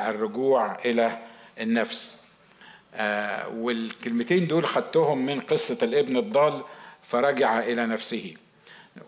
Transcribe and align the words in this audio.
الرجوع 0.00 0.78
إلى 0.84 1.18
النفس. 1.60 2.22
آه 2.94 3.48
والكلمتين 3.48 4.46
دول 4.46 4.66
خدتهم 4.66 5.26
من 5.26 5.40
قصة 5.40 5.78
الابن 5.82 6.16
الضال 6.16 6.62
فرجع 7.02 7.58
إلى 7.60 7.86
نفسه. 7.86 8.34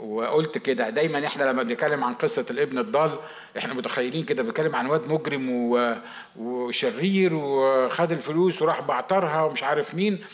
وقلت 0.01 0.59
كده 0.59 0.91
دايما 0.91 1.27
إحنا 1.27 1.45
لما 1.45 1.63
بنتكلم 1.63 2.05
عن 2.05 2.15
قصة 2.15 2.47
الابن 2.51 2.79
الضال 2.79 3.19
إحنا 3.59 3.75
متخيلين 3.75 4.25
كده 4.25 4.43
بنتكلم 4.43 4.77
عن 4.77 4.87
واد 4.87 5.13
مجرم 5.13 5.49
وشرير 6.37 7.35
وخد 7.35 8.13
الفلوس 8.13 8.63
وراح 8.63 8.81
بعترها 8.81 9.43
ومش 9.45 9.63
عارف 9.63 9.95
مين. 9.95 10.25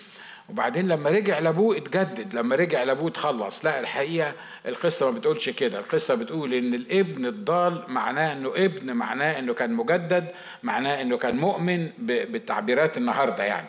وبعدين 0.48 0.88
لما 0.88 1.11
رجع 1.11 1.38
لابوه 1.38 1.76
اتجدد 1.76 2.34
لما 2.34 2.56
رجع 2.56 2.82
لابوه 2.82 3.08
اتخلص. 3.08 3.64
لا 3.64 3.80
الحقيقة 3.80 4.32
القصة 4.66 5.11
ما 5.11 5.18
بتقولش 5.18 5.48
كده. 5.50 5.79
القصة 5.79 6.14
بتقول 6.14 6.54
إن 6.54 6.74
الابن 6.74 7.26
الضال 7.26 7.82
معناه 7.88 8.32
إنه 8.32 8.48
ابن 8.57 8.93
معناه 8.93 9.38
إنه 9.38 9.54
كان 9.54 9.72
مجدد 9.72 10.26
معناه 10.62 11.00
إنه 11.02 11.16
كان 11.16 11.36
مؤمن 11.36 11.90
بالتعبيرات 11.98 12.96
النهارده 12.96 13.44
يعني 13.44 13.66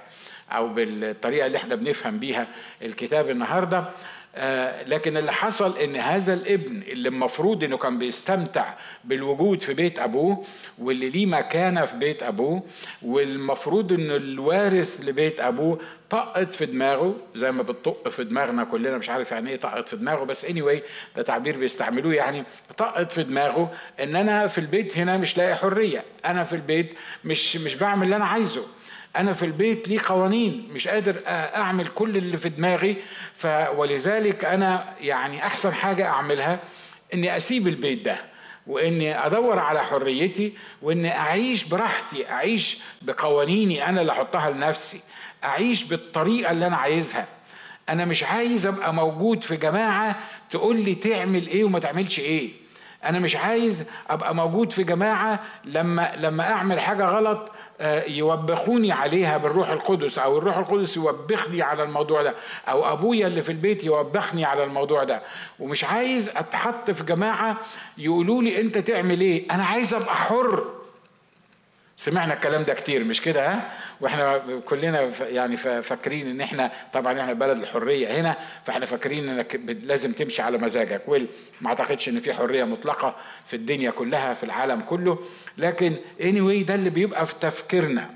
أو 0.52 0.67
بالطريقة 0.67 1.45
اللي 1.45 1.57
إحنا 1.57 1.75
بنفهم 1.75 2.19
بيها 2.19 2.47
الكتاب 2.81 3.30
النهارده. 3.30 3.85
لكن 4.88 5.17
اللي 5.17 5.34
حصل 5.34 5.77
إن 5.77 5.95
هذا 5.95 6.34
الابن 6.34 6.81
اللي 6.88 7.09
المفروض 7.09 7.63
إنه 7.63 7.77
كان 7.77 7.98
بيستمتع 7.98 8.73
بالوجود 9.03 9.61
في 9.61 9.73
بيت 9.73 9.99
أبوه 9.99 10.44
واللي 10.80 11.09
ليه 11.09 11.25
مكانة 11.25 11.85
في 11.85 11.98
بيت 11.98 12.23
أبوه 12.23 12.63
والمفروض 13.02 13.91
إنه 13.94 14.16
الوارث 14.16 15.02
لبيت 15.05 15.39
أبوه 15.41 15.80
طقت 16.09 16.53
في 16.53 16.66
دماغه 16.66 17.16
زي 17.35 17.52
ما 17.52 17.63
بتطق 17.63 18.09
في 18.09 18.23
دماغنا 18.23 18.63
كلنا 18.63 18.98
مش 18.98 19.09
عارف 19.09 19.31
يعني 19.31 19.49
إيه 19.49 19.59
طقت 19.59 19.89
في 19.89 19.95
دماغه 19.95 20.23
بس 20.23 20.45
اني 20.45 20.61
anyway 20.61 20.81
ده 21.16 21.22
تعبير 21.23 21.58
بيستعملوه 21.58 22.13
يعني 22.13 22.44
طقت 22.77 23.11
في 23.11 23.23
دماغه 23.23 23.73
إن 23.99 24.16
أنا 24.16 24.47
في 24.47 24.58
البيت 24.58 24.97
هنا 24.97 25.17
مش 25.17 25.38
لاقي 25.38 25.55
حرية 25.55 26.03
أنا 26.25 26.44
في 26.44 26.53
البيت 26.53 26.94
مش 27.25 27.58
مش 27.58 27.75
بعمل 27.75 28.03
اللي 28.03 28.16
أنا 28.16 28.25
عايزه. 28.25 28.63
أنا 29.15 29.33
في 29.33 29.45
البيت 29.45 29.87
ليه 29.87 29.99
قوانين 30.05 30.67
مش 30.71 30.88
قادر 30.88 31.16
أعمل 31.27 31.88
كل 31.88 32.17
اللي 32.17 32.38
في 32.38 32.49
دماغي 32.49 32.97
ف 33.33 33.47
ولذلك 33.75 34.45
أنا 34.45 34.85
يعني 35.02 35.45
أحسن 35.45 35.73
حاجة 35.73 36.05
أعملها 36.07 36.59
إني 37.13 37.38
أسيب 37.38 37.67
البيت 37.67 38.02
ده 38.05 38.17
وإني 38.67 39.25
أدور 39.25 39.59
على 39.59 39.83
حريتي 39.83 40.53
وإني 40.81 41.17
أعيش 41.17 41.63
براحتي 41.63 42.30
أعيش 42.30 42.77
بقوانيني 43.02 43.89
أنا 43.89 44.02
اللي 44.02 44.11
أحطها 44.11 44.49
لنفسي 44.52 44.99
أعيش 45.44 45.83
بالطريقة 45.83 46.52
اللي 46.52 46.67
أنا 46.67 46.77
عايزها. 46.77 47.25
أنا 47.89 48.05
مش 48.05 48.23
عايز 48.23 48.67
أبقى 48.67 48.94
موجود 48.94 49.44
في 49.44 49.55
جماعة 49.57 50.16
تقول 50.50 50.77
لي 50.81 50.95
تعمل 50.95 51.47
إيه 51.47 51.63
وما 51.63 51.79
تعملش 51.79 52.19
إيه. 52.19 52.50
أنا 53.05 53.19
مش 53.19 53.35
عايز 53.35 53.89
أبقى 54.09 54.35
موجود 54.35 54.72
في 54.72 54.83
جماعة 54.83 55.39
لما 55.66 56.11
لما 56.17 56.52
أعمل 56.52 56.79
حاجة 56.79 57.05
غلط 57.05 57.52
يوبخوني 58.08 58.92
عليها 58.92 59.38
بالروح 59.38 59.70
القدس 59.70 60.20
أو 60.20 60.38
الروح 60.38 60.58
القدس 60.58 60.98
يوبخني 60.98 61.62
على 61.62 61.84
الموضوع 61.84 62.23
ده 62.23 62.34
أو 62.70 62.94
أبويا 62.94 63.28
اللي 63.28 63.42
في 63.42 63.52
البيت 63.52 63.84
يوبخني 63.84 64.45
على 64.45 64.64
الموضوع 64.64 65.04
ده. 65.04 65.22
ومش 65.59 65.84
عايز 65.84 66.30
أتحط 66.30 66.92
في 66.92 67.03
جماعة 67.03 67.58
يقولوا 67.98 68.42
لي 68.44 68.62
أنت 68.62 68.78
تعمل 68.78 69.22
إيه؟ 69.22 69.48
أنا 69.52 69.64
عايز 69.66 69.94
أبقى 69.94 70.16
حر. 70.16 70.64
سمعنا 72.06 72.34
الكلام 72.34 72.64
ده 72.64 72.73
كتير 72.73 73.03
مش 73.03 73.22
كده 73.22 73.52
ها؟ 73.53 73.72
وإحنا 74.02 74.38
كلنا 74.66 75.11
يعني 75.22 75.58
فاكرين 75.58 76.30
إن 76.30 76.42
إحنا 76.42 76.72
طبعا 76.94 77.22
إحنا 77.22 77.34
بلد 77.34 77.58
الحرية 77.58 78.20
هنا 78.20 78.38
فإحنا 78.66 78.86
فاكرين 78.86 79.30
إنك 79.30 79.59
لازم 79.84 80.12
تمشي 80.12 80.42
على 80.42 80.58
مزاجك. 80.58 81.02
ويل 81.08 81.28
ما 81.62 81.70
أعتقدش 81.70 82.09
إن 82.09 82.20
في 82.20 82.34
حرية 82.34 82.64
مطلقة 82.64 83.16
في 83.45 83.56
الدنيا 83.56 83.92
كلها 83.92 84.34
في 84.34 84.44
العالم 84.44 84.81
كله. 84.81 85.20
لكن 85.58 85.95
anyway 86.20 86.67
ده 86.67 86.75
اللي 86.75 86.89
بيبقى 86.89 87.25
في 87.25 87.36
تفكيرنا. 87.42 88.09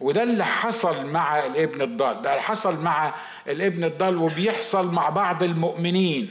وده 0.00 0.22
اللي 0.22 0.44
حصل 0.44 1.06
مع 1.06 1.46
الابن 1.46 1.82
الضال. 1.82 2.22
ده 2.22 2.30
اللي 2.30 2.42
حصل 2.42 2.82
مع 2.82 3.14
الابن 3.48 3.84
الضال 3.84 4.16
وبيحصل 4.16 4.92
مع 4.92 5.08
بعض 5.08 5.42
المؤمنين. 5.42 6.30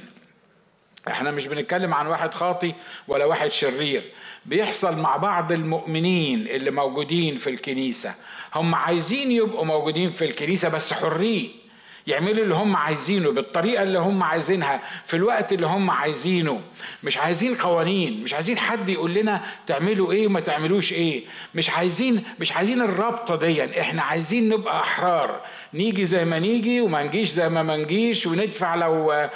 إحنا 1.08 1.32
مش 1.32 1.48
بنتكلم 1.48 1.94
عن 1.94 2.08
واحد 2.08 2.34
خاطي 2.34 2.74
ولا 3.08 3.26
واحد 3.26 3.52
شرير. 3.52 4.12
بيحصل 4.46 4.98
مع 4.98 5.18
بعض 5.18 5.52
المؤمنين 5.52 6.48
اللي 6.48 6.72
موجودين 6.72 7.36
في 7.36 7.50
الكنيسة. 7.50 8.16
هم 8.56 8.76
عايزين 8.76 9.32
يبقوا 9.32 9.66
موجودين 9.66 10.10
في 10.10 10.26
الكنيسة 10.26 10.70
بس 10.70 10.94
حرين. 10.94 11.61
يعملوا 12.08 12.44
اللي 12.44 12.56
هم 12.56 12.76
عايزينه 12.76 13.32
بالطريقة 13.32 13.84
اللي 13.84 14.00
هم 14.00 14.24
عايزينها 14.24 14.80
في 15.06 15.14
الوقت 15.18 15.54
اللي 15.54 15.68
هم 15.68 15.92
عايزينه. 15.92 16.62
مش 17.04 17.18
عايزين 17.18 17.56
قوانين 17.56 18.24
مش 18.24 18.34
عايزين 18.34 18.58
حد 18.58 18.90
يقول 18.90 19.14
لنا 19.14 19.42
تعملوا 19.68 20.12
إيه 20.12 20.28
وما 20.28 20.40
تعملوش 20.40 20.94
إيه. 20.94 21.24
مش 21.56 21.70
عايزين 21.70 22.24
مش 22.40 22.52
عايزين 22.52 22.82
الرابطة 22.82 23.36
دي 23.36 23.82
إحنا 23.82 24.02
عايزين 24.02 24.50
نبقى 24.50 24.80
أحرار. 24.80 25.42
نيجي 25.74 26.06
زي 26.06 26.26
ما 26.26 26.40
نيجي 26.40 26.82
وما 26.82 27.04
نجيش 27.04 27.30
زي 27.30 27.50
ما 27.50 27.64
ما 27.64 27.78
نجيش 27.78 28.26
وندفع 28.28 28.76
لو 28.76 29.28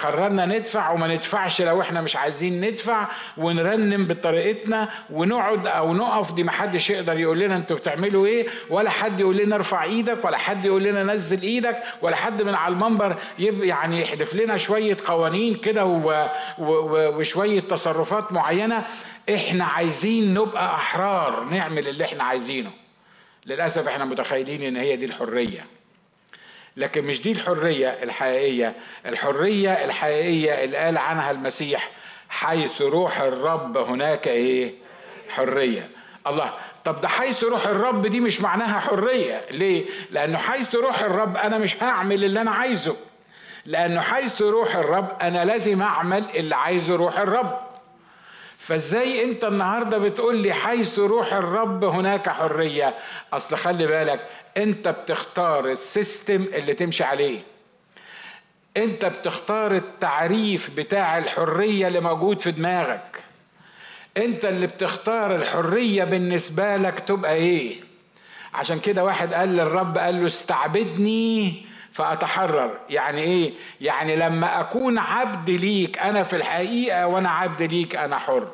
قررنا 0.00 0.46
ندفع 0.46 0.90
وما 0.90 1.06
ندفعش 1.14 1.62
لو 1.62 1.80
إحنا 1.80 2.00
مش 2.00 2.16
عايزين 2.16 2.60
ندفع 2.64 3.08
ونرنم 3.36 4.04
بطريقتنا 4.06 4.88
ونقعد 5.10 5.66
أو 5.66 5.94
نقف. 5.94 6.32
دي 6.32 6.42
ما 6.42 6.50
حدش 6.50 6.90
يقدر 6.90 7.18
يقول 7.18 7.38
لنا 7.38 7.56
أنتوا 7.56 7.76
بتعملوا 7.76 8.26
إيه 8.26 8.46
ولا 8.70 8.90
حد 8.90 9.20
يقول 9.20 9.36
لنا 9.36 9.56
ارفع 9.56 9.84
إيدك 9.84 10.24
ولا 10.24 10.36
حد 10.36 10.64
يقول 10.64 10.82
لنا 10.82 11.02
نزل 11.04 11.42
إيدك 11.42 11.82
ولا 12.04 12.16
حد 12.16 12.42
من 12.42 12.54
على 12.54 12.72
المنبر 12.74 13.16
يعني 13.38 14.00
يحدف 14.00 14.34
لنا 14.34 14.56
شوية 14.56 14.96
قوانين 15.06 15.54
كده 15.54 15.84
وشوية 16.58 17.60
تصرفات 17.60 18.32
معينة. 18.32 18.84
إحنا 19.34 19.64
عايزين 19.64 20.34
نبقى 20.34 20.74
أحرار 20.74 21.44
نعمل 21.44 21.88
اللي 21.88 22.04
إحنا 22.04 22.24
عايزينه. 22.24 22.70
للأسف 23.46 23.88
إحنا 23.88 24.04
متخيلين 24.04 24.62
إن 24.62 24.76
هي 24.76 24.96
دي 24.96 25.04
الحرية. 25.04 25.66
لكن 26.76 27.04
مش 27.04 27.22
دي 27.22 27.32
الحرية 27.32 27.88
الحقيقية. 27.88 28.74
الحرية 29.06 29.70
الحقيقية 29.84 30.64
اللي 30.64 30.76
قال 30.76 30.98
عنها 30.98 31.30
المسيح 31.30 31.90
حيث 32.28 32.82
روح 32.82 33.20
الرب 33.20 33.78
هناك 33.78 34.28
إيه؟ 34.28 34.74
حرية. 35.28 35.90
الله. 36.26 36.52
طب 36.84 37.00
ده 37.00 37.08
حيث 37.08 37.44
روح 37.44 37.66
الرب 37.66 38.06
دي 38.06 38.20
مش 38.20 38.40
معناها 38.40 38.80
حرية. 38.80 39.46
ليه؟ 39.50 39.86
لأنه 40.10 40.38
حيث 40.38 40.74
روح 40.74 41.00
الرب 41.00 41.36
أنا 41.36 41.58
مش 41.58 41.82
هعمل 41.82 42.24
اللي 42.24 42.40
أنا 42.40 42.50
عايزه. 42.50 42.96
لأنه 43.66 44.00
حيث 44.00 44.42
روح 44.42 44.76
الرب 44.76 45.08
أنا 45.22 45.44
لازم 45.44 45.82
أعمل 45.82 46.24
اللي 46.34 46.56
عايزه 46.56 46.96
روح 46.96 47.18
الرب. 47.18 47.58
فازاي 48.58 49.24
أنت 49.24 49.44
النهارده 49.44 49.98
بتقول 49.98 50.36
لي 50.36 50.52
حيث 50.52 50.98
روح 50.98 51.32
الرب 51.32 51.84
هناك 51.84 52.28
حرية؟ 52.28 52.94
أصل 53.32 53.56
خلي 53.56 53.86
بالك 53.86 54.20
أنت 54.56 54.88
بتختار 54.88 55.70
السيستم 55.70 56.42
اللي 56.42 56.74
تمشي 56.74 57.04
عليه. 57.04 57.40
أنت 58.76 59.04
بتختار 59.04 59.74
التعريف 59.76 60.70
بتاع 60.76 61.18
الحرية 61.18 61.88
اللي 61.88 62.00
موجود 62.00 62.40
في 62.40 62.50
دماغك. 62.50 63.23
انت 64.16 64.44
اللي 64.44 64.66
بتختار 64.66 65.34
الحرية 65.34 66.04
بالنسبة 66.04 66.76
لك 66.76 67.00
تبقى 67.00 67.34
إيه؟ 67.34 67.76
عشان 68.54 68.78
كده 68.78 69.04
واحد 69.04 69.34
قال 69.34 69.48
للرب 69.48 69.98
قال 69.98 70.20
له 70.20 70.26
استعبدني 70.26 71.54
فأتحرر. 71.92 72.78
يعني 72.90 73.22
إيه؟ 73.22 73.52
يعني 73.80 74.16
لما 74.16 74.60
أكون 74.60 74.98
عبد 74.98 75.50
ليك 75.50 75.98
أنا 75.98 76.22
في 76.22 76.36
الحقيقة 76.36 77.06
وأنا 77.06 77.30
عبد 77.30 77.62
ليك 77.62 77.96
أنا 77.96 78.18
حر. 78.18 78.48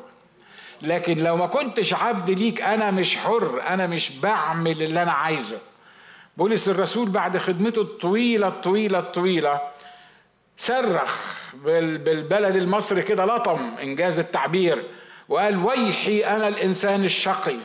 لكن 0.83 1.19
لو 1.19 1.37
ما 1.37 1.47
كنتش 1.47 1.95
عبد 1.95 2.31
ليك 2.31 2.63
أنا 2.63 2.91
مش 2.91 3.17
حر 3.17 3.63
أنا 3.69 3.87
مش 3.87 4.19
بعمل 4.19 4.83
اللي 4.83 5.03
أنا 5.03 5.13
عايزه. 5.13 5.59
بولس 6.37 6.69
الرسول 6.69 7.09
بعد 7.09 7.39
خدمته 7.39 7.83
الطويلة 7.83 8.49
الطويلة 8.49 8.99
الطويلة 8.99 9.61
صرخ 10.57 11.35
بالبلد 11.55 12.57
المصري 12.57 13.03
كده 13.03 13.25
لطم 13.25 13.75
إنجاز 13.83 14.19
التعبير. 14.19 14.85
وقال 15.31 15.65
ويحي 15.65 16.21
أنا 16.21 16.49
الإنسان 16.49 17.05
الشقي. 17.05 17.57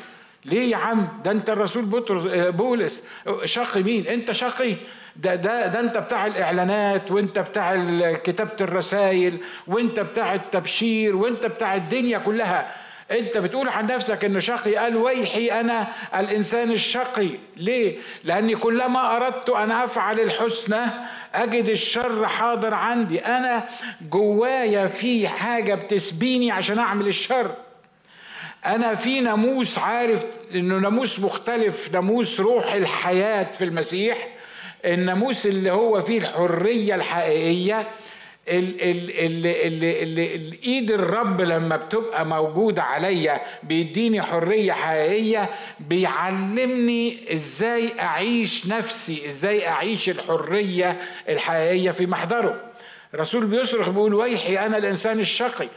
ليه 0.45 0.71
يا 0.71 0.77
عم؟ 0.77 1.07
ده 1.23 1.31
أنت 1.31 1.49
الرسول 1.49 1.85
بطرس 1.85 2.23
بولس. 2.55 3.03
شقي 3.45 3.83
مين؟ 3.83 4.07
أنت 4.07 4.31
شقي. 4.31 4.75
ده 5.15 5.35
ده 5.35 5.67
ده 5.67 5.79
أنت 5.79 5.97
بتاع 5.97 6.25
الإعلانات 6.25 7.11
وأنت 7.11 7.39
بتاع 7.39 7.75
كتابة 8.13 8.55
الرسائل 8.61 9.37
وأنت 9.67 9.99
بتاع 9.99 10.33
التبشير 10.33 11.15
وأنت 11.15 11.45
بتاع 11.45 11.75
الدنيا 11.75 12.17
كلها. 12.17 12.71
أنت 13.11 13.37
بتقول 13.37 13.69
عن 13.69 13.87
نفسك 13.87 14.25
إنه 14.25 14.39
شقي؟ 14.39 14.75
قال 14.75 14.97
ويحي 14.97 15.47
أنا 15.47 15.87
الإنسان 16.15 16.71
الشقي. 16.71 17.29
ليه؟ 17.57 17.97
لأني 18.23 18.55
كلما 18.55 19.15
أردت 19.17 19.49
أن 19.49 19.71
أفعل 19.71 20.19
الحسنى 20.19 20.85
أجد 21.33 21.69
الشر 21.69 22.27
حاضر 22.27 22.73
عندي. 22.73 23.19
أنا 23.25 23.63
جوايا 24.11 24.85
في 24.85 25.27
حاجة 25.27 25.75
بتسبيني 25.75 26.51
عشان 26.51 26.79
أعمل 26.79 27.07
الشر. 27.07 27.51
أنا 28.65 28.95
في 28.95 29.21
ناموس 29.21 29.79
عارف 29.79 30.25
إنه 30.55 30.75
ناموس 30.79 31.19
مختلف 31.19 31.89
ناموس 31.93 32.39
روح 32.39 32.73
الحياة 32.73 33.51
في 33.51 33.63
المسيح 33.63 34.27
الناموس 34.85 35.45
اللي 35.45 35.71
هو 35.71 36.01
فيه 36.01 36.17
الحرية 36.17 36.95
الحقيقية 36.95 37.87
ال 38.47 38.81
ال 38.81 39.09
ال 39.09 39.45
ال 39.47 39.83
ال 39.83 40.19
الايد 40.19 40.91
الرب 40.91 41.41
لما 41.41 41.75
بتبقى 41.75 42.25
موجودة 42.25 42.83
عليا 42.83 43.41
بيديني 43.63 44.21
حرية 44.21 44.71
حقيقية 44.71 45.49
بيعلمني 45.79 47.33
إزاي 47.33 47.99
أعيش 47.99 48.67
نفسي 48.67 49.25
إزاي 49.27 49.67
أعيش 49.67 50.09
الحرية 50.09 50.97
الحقيقية 51.29 51.91
في 51.91 52.05
محضره. 52.05 52.61
الرسول 53.13 53.45
بيصرخ 53.45 53.89
بيقول 53.89 54.13
ويحي 54.13 54.57
أنا 54.59 54.77
الإنسان 54.77 55.19
الشقي. 55.19 55.67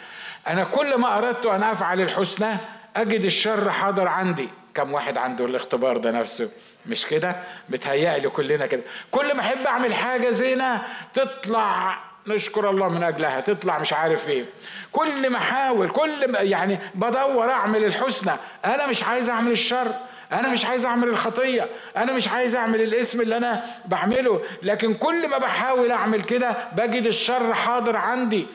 أنا 0.49 0.65
كل 0.65 0.95
ما 0.99 1.19
أردت 1.19 1.47
أن 1.47 1.63
أفعل 1.63 2.01
الحسنى 2.01 2.57
أجد 3.01 3.25
الشر 3.25 3.71
حاضر 3.71 4.09
عندي. 4.09 4.49
كم 4.75 4.93
واحد 4.93 5.19
عنده 5.19 5.45
الاختبار 5.45 5.97
ده 5.97 6.11
نفسه؟ 6.11 6.51
مش 6.87 7.07
كده؟ 7.07 7.37
بتهيألي 7.69 8.29
كلنا 8.29 8.67
كده. 8.67 8.83
كل 9.11 9.35
ما 9.35 9.41
أحب 9.41 9.67
أعمل 9.67 9.95
حاجة 9.95 10.31
زينة 10.31 10.83
تطلع 11.15 11.99
نشكر 12.27 12.71
الله 12.71 12.89
من 12.89 13.03
أجلها 13.03 13.41
تطلع 13.41 13.79
مش 13.79 13.93
عارف 13.93 14.29
إيه. 14.29 14.45
كل 14.93 15.31
ما 15.31 15.39
أحاول 15.39 15.91
كل 15.91 16.33
ما 16.33 16.39
يعني 16.39 16.79
بدور 16.95 17.51
أعمل 17.51 17.85
الحسنى. 17.85 18.33
أنا 18.65 18.87
مش 18.87 19.05
عايز 19.05 19.31
أعمل 19.31 19.51
الشر. 19.51 19.95
أنا 20.33 20.49
مش 20.49 20.65
عايز 20.67 20.85
أعمل 20.87 21.09
الخطية. 21.09 21.69
أنا 21.97 22.13
مش 22.13 22.29
عايز 22.29 22.57
أعمل 22.57 22.81
الاسم 22.83 23.21
اللي 23.21 23.37
أنا 23.37 23.65
بعمله. 23.85 24.43
لكن 24.63 24.95
كل 24.95 25.29
ما 25.29 25.39
بحاول 25.39 25.93
أعمل 25.93 26.23
كده 26.23 26.57
بجد 26.73 27.07
الشر 27.07 27.55
حاضر 27.55 27.97
عندي. 27.97 28.47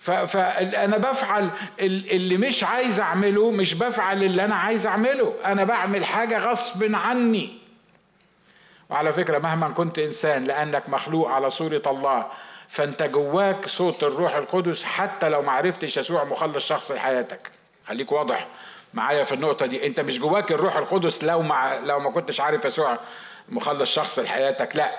فانا 0.00 0.98
بفعل 0.98 1.50
اللي 1.80 2.36
مش 2.36 2.64
عايز 2.64 3.00
اعمله 3.00 3.50
مش 3.50 3.74
بفعل 3.74 4.22
اللي 4.24 4.44
أنا 4.44 4.54
عايز 4.54 4.86
اعمله. 4.86 5.34
أنا 5.44 5.64
بعمل 5.64 6.04
حاجة 6.04 6.38
غصب 6.38 6.94
عني. 6.94 7.58
وعلى 8.90 9.12
فكرة 9.12 9.38
مهما 9.38 9.68
كنت 9.68 9.98
إنسان 9.98 10.44
لأنك 10.44 10.88
مخلوق 10.88 11.28
على 11.28 11.50
صورة 11.50 11.82
الله 11.86 12.26
فأنت 12.68 13.02
جواك 13.02 13.66
صوت 13.68 14.02
الروح 14.02 14.34
القدس 14.34 14.84
حتى 14.84 15.28
لو 15.28 15.42
ما 15.42 15.52
عرفتش 15.52 15.96
يسوع 15.96 16.24
مخلص 16.24 16.66
شخص 16.68 16.90
لحياتك. 16.90 17.50
خليك 17.86 18.12
واضح 18.12 18.46
معايا 18.94 19.24
في 19.24 19.34
النقطة 19.34 19.66
دي. 19.66 19.86
أنت 19.86 20.00
مش 20.00 20.18
جواك 20.18 20.52
الروح 20.52 20.76
القدس 20.76 21.24
لو 21.24 21.42
ما 21.42 21.80
لو 21.84 22.00
ما 22.00 22.10
كنتش 22.10 22.40
عارف 22.40 22.64
يسوع 22.64 22.98
مخلص 23.48 23.94
شخص 23.94 24.18
لحياتك. 24.18 24.76
لا 24.76 24.90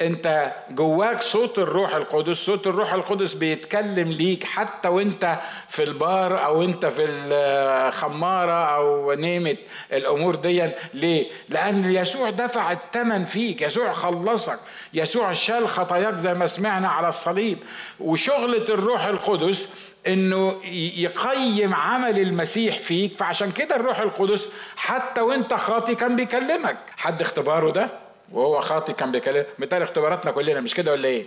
انت 0.00 0.52
جواك 0.70 1.22
صوت 1.22 1.58
الروح 1.58 1.94
القدس 1.94 2.36
صوت 2.36 2.66
الروح 2.66 2.92
القدس 2.92 3.34
بيتكلم 3.34 4.08
ليك 4.12 4.44
حتى 4.44 4.88
وانت 4.88 5.38
في 5.68 5.82
البار 5.84 6.44
أو 6.44 6.62
انت 6.62 6.86
في 6.86 7.04
الخمارة 7.04 8.76
أو 8.76 9.12
نيمت 9.12 9.58
الأمور 9.92 10.34
دي 10.34 10.70
ليه؟ 10.94 11.30
لأن 11.48 11.92
يسوع 11.92 12.30
دفع 12.30 12.72
الثمن 12.72 13.24
فيك 13.24 13.62
يسوع 13.62 13.92
خلصك 13.92 14.58
يسوع 14.94 15.32
شال 15.32 15.68
خطاياك 15.68 16.16
زي 16.16 16.34
ما 16.34 16.46
سمعنا 16.46 16.88
على 16.88 17.08
الصليب. 17.08 17.58
وشغلة 18.00 18.64
الروح 18.68 19.04
القدس 19.04 19.68
انه 20.06 20.60
يقيم 20.96 21.74
عمل 21.74 22.18
المسيح 22.18 22.78
فيك. 22.78 23.18
فعشان 23.18 23.50
كده 23.52 23.76
الروح 23.76 23.98
القدس 24.00 24.48
حتى 24.76 25.20
وانت 25.20 25.54
خاطي 25.54 25.94
كان 25.94 26.16
بيكلمك. 26.16 26.76
حد 26.96 27.20
اختباره 27.20 27.70
ده؟ 27.70 28.05
وهو 28.32 28.60
خاطي 28.60 28.92
كان 28.92 29.12
بيكلم 29.12 29.44
مثال 29.58 29.82
اختباراتنا 29.82 30.30
كلنا 30.30 30.60
مش 30.60 30.74
كده 30.74 30.92
ولا 30.92 31.08
إيه؟ 31.08 31.24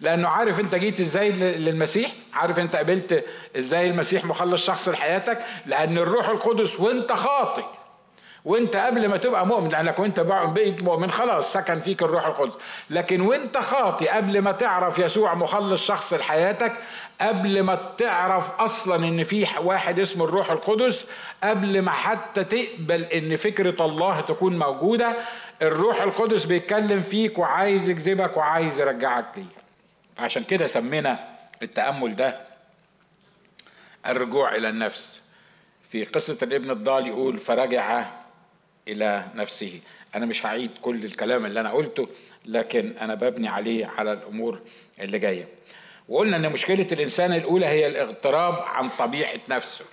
لأنه 0.00 0.28
عارف 0.28 0.60
انت 0.60 0.74
جيت 0.74 1.00
إزاي 1.00 1.32
للمسيح؟ 1.32 2.12
عارف 2.34 2.58
انت 2.58 2.76
قبلت 2.76 3.24
إزاي 3.58 3.90
المسيح 3.90 4.24
مخلص 4.24 4.66
شخص 4.66 4.88
لحياتك؟ 4.88 5.38
لأن 5.66 5.98
الروح 5.98 6.28
القدس 6.28 6.80
وانت 6.80 7.12
خاطي. 7.12 7.64
وانت 8.46 8.76
قبل 8.76 9.08
ما 9.08 9.16
تبقى 9.16 9.46
مؤمن 9.46 9.68
لأنك 9.68 9.98
وانت 9.98 10.20
بقيت 10.20 10.82
مؤمن 10.82 11.10
خلاص 11.10 11.52
سكن 11.52 11.80
فيك 11.80 12.02
الروح 12.02 12.26
القدس. 12.26 12.58
لكن 12.90 13.20
وانت 13.20 13.58
خاطي 13.58 14.08
قبل 14.08 14.38
ما 14.42 14.52
تعرف 14.52 14.98
يسوع 14.98 15.34
مخلص 15.34 15.86
شخص 15.86 16.12
لحياتك 16.14 16.72
قبل 17.20 17.62
ما 17.62 17.92
تعرف 17.98 18.50
أصلا 18.60 19.08
إن 19.08 19.24
في 19.24 19.46
واحد 19.62 20.00
اسمه 20.00 20.24
الروح 20.24 20.50
القدس 20.50 21.06
قبل 21.44 21.82
ما 21.82 21.90
حتى 21.90 22.44
تقبل 22.44 23.02
إن 23.04 23.36
فكرة 23.36 23.84
الله 23.86 24.20
تكون 24.20 24.58
موجودة 24.58 25.16
الروح 25.62 26.02
القدس 26.02 26.44
بيتكلم 26.44 27.00
فيك 27.02 27.38
وعايز 27.38 27.88
يجذبك 27.88 28.36
وعايز 28.36 28.80
يرجعك 28.80 29.26
ليه 29.36 29.44
عشان 30.18 30.44
كده 30.44 30.66
سمينا 30.66 31.28
التأمل 31.62 32.16
ده 32.16 32.40
الرجوع 34.06 34.54
إلى 34.54 34.68
النفس. 34.68 35.22
في 35.90 36.04
قصة 36.04 36.36
الابن 36.42 36.70
الضال 36.70 37.06
يقول 37.06 37.38
فرجع 37.38 38.04
إلى 38.88 39.24
نفسه. 39.34 39.80
أنا 40.14 40.26
مش 40.26 40.46
هعيد 40.46 40.70
كل 40.82 41.04
الكلام 41.04 41.46
اللي 41.46 41.60
أنا 41.60 41.70
قلته 41.70 42.08
لكن 42.44 42.94
أنا 43.00 43.14
ببني 43.14 43.48
عليه 43.48 43.86
على 43.86 44.12
الأمور 44.12 44.60
اللي 45.00 45.18
جاية. 45.18 45.48
وقلنا 46.08 46.36
إن 46.36 46.52
مشكلة 46.52 46.86
الإنسان 46.92 47.32
الأولى 47.32 47.66
هي 47.66 47.86
الاغتراب 47.86 48.54
عن 48.54 48.88
طبيعة 48.88 49.40
نفسه. 49.48 49.84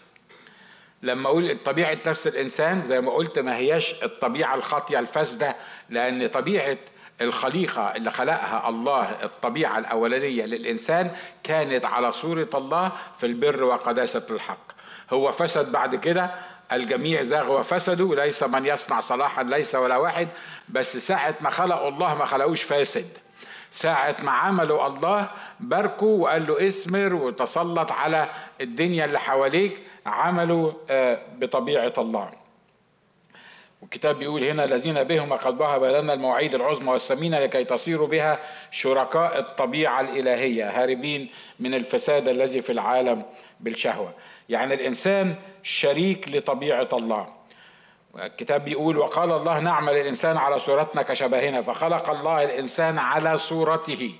لما 1.03 1.27
أقول 1.29 1.57
طبيعة 1.65 1.97
نفس 2.07 2.27
الإنسان 2.27 2.81
زي 2.81 3.01
ما 3.01 3.11
قلت 3.11 3.39
ما 3.39 3.57
هياش 3.57 4.03
الطبيعة 4.03 4.55
الخاطية 4.55 4.99
الفاسدة 4.99 5.55
لأن 5.89 6.27
طبيعة 6.27 6.77
الخليقة 7.21 7.95
اللي 7.95 8.11
خلقها 8.11 8.69
الله 8.69 9.03
الطبيعة 9.23 9.77
الأولانية 9.79 10.45
للإنسان 10.45 11.11
كانت 11.43 11.85
على 11.85 12.11
صورة 12.11 12.49
الله 12.53 12.91
في 13.17 13.25
البر 13.25 13.63
وقداسة 13.63 14.25
الحق. 14.29 14.71
هو 15.13 15.31
فسد 15.31 15.71
بعد 15.71 15.95
كده 15.95 16.31
الجميع 16.75 17.21
زاغ 17.21 17.59
وفسدوا 17.59 18.15
ليس 18.15 18.43
من 18.43 18.65
يصنع 18.65 18.99
صلاحا 18.99 19.43
ليس 19.43 19.75
ولا 19.75 19.97
واحد. 19.97 20.27
بس 20.69 20.97
ساعة 20.97 21.35
ما 21.41 21.49
خلقوا 21.49 21.89
الله 21.89 22.15
ما 22.15 22.25
خلقوش 22.25 22.63
فاسد. 22.63 23.07
ساعة 23.71 24.15
ما 24.23 24.31
عملوا 24.31 24.87
الله 24.87 25.29
باركوا 25.59 26.23
وقال 26.23 26.47
له 26.47 26.67
اثمر 26.67 27.13
وتسلط 27.13 27.91
على 27.91 28.29
الدنيا 28.61 29.05
اللي 29.05 29.19
حواليك 29.19 29.77
عملوا 30.05 30.71
آه، 30.89 31.19
بطبيعة 31.37 31.93
الله. 31.97 32.29
والكتاب 33.81 34.19
بيقول 34.19 34.43
هنا 34.43 34.63
الذين 34.63 35.03
بهم 35.03 35.33
قد 35.33 35.61
وهب 35.61 35.83
لنا 35.83 36.13
المواعيد 36.13 36.55
العظمى 36.55 36.91
والثمينة 36.91 37.39
لكي 37.39 37.63
تصيروا 37.63 38.07
بها 38.07 38.39
شركاء 38.71 39.39
الطبيعة 39.39 40.01
الإلهية 40.01 40.81
هاربين 40.81 41.29
من 41.59 41.73
الفساد 41.73 42.29
الذي 42.29 42.61
في 42.61 42.69
العالم 42.69 43.23
بالشهوة. 43.59 44.13
يعني 44.49 44.73
الإنسان 44.73 45.35
شريك 45.63 46.29
لطبيعة 46.29 46.89
الله. 46.93 47.27
الكتاب 48.23 48.65
بيقول 48.65 48.97
وقال 48.97 49.31
الله 49.31 49.59
نعمل 49.59 49.93
الانسان 49.93 50.37
على 50.37 50.59
صورتنا 50.59 51.01
كشبهنا 51.01 51.61
فخلق 51.61 52.09
الله 52.09 52.43
الإنسان 52.43 52.97
على 52.97 53.37
صورته. 53.37 54.15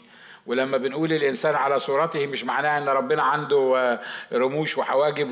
ولما 0.46 0.78
بنقول 0.78 1.14
الإنسان 1.14 1.56
على 1.56 1.80
صورته 1.80 2.28
مش 2.28 2.44
معناها 2.44 2.78
إن 2.78 2.90
ربنا 2.90 3.24
عنده 3.24 3.74
آه، 3.78 4.00
رموش 4.34 4.78
وحواجب 4.78 5.32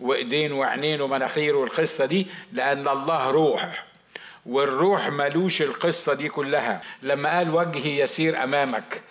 وإيدين 0.00 0.52
وعينين 0.52 1.00
ومناخير 1.00 1.56
والقصة 1.56 2.04
دي 2.04 2.26
لأن 2.52 2.88
الله 2.88 3.30
روح. 3.30 3.84
والروح 4.46 5.08
ملوش 5.08 5.62
القصة 5.62 6.14
دي 6.14 6.28
كلها. 6.28 6.80
لما 7.02 7.36
قال 7.36 7.54
وجهي 7.54 8.00
يسير 8.00 8.44
أمامك 8.44 9.02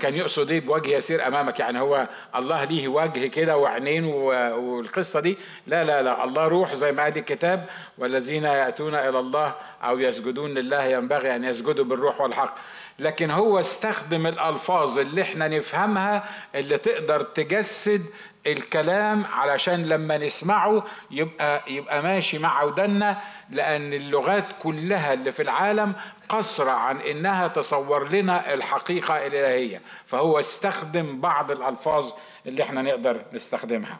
كان 0.00 0.14
يقصد 0.14 0.50
إيه؟ 0.50 0.60
بوجه 0.60 0.90
يسير 0.96 1.26
أمامك. 1.26 1.60
يعني 1.60 1.80
هو 1.80 2.08
الله 2.36 2.64
ليه 2.64 2.88
وجه 2.88 3.26
كده 3.26 3.56
وعينين 3.56 4.04
والقصة 4.04 5.20
دي؟ 5.20 5.38
لا 5.66 5.84
لا 5.84 6.02
لا. 6.02 6.24
الله 6.24 6.44
روح 6.48 6.74
زي 6.74 6.92
ما 6.92 7.02
قال 7.02 7.16
الكتاب 7.18 7.66
والذين 7.98 8.44
يأتون 8.44 8.94
إلى 8.94 9.18
الله 9.18 9.54
أو 9.84 9.98
يسجدون 9.98 10.54
لله 10.54 10.84
ينبغي 10.84 11.36
أن 11.36 11.44
يسجدوا 11.44 11.84
بالروح 11.84 12.20
والحق. 12.20 12.54
لكن 12.98 13.30
هو 13.30 13.60
استخدم 13.60 14.26
الألفاظ 14.26 14.98
اللي 14.98 15.22
إحنا 15.22 15.48
نفهمها 15.48 16.24
اللي 16.54 16.78
تقدر 16.78 17.22
تجسد 17.22 18.02
الكلام 18.46 19.24
علشان 19.24 19.82
لما 19.88 20.18
نسمعه 20.18 20.84
يبقى 21.10 21.62
يبقى 21.68 22.02
ماشي 22.02 22.38
مع 22.38 22.62
ودنا 22.62 23.18
لأن 23.50 23.92
اللغات 23.92 24.44
كلها 24.62 25.12
اللي 25.12 25.32
في 25.32 25.42
العالم 25.42 25.92
قصر 26.28 26.68
عن 26.70 27.00
إنها 27.00 27.48
تصور 27.48 28.08
لنا 28.08 28.54
الحقيقة 28.54 29.26
الإلهية 29.26 29.80
فهو 30.06 30.38
استخدم 30.40 31.20
بعض 31.20 31.50
الألفاظ 31.50 32.12
اللي 32.46 32.62
إحنا 32.62 32.82
نقدر 32.82 33.20
نستخدمها. 33.32 33.98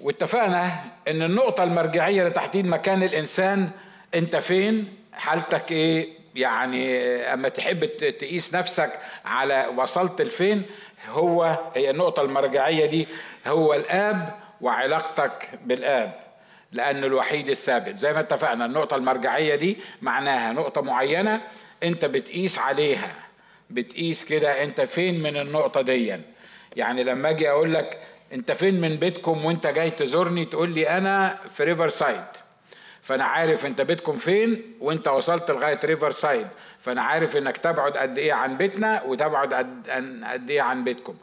واتفقنا 0.00 0.84
إن 1.08 1.22
النقطة 1.22 1.64
المرجعية 1.64 2.28
لتحديد 2.28 2.66
مكان 2.66 3.02
الإنسان 3.02 3.70
أنت 4.14 4.36
فين؟ 4.36 4.96
حالتك 5.12 5.72
إيه؟ 5.72 6.08
يعني 6.34 7.00
أما 7.32 7.48
تحب 7.48 7.84
تقيس 7.96 8.54
نفسك 8.54 8.98
على 9.24 9.66
وصلت 9.76 10.22
لفين 10.22 10.62
هو 11.08 11.58
هي 11.74 11.90
النقطة 11.90 12.22
المرجعية 12.22 12.86
دي 12.86 13.06
هو 13.46 13.74
الآب 13.74 14.34
وعلاقتك 14.60 15.58
بالآب. 15.64 16.23
لأنه 16.74 17.06
الوحيد 17.06 17.48
الثابت. 17.48 17.96
زي 17.96 18.12
ما 18.12 18.20
اتفقنا 18.20 18.64
النقطة 18.64 18.94
المرجعية 18.96 19.54
دي 19.54 19.78
معناها 20.02 20.52
نقطة 20.52 20.80
معينة 20.80 21.40
أنت 21.82 22.04
بتقيس 22.04 22.58
عليها. 22.58 23.14
بتقيس 23.70 24.24
كده 24.24 24.62
أنت 24.64 24.80
فين 24.80 25.22
من 25.22 25.36
النقطة 25.36 25.80
دي. 25.80 26.16
يعني 26.76 27.04
لما 27.04 27.30
أجي 27.30 27.50
أقول 27.50 27.74
لك 27.74 27.98
أنت 28.32 28.52
فين 28.52 28.80
من 28.80 28.96
بيتكم 28.96 29.44
وأنت 29.44 29.66
جاي 29.66 29.90
تزورني 29.90 30.44
تقول 30.44 30.70
لي 30.70 30.88
أنا 30.88 31.38
في 31.48 31.64
ريفر 31.64 31.88
سايد 31.88 32.24
فأنا 33.02 33.24
عارف 33.24 33.66
أنت 33.66 33.80
بيتكم 33.80 34.16
فين 34.16 34.74
وأنت 34.80 35.08
وصلت 35.08 35.50
لغاية 35.50 35.80
ريفر 35.84 36.10
سايد 36.10 36.46
فأنا 36.78 37.02
عارف 37.02 37.36
إنك 37.36 37.56
تبعد 37.56 37.96
قد 37.96 38.18
إيه 38.18 38.32
عن 38.32 38.56
بيتنا 38.56 39.02
وتبعد 39.02 39.54
قد 39.54 40.50
إيه 40.50 40.62
عن 40.62 40.84
بيتكم. 40.84 41.16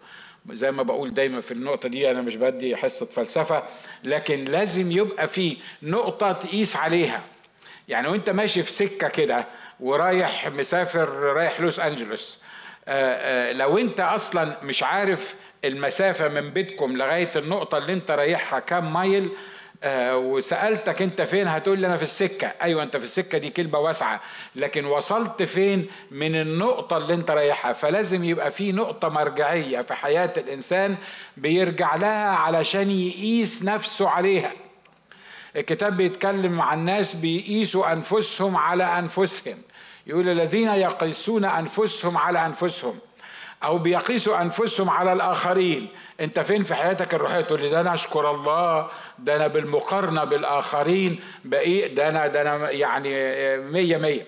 زي 0.49 0.71
ما 0.71 0.83
بقول 0.83 1.13
دايما 1.13 1.41
في 1.41 1.51
النقطة 1.51 1.89
دي 1.89 2.11
أنا 2.11 2.21
مش 2.21 2.35
بدي 2.35 2.75
حصة 2.75 3.05
فلسفة 3.05 3.63
لكن 4.03 4.45
لازم 4.45 4.91
يبقى 4.91 5.27
في 5.27 5.57
نقطة 5.83 6.31
تقيس 6.31 6.75
عليها. 6.75 7.21
يعني 7.87 8.07
وأنت 8.07 8.29
ماشي 8.29 8.63
في 8.63 8.71
سكة 8.71 9.07
كده 9.07 9.45
ورايح 9.79 10.47
مسافر 10.47 11.09
رايح 11.09 11.59
لوس 11.59 11.79
أنجلوس 11.79 12.37
آه، 12.87 13.49
آه، 13.49 13.53
لو 13.53 13.77
أنت 13.77 13.99
أصلا 13.99 14.57
مش 14.63 14.83
عارف 14.83 15.35
المسافة 15.65 16.27
من 16.27 16.49
بيتكم 16.49 16.97
لغاية 16.97 17.31
النقطة 17.35 17.77
اللي 17.77 17.93
أنت 17.93 18.11
رايحها 18.11 18.59
كام 18.59 18.93
مايل 18.93 19.29
وسألتك 19.85 21.01
أنت 21.01 21.21
فين 21.21 21.47
هتقول 21.47 21.79
لي 21.79 21.87
أنا 21.87 21.97
في 21.97 22.03
السكة. 22.03 22.47
أيوه 22.61 22.83
أنت 22.83 22.97
في 22.97 23.03
السكة 23.03 23.37
دي 23.37 23.49
كلمة 23.49 23.79
واسعة. 23.79 24.21
لكن 24.55 24.85
وصلت 24.85 25.43
فين؟ 25.43 25.87
من 26.11 26.35
النقطة 26.35 26.97
اللي 26.97 27.13
أنت 27.13 27.31
رايحها. 27.31 27.73
فلازم 27.73 28.23
يبقى 28.23 28.51
في 28.51 28.71
نقطة 28.71 29.09
مرجعية 29.09 29.81
في 29.81 29.93
حياة 29.93 30.33
الإنسان 30.37 30.97
بيرجع 31.37 31.95
لها 31.95 32.29
علشان 32.35 32.91
يقيس 32.91 33.63
نفسه 33.63 34.09
عليها. 34.09 34.51
الكتاب 35.55 35.97
بيتكلم 35.97 36.61
عن 36.61 36.85
ناس 36.85 37.13
بيقيسوا 37.13 37.93
أنفسهم 37.93 38.57
على 38.57 38.83
أنفسهم. 38.83 39.57
يقول 40.07 40.29
الذين 40.29 40.67
يقيسون 40.67 41.45
أنفسهم 41.45 42.17
على 42.17 42.45
أنفسهم. 42.45 42.99
أو 43.63 43.77
بيقيسوا 43.77 44.41
أنفسهم 44.41 44.89
على 44.89 45.13
الآخرين. 45.13 45.87
أنت 46.19 46.39
فين 46.39 46.63
في 46.63 46.75
حياتك 46.75 47.13
الروحية؟ 47.13 47.41
تقول 47.41 47.61
لي 47.61 47.69
ده 47.69 47.81
أنا 47.81 47.93
أشكر 47.93 48.31
الله 48.31 48.87
ده 49.19 49.35
أنا 49.35 49.47
بالمقارنة 49.47 50.23
بالآخرين 50.23 51.19
بقي 51.45 51.87
ده 51.87 52.09
أنا 52.09 52.27
ده 52.27 52.41
أنا 52.41 52.71
يعني 52.71 53.09
مية 53.57 53.97
مية. 53.97 54.25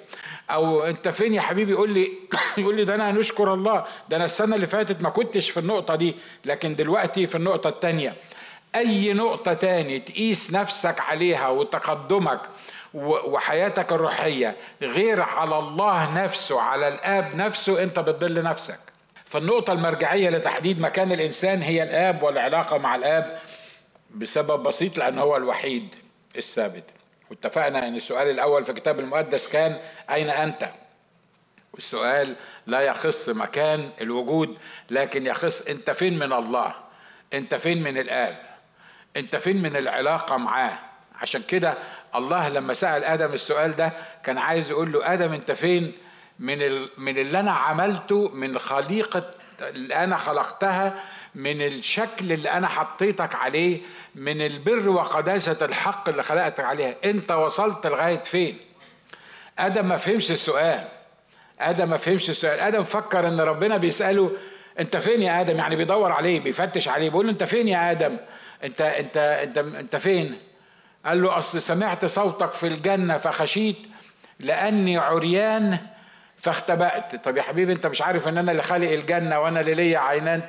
أو 0.50 0.84
أنت 0.84 1.08
فين 1.08 1.34
يا 1.34 1.42
حبيبي؟ 1.42 1.72
يقول 1.72 1.90
لي 1.90 2.12
يقول 2.58 2.76
لي 2.76 2.86
ده 2.86 2.96
أنا 2.96 3.12
نشكر 3.12 3.54
الله 3.54 3.86
ده 4.10 4.18
أنا 4.18 4.26
السنة 4.26 4.56
اللي 4.56 4.68
فاتت 4.68 5.02
ما 5.02 5.10
كنتش 5.10 5.50
في 5.50 5.60
النقطة 5.60 5.96
دي 5.96 6.16
لكن 6.46 6.76
دلوقتي 6.76 7.26
في 7.26 7.36
النقطة 7.36 7.70
الثانية 7.70 8.14
أي 8.76 9.14
نقطة 9.14 9.54
تاني 9.54 10.00
تقيس 10.00 10.54
نفسك 10.54 11.02
عليها 11.02 11.48
وتقدمك 11.50 12.40
وحياتك 12.94 13.92
الروحية 13.92 14.56
غير 14.82 15.22
على 15.22 15.60
الله 15.60 16.24
نفسه 16.24 16.62
على 16.62 16.88
الآب 16.88 17.36
نفسه 17.36 17.84
أنت 17.84 18.00
بتضل 18.00 18.44
نفسك. 18.44 18.93
فالنقطة 19.34 19.74
المرجعية 19.74 20.30
لتحديد 20.30 20.82
مكان 20.82 21.12
الإنسان 21.12 21.62
هي 21.62 21.84
الآب 21.84 22.24
والعلاقة 22.24 22.78
مع 22.78 22.96
الآب 22.96 23.40
بسبب 24.16 24.64
بسيط 24.64 24.98
لأن 24.98 25.20
هو 25.20 25.38
الوحيد 25.38 25.96
الثابت 26.38 26.84
واتفقنا 27.30 27.88
أن 27.88 27.96
السؤال 27.96 28.30
الأول 28.30 28.64
في 28.64 28.70
الكتاب 28.70 29.00
المقدس 29.00 29.48
كان 29.48 29.80
أين 30.10 30.30
أنت؟ 30.30 30.70
والسؤال 31.74 32.36
لا 32.68 32.82
يخص 32.82 33.30
مكان 33.30 33.90
الوجود 34.02 34.58
لكن 34.90 35.28
يخص 35.28 35.62
أنت 35.62 35.92
فين 35.92 36.20
من 36.20 36.34
الله؟ 36.34 36.74
أنت 37.34 37.56
فين 37.56 37.84
من 37.84 37.98
الآب؟ 37.98 38.40
أنت 39.18 39.36
فين 39.36 39.62
من 39.62 39.76
العلاقة 39.76 40.38
معاه؟ 40.38 40.80
عشان 41.16 41.42
كده 41.42 41.78
الله 42.16 42.50
لما 42.50 42.74
سأل 42.74 43.04
آدم 43.04 43.34
السؤال 43.34 43.76
ده 43.76 43.94
كان 44.24 44.38
عايز 44.38 44.70
يقول 44.72 44.92
له 44.92 45.14
آدم 45.14 45.34
أنت 45.34 45.52
فين 45.52 45.94
من 46.40 46.88
من 46.98 47.18
اللي 47.18 47.40
أنا 47.40 47.52
عملته 47.52 48.30
من 48.30 48.60
خليقة 48.60 49.24
اللي 49.62 49.96
أنا 49.96 50.18
خلقتها 50.18 51.04
من 51.36 51.62
الشكل 51.62 52.32
اللي 52.32 52.50
أنا 52.52 52.68
حطيتك 52.68 53.36
عليه 53.36 53.82
من 54.16 54.42
البر 54.42 54.90
وقداسة 54.90 55.66
الحق 55.66 56.10
اللي 56.10 56.24
خلقتك 56.24 56.60
عليها. 56.64 56.96
أنت 57.06 57.32
وصلت 57.32 57.88
لغاية 57.88 58.22
فين؟ 58.22 58.58
آدم 59.60 59.86
ما 59.86 59.98
فهمش 59.98 60.32
السؤال. 60.32 60.88
آدم 61.60 61.90
ما 61.90 61.98
فهمش 61.98 62.30
السؤال. 62.30 62.60
آدم 62.60 62.84
فكر 62.84 63.28
إن 63.28 63.40
ربنا 63.42 63.78
بيسأله 63.78 64.32
أنت 64.80 64.98
فين 64.98 65.22
يا 65.22 65.42
آدم؟ 65.42 65.56
يعني 65.58 65.76
بيدور 65.76 66.12
عليه 66.12 66.40
بيفتش 66.40 66.88
عليه 66.88 67.10
بيقول 67.10 67.26
له 67.26 67.32
أنت 67.32 67.44
فين 67.44 67.68
يا 67.68 67.92
آدم؟ 67.92 68.18
أنت 68.64 68.82
أنت 68.82 69.18
أنت 69.18 69.58
أنت 69.58 69.96
فين؟ 69.96 70.38
قال 71.06 71.22
له 71.24 71.38
أصل 71.38 71.62
سمعت 71.62 72.06
صوتك 72.06 72.52
في 72.52 72.68
الجنة 72.68 73.18
فخشيت 73.18 73.78
لأني 74.40 74.98
عريان 74.98 75.78
فاختبأت. 76.44 77.16
طب 77.26 77.38
يا 77.38 77.42
حبيبي 77.42 77.74
انت 77.74 77.88
مش 77.88 78.02
عارف 78.02 78.28
ان 78.28 78.38
أنا 78.38 78.52
اللي 78.52 78.64
خالق 78.64 78.92
الجنة 78.92 79.40
وأنا 79.40 79.60
اللي 79.60 79.74
ليا 79.74 80.00
عينان 80.00 80.42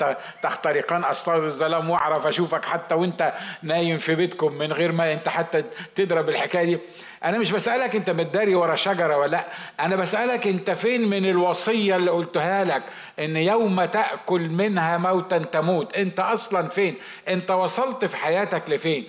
تخترقان 0.43 1.05
اسطار 1.05 1.47
الظلام 1.47 1.91
واعرف 1.91 2.27
أشوفك 2.27 2.65
حتى 2.65 2.95
وانت 2.95 3.33
نايم 3.63 3.97
في 3.97 4.15
بيتكم 4.15 4.53
من 4.53 4.73
غير 4.73 4.93
ما 4.93 5.13
انت 5.13 5.29
حتى 5.29 5.65
تضرب 5.95 6.29
الحكاية 6.29 6.65
دي. 6.65 6.79
أنا 7.25 7.39
مش 7.39 7.53
بسألك 7.53 7.97
انت 7.97 8.11
متداري 8.11 8.55
ورا 8.55 8.75
شجرة 8.77 9.17
ولا 9.17 9.31
لأ 9.31 9.45
أنا 9.81 9.97
بسألك 9.97 10.47
انت 10.47 10.71
فين 10.71 11.11
من 11.11 11.27
الوصية 11.31 11.97
اللي 11.97 12.11
قلتها 12.11 12.65
لك 12.65 12.83
إن 13.19 13.37
يوم 13.37 13.85
تأكل 13.85 14.41
منها 14.49 14.97
موتا 14.97 15.39
تموت؟ 15.39 15.97
انت 15.97 16.21
أصلا 16.21 16.69
فين؟ 16.69 16.95
انت 17.29 17.51
وصلت 17.51 18.05
في 18.05 18.17
حياتك 18.17 18.71
لفين؟ 18.71 19.05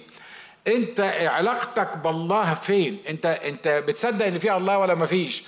انت 0.67 0.99
علاقتك 1.25 1.97
بالله 1.97 2.53
فين؟ 2.53 2.99
انت 3.09 3.25
انت 3.25 3.67
بتصدق 3.67 4.25
إن 4.25 4.37
في 4.37 4.51
الله 4.53 4.77
ولا 4.77 4.95
مفيش 4.95 5.43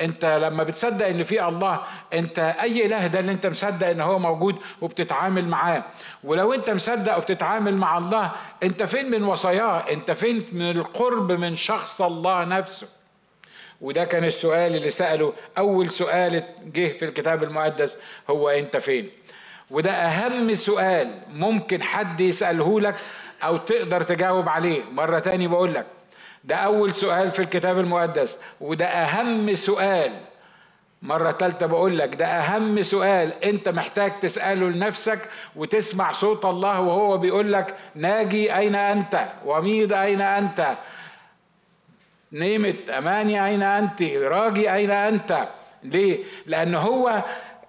انت 0.00 0.24
لما 0.24 0.64
بتصدق 0.64 1.06
ان 1.06 1.22
في 1.22 1.44
الله 1.48 1.80
انت 2.12 2.38
اي 2.38 2.86
اله 2.86 3.06
ده 3.06 3.20
اللي 3.20 3.32
انت 3.32 3.46
مصدق 3.46 3.86
ان 3.86 4.00
هو 4.00 4.18
موجود 4.18 4.56
وبتتعامل 4.80 5.48
معاه. 5.48 5.82
ولو 6.24 6.54
انت 6.54 6.70
مصدق 6.70 7.16
وبتتعامل 7.16 7.76
مع 7.76 7.98
الله 7.98 8.30
انت 8.62 8.82
فين 8.82 9.10
من 9.10 9.24
وصاياه؟ 9.24 9.84
انت 9.92 10.10
فين 10.10 10.44
من 10.52 10.70
القرب 10.70 11.32
من 11.32 11.54
شخص 11.54 12.02
الله 12.02 12.44
نفسه؟ 12.44 12.88
وده 13.80 14.04
كان 14.04 14.24
السؤال 14.24 14.76
اللي 14.76 14.90
سأله 14.90 15.32
أول 15.58 15.90
سؤال 15.90 16.44
جه 16.66 16.88
في 16.88 17.04
الكتاب 17.04 17.42
المقدس 17.42 17.96
هو 18.30 18.48
أنت 18.48 18.76
فين؟ 18.76 19.10
وده 19.70 19.90
أهم 19.90 20.54
سؤال 20.54 21.10
ممكن 21.32 21.82
حد 21.82 22.20
يسأله 22.20 22.80
لك 22.80 22.94
أو 23.44 23.56
تقدر 23.56 24.02
تجاوب 24.02 24.48
عليه. 24.48 24.82
مرة 24.92 25.18
تاني 25.18 25.46
بقول 25.48 25.74
لك 25.74 25.86
ده 26.44 26.56
أول 26.56 26.90
سؤال 26.90 27.30
في 27.30 27.40
الكتاب 27.40 27.78
المقدس 27.78 28.40
وده 28.60 28.86
أهم 28.86 29.54
سؤال. 29.54 30.12
مرة 31.02 31.30
تالتة 31.30 31.66
بقول 31.66 31.98
لك 31.98 32.14
ده 32.14 32.26
أهم 32.26 32.82
سؤال. 32.82 33.44
أنت 33.44 33.68
محتاج 33.68 34.20
تسأله 34.20 34.68
لنفسك 34.68 35.18
وتسمع 35.56 36.12
صوت 36.12 36.44
الله 36.44 36.80
وهو 36.80 37.18
بيقول 37.18 37.52
لك 37.52 37.74
ناجي 37.94 38.56
أين 38.56 38.74
أنت؟ 38.74 39.28
وميد 39.44 39.92
أين 39.92 40.20
أنت؟ 40.20 40.74
نيمت 42.32 42.90
أماني 42.90 43.46
أين 43.46 43.62
أنت؟ 43.62 44.02
راجي 44.02 44.72
أين 44.74 44.90
أنت؟ 44.90 45.48
ليه؟ 45.82 46.24
لأن 46.46 46.74
هو 46.74 47.24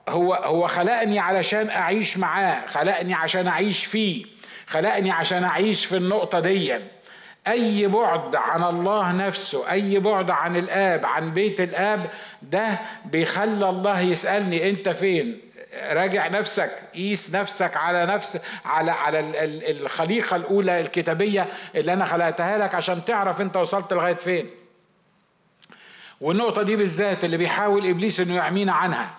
هو 0.10 0.34
هو 0.34 0.68
خلقني 0.68 1.20
علشان 1.20 1.70
أعيش 1.70 2.18
معاه 2.18 2.68
خلقني 2.68 3.14
عشان 3.14 3.48
أعيش 3.48 3.86
فيه 3.86 4.26
خلقني 4.68 5.12
عشان 5.12 5.44
أعيش 5.44 5.86
في 5.86 5.98
النقطة 5.98 6.40
دي. 6.40 6.80
أي 7.48 7.88
بعد 7.88 8.36
عن 8.36 8.64
الله 8.64 9.12
نفسه 9.12 9.72
أي 9.72 10.00
بعد 10.00 10.30
عن 10.30 10.56
الآب 10.56 11.06
عن 11.06 11.34
بيت 11.34 11.62
الآب 11.62 12.10
ده 12.42 12.80
بيخلى 13.06 13.70
الله 13.70 14.00
يسألني 14.00 14.70
أنت 14.70 14.90
فين؟ 14.90 15.42
راجع 15.84 16.28
نفسك 16.28 16.72
قيس 16.96 17.36
نفسك 17.36 17.78
على 17.78 18.06
نفس 18.06 18.38
على 18.66 18.92
على 18.92 19.20
الخليقة 19.72 20.36
الأولى 20.36 20.82
الكتابية 20.82 21.48
اللي 21.76 21.94
أنا 21.94 22.06
خلقتها 22.06 22.58
لك 22.58 22.76
عشان 22.76 23.06
تعرف 23.06 23.42
أنت 23.42 23.58
وصلت 23.58 23.94
لغاية 23.94 24.16
فين. 24.16 24.50
والنقطة 26.22 26.64
دي 26.64 26.76
بالذات 26.76 27.24
اللي 27.24 27.38
بيحاول 27.38 27.88
إبليس 27.90 28.20
إنه 28.20 28.36
يعمينا 28.36 28.74
عنها. 28.74 29.16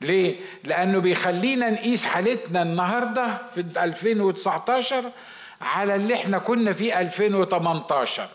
ليه؟ 0.00 0.36
لأنه 0.64 0.98
بيخلينا 0.98 1.70
نقيس 1.70 2.04
حالتنا 2.04 2.62
النهارده 2.62 3.26
في 3.54 3.60
2019 3.76 5.10
على 5.60 5.94
اللي 5.94 6.14
إحنا 6.14 6.38
كنا 6.38 6.72
فيه 6.72 7.00
2018 7.00 8.28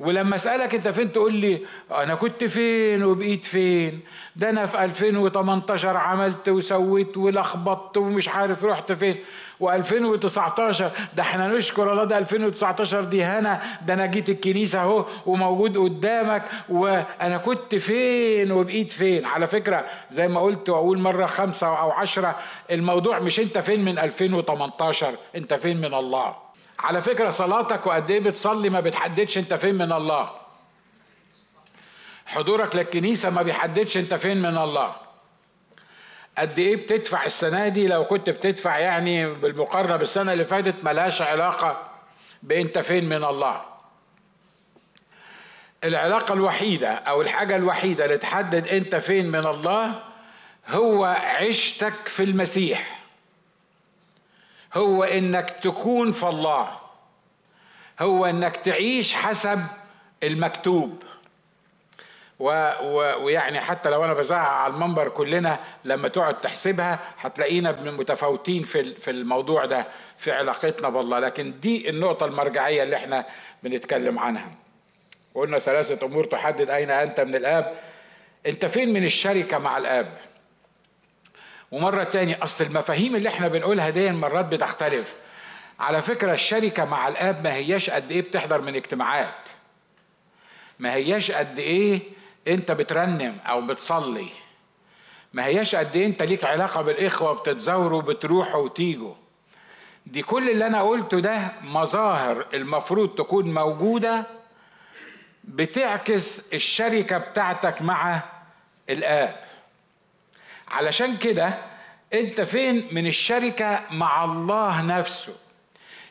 ولما 0.00 0.36
أسألك 0.36 0.74
أنت 0.74 0.88
فين 0.88 1.12
تقول 1.12 1.34
لي 1.34 1.62
أنا 1.90 2.14
كنت 2.14 2.44
فين 2.44 3.04
وبقيت 3.04 3.44
فين؟ 3.44 4.00
ده 4.36 4.50
أنا 4.50 4.66
في 4.66 4.84
2018 4.84 5.96
عملت 5.96 6.48
وسويت 6.48 7.16
ولخبطت 7.16 7.96
ومش 7.96 8.28
عارف 8.28 8.64
رحت 8.64 8.92
فين. 8.92 9.16
و2019 9.62 10.82
ده 11.16 11.20
إحنا 11.22 11.48
نشكر 11.48 11.92
الله 11.92 12.04
ده 12.04 12.18
2019 12.18 13.04
دي 13.04 13.24
هنا 13.24 13.62
ده 13.86 13.94
أنا 13.94 14.06
جيت 14.06 14.28
الكنيسة 14.28 14.80
أهو 14.82 15.04
وموجود 15.26 15.78
قدامك 15.78 16.42
وأنا 16.68 17.38
كنت 17.38 17.74
فين 17.74 18.52
وبقيت 18.52 18.92
فين. 18.92 19.24
على 19.26 19.46
فكرة 19.46 19.84
زي 20.10 20.28
ما 20.28 20.40
قلت 20.40 20.68
واقول 20.70 20.98
مرة 20.98 21.26
خمسة 21.26 21.66
أو 21.78 21.90
عشرة 21.90 22.36
الموضوع 22.70 23.18
مش 23.18 23.40
أنت 23.40 23.58
فين 23.58 23.84
من 23.84 23.98
2018 23.98 25.14
أنت 25.36 25.54
فين 25.54 25.76
من 25.76 25.94
الله. 25.94 26.47
على 26.78 27.00
فكرة 27.00 27.30
صلاتك 27.30 27.86
وقد 27.86 28.10
إيه 28.10 28.20
بتصلي 28.20 28.70
ما 28.70 28.80
بتحددش 28.80 29.38
أنت 29.38 29.54
فين 29.54 29.74
من 29.74 29.92
الله. 29.92 30.30
حضورك 32.26 32.76
للكنيسة 32.76 33.30
ما 33.30 33.42
بيحددش 33.42 33.96
أنت 33.96 34.14
فين 34.14 34.42
من 34.42 34.58
الله. 34.58 34.96
قد 36.38 36.58
إيه 36.58 36.76
بتدفع 36.76 37.24
السنة 37.24 37.68
دي؟ 37.68 37.88
لو 37.88 38.04
كنت 38.04 38.30
بتدفع 38.30 38.78
يعني 38.78 39.34
بالمقارنة 39.34 39.96
بالسنة 39.96 40.32
اللي 40.32 40.44
فاتت 40.44 40.74
ملهاش 40.82 41.22
علاقة 41.22 41.88
بأنت 42.42 42.78
فين 42.78 43.08
من 43.08 43.24
الله. 43.24 43.62
العلاقة 45.84 46.32
الوحيدة 46.32 46.88
أو 46.94 47.22
الحاجة 47.22 47.56
الوحيدة 47.56 48.04
اللي 48.04 48.18
تحدد 48.18 48.68
أنت 48.68 48.96
فين 48.96 49.30
من 49.30 49.46
الله 49.46 50.02
هو 50.68 51.04
عشتك 51.04 52.08
في 52.08 52.22
المسيح. 52.22 52.97
هو 54.74 55.04
إنك 55.04 55.50
تكون 55.50 56.12
في 56.12 56.28
الله. 56.28 56.68
هو 58.00 58.26
إنك 58.26 58.56
تعيش 58.56 59.14
حسب 59.14 59.60
المكتوب. 60.22 61.02
و 62.40 62.70
و 62.82 63.24
ويعني 63.24 63.60
حتى 63.60 63.90
لو 63.90 64.04
أنا 64.04 64.14
بزعق 64.14 64.48
على 64.48 64.74
المنبر 64.74 65.08
كلنا 65.08 65.60
لما 65.84 66.08
تقعد 66.08 66.40
تحسبها 66.40 66.98
هتلاقينا 67.20 67.72
متفاوتين 67.72 68.62
في 68.62 68.94
في 68.94 69.10
الموضوع 69.10 69.64
ده 69.64 69.86
في 70.18 70.32
علاقتنا 70.32 70.88
بالله. 70.88 71.18
لكن 71.18 71.60
دي 71.60 71.90
النقطة 71.90 72.26
المرجعية 72.26 72.82
اللي 72.82 72.96
إحنا 72.96 73.26
بنتكلم 73.62 74.18
عنها. 74.18 74.50
قلنا 75.34 75.58
ثلاثة 75.58 76.06
أمور 76.06 76.24
تحدد 76.24 76.70
أين 76.70 76.90
أنت 76.90 77.20
من 77.20 77.34
الآب. 77.34 77.78
أنت 78.46 78.66
فين 78.66 78.92
من 78.92 79.04
الشركة 79.04 79.58
مع 79.58 79.78
الآب؟ 79.78 80.18
ومرة 81.72 82.04
تاني 82.04 82.42
أصل 82.42 82.64
المفاهيم 82.64 83.16
اللي 83.16 83.28
إحنا 83.28 83.48
بنقولها 83.48 83.90
دي 83.90 84.10
مرات 84.10 84.44
بتختلف. 84.44 85.14
على 85.80 86.02
فكرة 86.02 86.32
الشركة 86.32 86.84
مع 86.84 87.08
الآب 87.08 87.44
ما 87.44 87.54
هياش 87.54 87.90
قد 87.90 88.10
إيه 88.10 88.20
بتحضر 88.22 88.60
من 88.60 88.76
اجتماعات. 88.76 89.34
ما 90.78 90.94
هياش 90.94 91.30
قد 91.30 91.58
إيه 91.58 92.00
أنت 92.48 92.72
بترنم 92.72 93.38
أو 93.46 93.60
بتصلي. 93.66 94.28
ما 95.32 95.44
هياش 95.44 95.74
قد 95.74 95.96
إيه 95.96 96.06
أنت 96.06 96.22
ليك 96.22 96.44
علاقة 96.44 96.82
بالإخوة 96.82 97.32
بتتزوروا 97.32 98.02
بتروحوا 98.02 98.62
وتيجوا. 98.62 99.14
دي 100.06 100.22
كل 100.22 100.50
اللي 100.50 100.66
أنا 100.66 100.82
قلته 100.82 101.20
ده 101.20 101.52
مظاهر 101.62 102.46
المفروض 102.54 103.14
تكون 103.14 103.54
موجودة 103.54 104.26
بتعكس 105.44 106.52
الشركة 106.54 107.18
بتاعتك 107.18 107.82
مع 107.82 108.22
الآب. 108.90 109.47
علشان 110.70 111.16
كده 111.16 111.54
انت 112.14 112.40
فين؟ 112.40 112.88
من 112.92 113.06
الشركة 113.06 113.80
مع 113.90 114.24
الله 114.24 114.82
نفسه. 114.82 115.32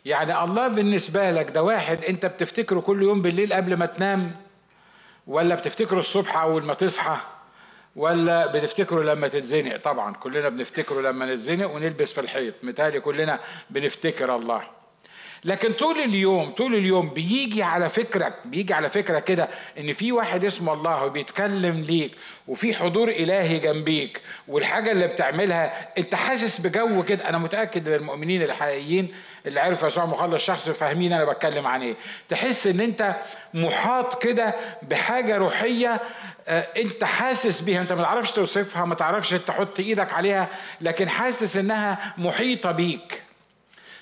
يعني 0.06 0.44
الله 0.44 0.68
بالنسبة 0.68 1.32
لك 1.32 1.52
ده 1.52 1.64
واحد 1.64 2.04
انت 2.04 2.26
بتفتكره 2.26 2.80
كل 2.80 3.02
يوم 3.02 3.22
بالليل 3.22 3.54
قبل 3.54 3.78
ما 3.78 3.86
تنام؟ 3.86 4.36
ولا 5.28 5.56
بتفتكره 5.56 6.00
الصبح 6.00 6.38
أول 6.38 6.64
ما 6.64 6.74
تصحى؟ 6.74 7.18
ولا 7.96 8.48
بتفتكره 8.48 9.04
لما 9.04 9.28
تتزنق؟ 9.28 9.78
طبعا 9.78 10.14
كلنا 10.14 10.50
بنفتكره 10.50 11.02
لما 11.02 11.34
نتزنق 11.34 11.72
ونلبس 11.72 12.12
في 12.12 12.22
الحيط. 12.22 12.54
متهيألي 12.64 13.00
كلنا 13.00 13.40
بنفتكر 13.70 14.36
الله. 14.36 14.77
لكن 15.48 15.74
طول 15.74 15.98
اليوم 15.98 16.50
طول 16.50 16.76
اليوم 16.76 17.10
بيجي 17.10 17.64
على 17.64 17.90
فكرك 17.90 18.34
بيجي 18.46 18.74
على 18.74 18.90
فكرة 18.90 19.20
كده 19.20 19.50
إن 19.78 19.92
في 19.92 20.12
واحد 20.12 20.46
اسمه 20.46 20.74
الله 20.74 21.04
وبيتكلم 21.04 21.82
ليك 21.82 22.12
وفي 22.48 22.74
حضور 22.74 23.10
إلهي 23.10 23.60
جنبيك 23.60 24.22
والحاجة 24.48 24.92
اللي 24.92 25.08
بتعملها 25.08 25.88
أنت 25.98 26.16
حاسس 26.16 26.62
بجو 26.62 27.04
كده. 27.04 27.30
أنا 27.30 27.38
متأكد 27.38 27.88
إن 27.88 27.94
المؤمنين 27.94 28.42
الحقيقيين 28.42 29.14
اللي 29.46 29.60
عرفوا 29.60 29.88
يسوع 29.88 30.06
مخلص 30.06 30.46
شخص 30.46 30.70
فاهمين 30.70 31.14
أنا 31.14 31.26
بتكلم 31.26 31.68
عن 31.68 31.82
إيه. 31.82 31.96
تحس 32.30 32.68
إن 32.68 32.80
أنت 32.80 33.16
محاط 33.54 34.24
كده 34.24 34.56
بحاجة 34.82 35.38
روحية 35.38 36.02
آه، 36.48 36.68
أنت 36.78 37.04
حاسس 37.04 37.62
بيها. 37.62 37.82
أنت 37.82 37.94
ما 37.94 38.04
تعرفش 38.04 38.32
توصفها 38.32 38.86
ما 38.86 38.96
تعرفش 38.96 39.30
تحط 39.30 39.80
إيدك 39.80 40.14
عليها 40.14 40.48
لكن 40.82 41.10
حاسس 41.10 41.58
إنها 41.58 42.14
محيطة 42.18 42.72
بيك. 42.72 43.27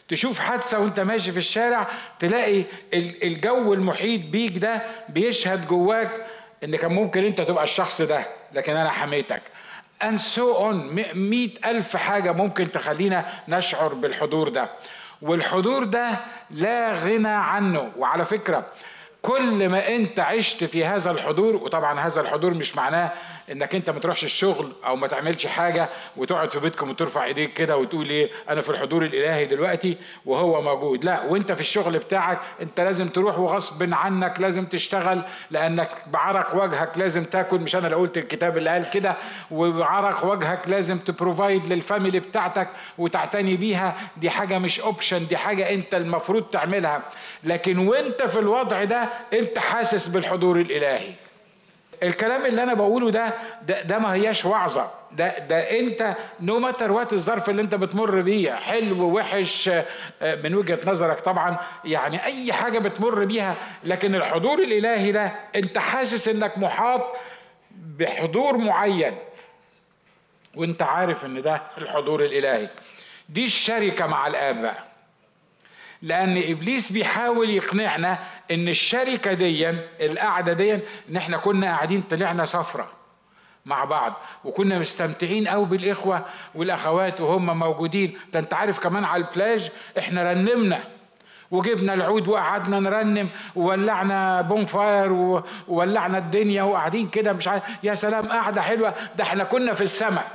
تشوف 0.07 0.39
حادثة 0.39 0.79
وانت 0.79 0.99
ماشي 0.99 1.31
في 1.31 1.37
الشارع 1.37 1.87
تلاقي 2.19 2.63
الجو 2.93 3.73
المحيط 3.73 4.21
بيك 4.25 4.57
ده 4.57 4.81
بيشهد 5.09 5.67
جواك 5.67 6.25
إن 6.63 6.75
كان 6.75 6.91
ممكن 6.91 7.23
أنت 7.25 7.41
تبقى 7.41 7.63
الشخص 7.63 8.01
ده 8.01 8.25
لكن 8.53 8.75
أنا 8.75 8.89
حميتك. 8.89 9.41
And 10.03 10.17
so 10.19 10.57
on. 10.59 10.75
مئة 11.15 11.69
ألف 11.69 11.97
حاجة 11.97 12.31
ممكن 12.31 12.71
تخلينا 12.71 13.25
نشعر 13.47 13.93
بالحضور 13.93 14.49
ده. 14.49 14.69
والحضور 15.21 15.83
ده 15.83 16.09
لا 16.51 16.91
غنى 16.91 17.27
عنه. 17.27 17.91
وعلى 17.97 18.25
فكرة 18.25 18.65
كل 19.21 19.69
ما 19.69 19.87
أنت 19.87 20.19
عشت 20.19 20.63
في 20.63 20.85
هذا 20.85 21.11
الحضور 21.11 21.55
وطبعا 21.55 21.99
هذا 21.99 22.21
الحضور 22.21 22.53
مش 22.53 22.75
معناه 22.75 23.11
انك 23.51 23.75
انت 23.75 23.89
ما 23.89 23.99
تروحش 23.99 24.23
الشغل 24.23 24.71
أو 24.85 24.95
ما 24.95 25.07
تعملش 25.07 25.47
حاجة 25.47 25.89
وتقعد 26.17 26.51
في 26.51 26.59
بيتكم 26.59 26.89
وترفع 26.89 27.25
ايديك 27.25 27.53
كده 27.53 27.77
وتقول 27.77 28.09
إيه 28.09 28.29
أنا 28.49 28.61
في 28.61 28.69
الحضور 28.69 29.05
الالهي 29.05 29.45
دلوقتي 29.45 29.97
وهو 30.25 30.61
موجود. 30.61 31.05
لا 31.05 31.21
وانت 31.23 31.51
في 31.51 31.61
الشغل 31.61 31.97
بتاعك 31.97 32.39
انت 32.61 32.81
لازم 32.81 33.07
تروح 33.07 33.39
وغصب 33.39 33.93
عنك 33.93 34.39
لازم 34.39 34.65
تشتغل 34.65 35.21
لانك 35.51 35.89
بعرق 36.07 36.55
وجهك 36.63 36.97
لازم 36.97 37.23
تاكل. 37.23 37.59
مش 37.59 37.75
أنا 37.75 37.85
اللي 37.85 37.95
قلت 37.97 38.17
الكتاب 38.17 38.57
اللي 38.57 38.69
قال 38.69 38.89
كده 38.89 39.15
وبعرق 39.51 40.25
وجهك 40.25 40.69
لازم 40.69 40.97
ت 40.97 41.06
provide 41.06 41.67
لل 41.67 41.80
family 41.80 42.19
بتاعتك 42.19 42.67
وتعتني 42.97 43.55
بيها. 43.57 43.95
دي 44.17 44.29
حاجة 44.29 44.59
مش 44.59 44.79
option 44.79 45.27
دي 45.27 45.37
حاجة 45.37 45.69
انت 45.73 45.95
المفروض 45.95 46.43
تعملها. 46.43 47.01
لكن 47.43 47.77
وانت 47.77 48.23
في 48.23 48.39
الوضع 48.39 48.83
ده 48.83 49.09
انت 49.33 49.59
حاسس 49.59 50.07
بالحضور 50.07 50.59
الالهي. 50.61 51.24
الكلام 52.03 52.45
اللي 52.45 52.63
أنا 52.63 52.73
بقوله 52.73 53.11
ده 53.11 53.33
ده, 53.61 53.81
ده 53.81 53.99
ما 53.99 54.13
هياش 54.13 54.45
وعظة. 54.45 54.91
ده 55.11 55.39
ده 55.39 55.79
أنت 55.79 56.15
no 56.39 56.59
matter 56.59 56.91
what 56.91 57.13
الظرف 57.13 57.49
اللي 57.49 57.61
أنت 57.61 57.75
بتمر 57.75 58.21
بيه 58.21 58.53
حلو 58.53 59.17
وحش 59.17 59.69
آه، 60.21 60.35
من 60.43 60.55
وجهة 60.55 60.79
نظرك 60.85 61.21
طبعا 61.21 61.57
يعني 61.85 62.23
أي 62.25 62.53
حاجة 62.53 62.79
بتمر 62.79 63.25
بيها 63.25 63.55
لكن 63.83 64.15
الحضور 64.15 64.59
الإلهي 64.59 65.11
ده 65.11 65.31
أنت 65.55 65.77
حاسس 65.77 66.27
إنك 66.27 66.57
محاط 66.57 67.15
بحضور 67.71 68.57
معين. 68.57 69.15
وأنت 70.55 70.81
عارف 70.83 71.25
إن 71.25 71.41
ده 71.41 71.61
الحضور 71.77 72.25
الإلهي. 72.25 72.69
دي 73.29 73.45
الشركة 73.45 74.07
مع 74.07 74.27
الآب 74.27 74.75
لأن 76.01 76.37
إبليس 76.37 76.91
بيحاول 76.91 77.49
يقنعنا 77.49 78.19
إن 78.51 78.67
الشركة 78.67 79.33
دي 79.33 79.69
القعدة 80.01 80.53
دي 80.53 80.73
إن 81.09 81.15
إحنا 81.17 81.37
كنا 81.37 81.67
قاعدين 81.67 82.01
طلعنا 82.01 82.45
سفرة 82.45 82.87
مع 83.65 83.85
بعض 83.85 84.13
وكنا 84.43 84.79
مستمتعين 84.79 85.47
قوي 85.47 85.65
بالإخوة 85.65 86.25
والأخوات 86.55 87.21
وهم 87.21 87.59
موجودين. 87.59 88.19
ده 88.33 88.39
أنت 88.39 88.53
عارف 88.53 88.79
كمان 88.79 89.03
على 89.03 89.23
البلاج 89.23 89.71
إحنا 89.99 90.23
رنمنا 90.33 90.79
وجبنا 91.51 91.93
العود 91.93 92.27
وقعدنا 92.27 92.79
نرنم 92.79 93.29
وولعنا 93.55 94.41
bonfire 94.41 95.11
وولعنا 95.67 96.17
الدنيا 96.17 96.63
وقاعدين 96.63 97.07
كده 97.07 97.33
مش 97.33 97.47
عارف 97.47 97.63
يا 97.83 97.93
سلام 97.93 98.23
قعدة 98.25 98.61
حلوة. 98.61 98.93
ده 99.15 99.23
إحنا 99.23 99.43
كنا 99.43 99.73
في 99.73 99.81
السماء 99.81 100.31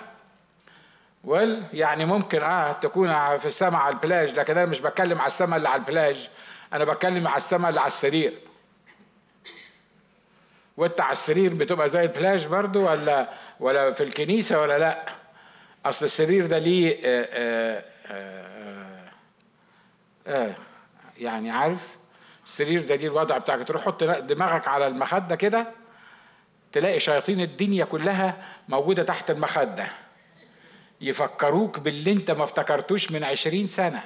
well 1.25 1.63
يعني 1.73 2.05
ممكن 2.05 2.43
آه 2.43 2.73
تكون 2.73 3.37
في 3.39 3.47
السماء 3.47 3.81
على 3.81 3.95
البلاج 3.95 4.35
لكن 4.39 4.59
أنا 4.59 4.67
مش 4.67 4.81
بتكلم 4.81 5.19
على 5.19 5.27
السماء 5.27 5.57
اللي 5.57 5.69
على 5.69 5.81
البلاج 5.81 6.29
أنا 6.73 6.85
بتكلم 6.85 7.29
على 7.29 7.37
السماء 7.37 7.69
اللي 7.69 7.81
على 7.81 7.87
السرير. 7.87 8.39
وأنت 10.77 11.01
على 11.01 11.13
السرير 11.13 11.55
بتبقى 11.55 11.89
زي 11.89 12.03
البلاج 12.03 12.47
برضو 12.47 12.89
ولا 12.91 13.29
ولا 13.61 13.93
في 13.93 14.03
الكنيسة 14.03 14.61
ولا 14.61 14.79
لأ؟ 14.79 15.07
أصل 15.87 16.05
السرير 16.05 16.47
ده 16.47 16.59
ليه 16.59 17.01
آآ 17.05 17.27
آآ 17.33 17.85
آآ 18.07 19.11
آه 20.27 20.55
يعني 21.19 21.51
عارف؟ 21.51 21.97
السرير 22.47 22.87
ده 22.87 22.95
ليه 22.95 23.07
الوضع 23.07 23.39
بتاعك. 23.39 23.69
تروح 23.69 23.83
حط 23.85 24.05
دماغك 24.05 24.69
على 24.69 24.87
المخدة 24.87 25.37
كده 25.37 25.67
تلاقي 26.73 27.01
شياطين 27.01 27.41
الدنيا 27.41 27.85
كلها 27.85 28.45
موجودة 28.69 29.03
تحت 29.03 29.31
المخدة. 29.31 29.89
يفكروك 31.01 31.79
باللي 31.79 32.13
أنت 32.13 32.31
ما 32.31 32.45
افتكرتوش 32.45 33.13
من 33.13 33.25
عشرين 33.25 33.67
سنة. 33.67 34.03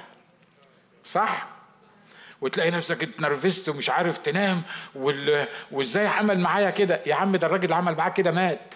صح؟ 1.03 1.47
وتلاقي 2.41 2.71
نفسك 2.71 3.03
اتنرفزت 3.03 3.69
ومش 3.69 3.89
عارف 3.89 4.17
تنام 4.17 4.61
وازاي 5.71 6.07
عمل 6.07 6.39
معايا 6.39 6.69
كده؟ 6.69 7.01
يا 7.05 7.15
عم 7.15 7.35
ده 7.35 7.47
الراجل 7.47 7.63
اللي 7.63 7.75
عمل 7.75 7.95
معاك 7.95 8.13
كده 8.13 8.31
مات. 8.31 8.73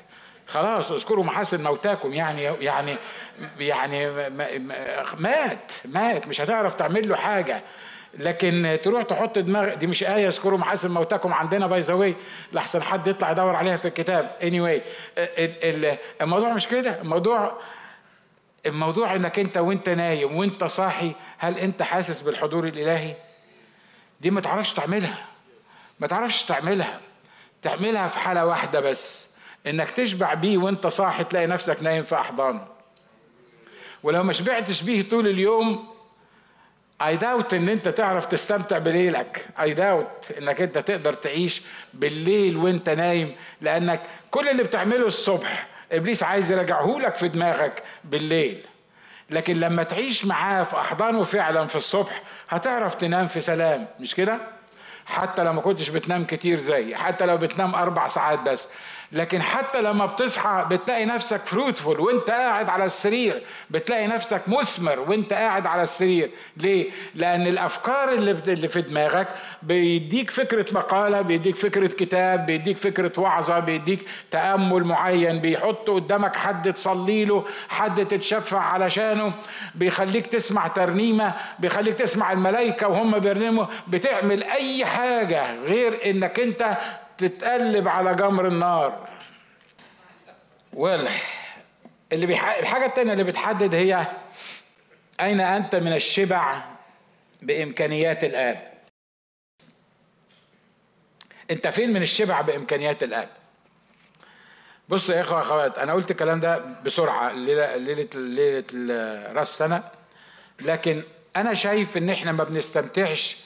خلاص 0.48 0.92
اذكروا 0.92 1.24
محاسن 1.24 1.64
موتاكم 1.64 2.14
يعني 2.14 2.44
يعني 2.44 2.96
يعني 3.60 4.12
مات 5.18 5.72
مات 5.86 6.28
مش 6.28 6.42
هتعرف 6.42 6.76
تعمل 6.76 7.10
له 7.10 7.16
حاجة. 7.16 7.64
لكن 8.20 8.80
تروح 8.84 9.04
تحط 9.04 9.38
دماغ 9.40 9.74
دي 9.74 9.88
مش 9.88 10.04
آية 10.04 10.28
اذكروا 10.28 10.60
محاسن 10.60 10.92
موتاكم 10.92 11.34
عندنا 11.34 11.68
by 11.68 11.80
the 11.80 11.94
way 11.94 12.16
لأحسن 12.52 12.82
حد 12.82 13.08
يطلع 13.08 13.32
يدور 13.32 13.56
عليها 13.56 13.76
في 13.76 13.88
الكتاب. 13.88 14.36
anyway 14.44 14.82
الموضوع 16.22 16.54
مش 16.54 16.68
كده. 16.68 17.02
الموضوع 17.02 17.58
الموضوع 18.66 19.16
إنك 19.16 19.40
أنت 19.40 19.58
وأنت 19.58 19.90
نايم 19.90 20.36
وأنت 20.36 20.64
صاحي 20.64 21.12
هل 21.38 21.58
أنت 21.58 21.84
حاسس 21.84 22.22
بالحضور 22.22 22.68
الإلهي؟ 22.68 23.16
دي 24.22 24.30
ما 24.30 24.42
تعرفش 24.42 24.74
تعملها. 24.74 25.26
ما 26.00 26.08
تعرفش 26.08 26.44
تعملها. 26.44 27.00
تعملها 27.62 28.08
في 28.08 28.20
حالة 28.20 28.46
واحدة 28.46 28.80
بس. 28.80 29.28
إنك 29.68 29.92
تشبع 29.92 30.34
بيه 30.34 30.58
وإنت 30.58 30.88
صاحي 30.88 31.24
تلاقي 31.24 31.48
نفسك 31.48 31.84
نايم 31.84 32.04
في 32.04 32.16
احضانه 32.16 32.68
ولو 34.04 34.24
ما 34.24 34.34
شبعتش 34.34 34.82
بيه 34.82 35.10
طول 35.10 35.28
اليوم 35.28 35.88
اي 37.02 37.18
داوت 37.18 37.54
إن 37.54 37.70
إنت 37.70 37.88
تعرف 37.88 38.26
تستمتع 38.26 38.78
بليلك. 38.78 39.48
اي 39.62 39.74
داوت 39.74 40.32
إنك 40.38 40.62
إنت 40.62 40.78
تقدر 40.78 41.14
تعيش 41.14 41.62
بالليل 41.94 42.58
وإنت 42.58 42.90
نايم. 42.90 43.36
لأنك 43.62 44.02
كل 44.32 44.48
اللي 44.50 44.64
بتعمله 44.64 45.06
الصبح 45.06 45.68
إبليس 45.92 46.24
عايز 46.24 46.52
يرجعه 46.52 46.98
لك 47.00 47.16
في 47.16 47.28
دماغك 47.28 47.84
بالليل. 48.04 48.66
لكن 49.32 49.60
لما 49.60 49.84
تعيش 49.84 50.26
معاه 50.26 50.64
في 50.64 50.76
أحضانه 50.78 51.24
فعلا 51.24 51.68
في 51.68 51.76
الصبح 51.76 52.22
هتعرف 52.50 52.96
تنام 52.96 53.28
في 53.28 53.40
سلام 53.40 53.88
مش 54.00 54.16
كده؟ 54.16 54.38
حتى 55.06 55.44
لو 55.44 55.54
ما 55.54 55.62
كنتش 55.62 55.90
بتنام 55.90 56.24
كتير 56.26 56.60
زي 56.60 56.96
حتى 56.96 57.26
لو 57.26 57.38
بتنام 57.38 57.76
أربع 57.76 58.08
ساعات 58.08 58.40
بس 58.40 58.70
لكن 59.12 59.42
حتى 59.42 59.82
لما 59.82 60.06
بتصحى 60.06 60.66
بتلاقي 60.70 61.06
نفسك 61.06 61.38
فروتفول 61.38 62.00
وانت 62.00 62.30
قاعد 62.30 62.70
على 62.70 62.86
السرير 62.86 63.44
بتلاقي 63.70 64.08
نفسك 64.08 64.42
مثمر 64.48 65.00
وانت 65.00 65.34
قاعد 65.34 65.66
على 65.66 65.84
السرير. 65.84 66.32
ليه؟ 66.58 66.92
لأن 67.16 67.48
الأفكار 67.48 68.14
اللي 68.14 68.68
في 68.68 68.82
دماغك 68.82 69.28
بيديك 69.64 70.32
فكرة 70.32 70.66
مقالة 70.74 71.22
بيديك 71.22 71.56
فكرة 71.56 71.88
كتاب 71.88 72.46
بيديك 72.46 72.78
فكرة 72.78 73.20
وعظة 73.20 73.60
بيديك 73.60 74.06
تأمل 74.32 74.84
معين 74.84 75.40
بيحط 75.40 75.90
قدامك 75.90 76.36
حد 76.36 76.74
تصلي 76.74 77.26
له 77.26 77.46
حد 77.70 78.06
تتشفع 78.06 78.60
علشانه 78.60 79.34
بيخليك 79.76 80.28
تسمع 80.28 80.68
ترنيمة 80.68 81.34
بيخليك 81.60 81.96
تسمع 81.96 82.32
الملائكة 82.32 82.88
وهم 82.88 83.20
بيرنموا. 83.20 83.66
بتعمل 83.88 84.44
أي 84.44 84.86
حاجة 84.86 85.56
غير 85.64 86.00
إنك 86.06 86.40
أنت 86.40 86.78
تتقلب 87.20 87.88
على 87.88 88.16
جمر 88.16 88.48
النار. 88.48 89.10
ويل 90.74 91.08
اللي 92.12 92.26
بيح... 92.26 92.58
الحاجة 92.58 92.86
التانية 92.86 93.14
اللي 93.14 93.24
بتحدد 93.24 93.76
هي 93.76 94.08
أين 95.22 95.40
أنت 95.42 95.76
من 95.76 95.94
الشبع 95.94 96.64
بإمكانيات 97.42 98.24
الآب. 98.24 98.74
أنت 101.52 101.68
فين 101.68 101.94
من 101.94 102.02
الشبع 102.02 102.42
بإمكانيات 102.42 103.04
الآب؟ 103.04 103.30
بصوا 104.90 105.16
يا 105.16 105.22
إخوة 105.22 105.42
أخوات 105.42 105.78
أنا 105.78 105.94
قلت 105.94 106.12
الكلام 106.12 106.40
ده 106.40 106.58
بسرعة 106.58 107.32
ليلة 107.32 107.76
ليلة 107.76 108.08
ليلة 108.16 108.64
راس 109.34 109.58
سنة 109.58 109.84
لكن 110.62 111.04
أنا 111.36 111.54
شايف 111.54 111.98
إن 111.98 112.10
إحنا 112.10 112.32
ما 112.32 112.44
بنستمتعش 112.44 113.38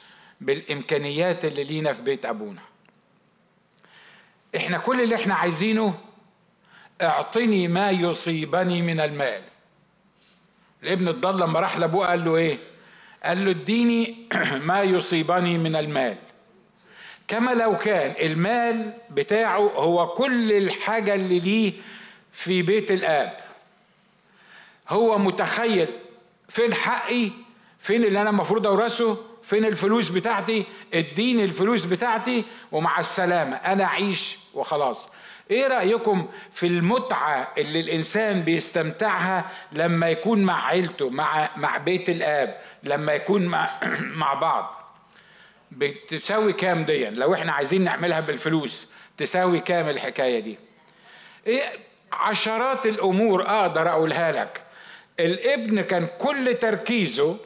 بالإمكانيات 0.41 1.45
اللي 1.45 1.63
لينا 1.63 1.93
في 1.93 2.01
بيت 2.01 2.25
أبونا. 2.25 2.61
إحنا 4.55 4.77
كل 4.77 5.01
اللي 5.01 5.15
إحنا 5.15 5.35
عايزينه 5.35 5.99
اعطني 7.01 7.67
ما 7.67 7.91
يصيبني 7.91 8.81
من 8.81 8.99
المال. 8.99 9.41
الابن 10.83 11.07
الضال 11.07 11.37
لما 11.37 11.59
راح 11.59 11.77
لأبوه 11.77 12.07
قال 12.07 12.25
له 12.25 12.35
إيه؟ 12.35 12.57
قال 13.23 13.45
له 13.45 13.51
اديني 13.51 14.27
ما 14.67 14.81
يصيبني 14.81 15.57
من 15.57 15.75
المال. 15.75 16.17
كما 17.27 17.51
لو 17.51 17.77
كان 17.77 18.15
المال 18.25 18.93
بتاعه 19.09 19.59
هو 19.59 20.07
كل 20.07 20.51
الحاجة 20.51 21.13
اللي 21.13 21.39
ليه 21.39 21.73
في 22.31 22.61
بيت 22.61 22.91
الآب. 22.91 23.37
هو 24.89 25.17
متخيل 25.17 25.87
فين 26.49 26.73
حقي 26.73 27.31
فين 27.79 28.03
اللي 28.03 28.21
أنا 28.21 28.29
المفروض 28.29 28.67
أورثه؟ 28.67 29.32
فين 29.43 29.65
الفلوس 29.65 30.09
بتاعتي؟ 30.09 30.65
اديني 30.93 31.43
الفلوس 31.43 31.85
بتاعتي 31.85 32.45
ومع 32.71 32.99
السلامة. 32.99 33.55
أنا 33.55 33.83
أعيش 33.83 34.37
وخلاص. 34.53 35.09
إيه 35.51 35.67
رأيكم 35.67 36.27
في 36.51 36.67
المتعة 36.67 37.53
اللي 37.57 37.79
الإنسان 37.79 38.41
بيستمتعها 38.41 39.51
لما 39.71 40.09
يكون 40.09 40.43
مع 40.43 40.65
عيلته 40.67 41.09
مع 41.09 41.49
مع 41.55 41.77
بيت 41.77 42.09
الآب 42.09 42.57
لما 42.83 43.13
يكون 43.13 43.45
مع 43.45 43.69
مع 44.21 44.33
بعض؟ 44.33 44.83
بتساوي 45.71 46.53
كام 46.53 46.83
دي 46.85 47.09
لو 47.09 47.33
إحنا 47.33 47.51
عايزين 47.51 47.83
نعملها 47.83 48.19
بالفلوس 48.19 48.87
تساوي 49.17 49.59
كام 49.59 49.89
الحكاية 49.89 50.39
دي؟ 50.39 50.57
إيه 51.47 51.63
عشرات 52.11 52.85
الأمور 52.85 53.47
أقدر 53.47 53.89
أقولها 53.89 54.31
لك. 54.31 54.63
الابن 55.19 55.81
كان 55.81 56.07
كل 56.19 56.57
تركيزه 56.61 57.37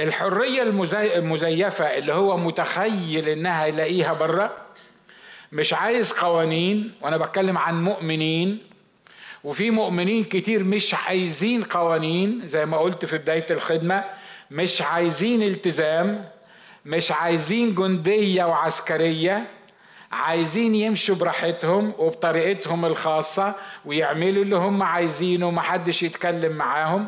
الحرية 0.00 0.62
المزيفة 1.16 1.84
اللي 1.84 2.12
هو 2.12 2.36
متخيل 2.36 3.28
إنها 3.28 3.66
يلاقيها 3.66 4.12
بره 4.12 4.52
مش 5.52 5.72
عايز 5.74 6.12
قوانين 6.12 6.92
وأنا 7.00 7.16
بتكلم 7.16 7.58
عن 7.58 7.84
مؤمنين 7.84 8.58
وفي 9.44 9.70
مؤمنين 9.70 10.24
كتير 10.24 10.64
مش 10.64 10.94
عايزين 10.94 11.62
قوانين 11.64 12.46
زي 12.46 12.66
ما 12.66 12.78
قلت 12.78 13.04
في 13.04 13.18
بداية 13.18 13.46
الخدمة 13.50 14.04
مش 14.50 14.82
عايزين 14.82 15.42
التزام 15.42 16.24
مش 16.84 17.12
عايزين 17.12 17.74
جندية 17.74 18.44
وعسكرية 18.44 19.46
عايزين 20.12 20.74
يمشوا 20.74 21.14
براحتهم 21.14 21.94
وبطريقتهم 21.98 22.86
الخاصة 22.86 23.54
ويعملوا 23.84 24.42
اللي 24.44 24.56
هم 24.56 24.82
عايزينه 24.82 25.46
ومحدش 25.48 26.02
يتكلم 26.02 26.52
معاهم. 26.52 27.06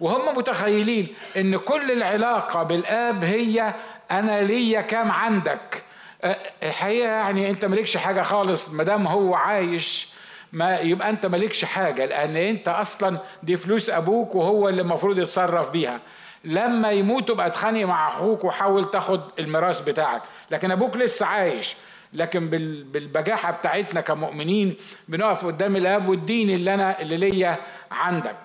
وهم 0.00 0.36
متخيلين 0.38 1.08
إن 1.36 1.56
كل 1.56 1.90
العلاقة 1.90 2.62
بالآب 2.62 3.24
هي 3.24 3.74
أنا 4.10 4.42
ليا 4.42 4.80
كام 4.80 5.10
عندك. 5.12 5.82
أه، 6.24 6.36
الحقيقة 6.62 7.08
يعني 7.08 7.50
أنت 7.50 7.64
مالكش 7.64 7.96
حاجة 7.96 8.22
خالص 8.22 8.70
مدام 8.70 9.06
هو 9.06 9.34
عايش 9.34 10.08
ما 10.52 10.78
يبقى 10.78 11.10
أنت 11.10 11.26
مالكش 11.26 11.64
حاجة 11.64 12.04
لأن 12.04 12.36
أنت 12.36 12.68
أصلا 12.68 13.18
دي 13.42 13.56
فلوس 13.56 13.90
أبوك 13.90 14.34
وهو 14.34 14.68
اللي 14.68 14.82
المفروض 14.82 15.18
يتصرف 15.18 15.70
بيها. 15.70 16.00
لما 16.44 16.90
يموت 16.90 17.28
تبقى 17.28 17.46
اتخانق 17.46 17.84
مع 17.84 18.08
أخوك 18.08 18.44
وحاول 18.44 18.90
تاخد 18.90 19.20
الميراث 19.38 19.80
بتاعك. 19.80 20.22
لكن 20.50 20.70
أبوك 20.70 20.96
لسه 20.96 21.26
عايش. 21.26 21.76
لكن 22.12 22.48
بالبجاحة 22.48 23.52
بتاعتنا 23.52 24.00
كمؤمنين 24.00 24.76
بنقف 25.08 25.46
قدام 25.46 25.76
الآب 25.76 26.08
والدين 26.08 26.50
اللي 26.50 26.74
أنا 26.74 27.00
اللي 27.00 27.16
ليا 27.16 27.56
عندك. 27.90 28.36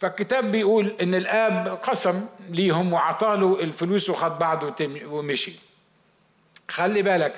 فالكتاب 0.00 0.50
بيقول 0.50 0.96
إن 1.00 1.14
الآب 1.14 1.68
قسم 1.82 2.26
ليهم 2.50 2.92
وعطاله 2.92 3.60
الفلوس 3.60 4.10
وخد 4.10 4.38
بعضه 4.38 4.74
ومشي. 5.06 5.52
خلي 6.68 7.02
بالك 7.02 7.34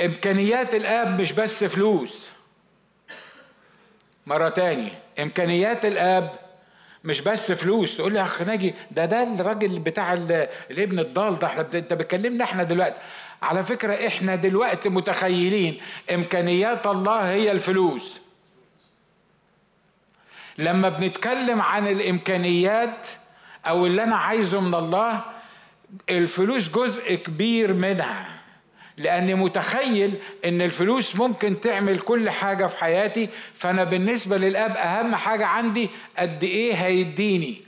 إمكانيات 0.00 0.74
الآب 0.74 1.20
مش 1.20 1.32
بس 1.32 1.64
فلوس. 1.64 2.28
مرة 4.26 4.48
تاني 4.48 4.92
إمكانيات 5.20 5.86
الآب 5.86 6.32
مش 7.04 7.20
بس 7.20 7.52
فلوس. 7.52 7.96
تقول 7.96 8.12
لي 8.12 8.18
يا 8.18 8.24
أخ 8.24 8.42
ناجي 8.42 8.74
ده 8.90 9.04
ده 9.04 9.22
الراجل 9.22 9.78
بتاع 9.78 10.12
الابن 10.70 10.98
الضال 10.98 11.38
ده 11.38 11.46
إحنا 11.46 11.68
أنت 11.74 11.92
بتكلمنا 11.92 12.44
إحنا 12.44 12.62
دلوقتي. 12.62 13.00
على 13.42 13.62
فكرة 13.62 14.06
إحنا 14.06 14.34
دلوقتي 14.34 14.88
متخيلين 14.88 15.80
إمكانيات 16.14 16.86
الله 16.86 17.32
هي 17.32 17.52
الفلوس. 17.52 18.21
لما 20.58 20.88
بنتكلم 20.88 21.60
عن 21.60 21.86
الإمكانيات 21.88 23.06
أو 23.66 23.86
اللي 23.86 24.02
أنا 24.02 24.16
عايزه 24.16 24.60
من 24.60 24.74
الله 24.74 25.20
الفلوس 26.10 26.68
جزء 26.68 27.14
كبير 27.14 27.74
منها. 27.74 28.26
لأني 28.96 29.34
متخيل 29.34 30.14
إن 30.44 30.62
الفلوس 30.62 31.16
ممكن 31.16 31.60
تعمل 31.60 31.98
كل 31.98 32.30
حاجة 32.30 32.66
في 32.66 32.78
حياتي 32.78 33.28
فأنا 33.54 33.84
بالنسبة 33.84 34.36
للأب 34.36 34.76
أهم 34.76 35.14
حاجة 35.14 35.46
عندي 35.46 35.90
قد 36.18 36.44
إيه 36.44 36.74
هيديني. 36.74 37.62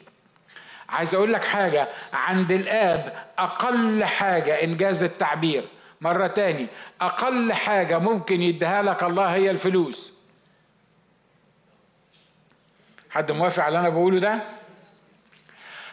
عايز 0.88 1.14
أقول 1.14 1.32
لك 1.32 1.44
حاجة 1.44 1.88
عند 2.12 2.52
الآب 2.52 3.12
أقل 3.38 4.04
حاجة 4.04 4.64
إنجاز 4.64 5.02
التعبير. 5.02 5.64
مرة 6.00 6.26
تاني 6.26 6.66
أقل 7.00 7.52
حاجة 7.52 7.98
ممكن 7.98 8.42
يديها 8.42 8.82
لك 8.82 9.02
الله 9.02 9.26
هي 9.26 9.50
الفلوس. 9.50 10.13
حد 13.14 13.32
موافق 13.32 13.62
على 13.62 13.68
اللي 13.68 13.88
أنا 13.88 13.94
بقوله 13.94 14.18
ده؟ 14.18 14.38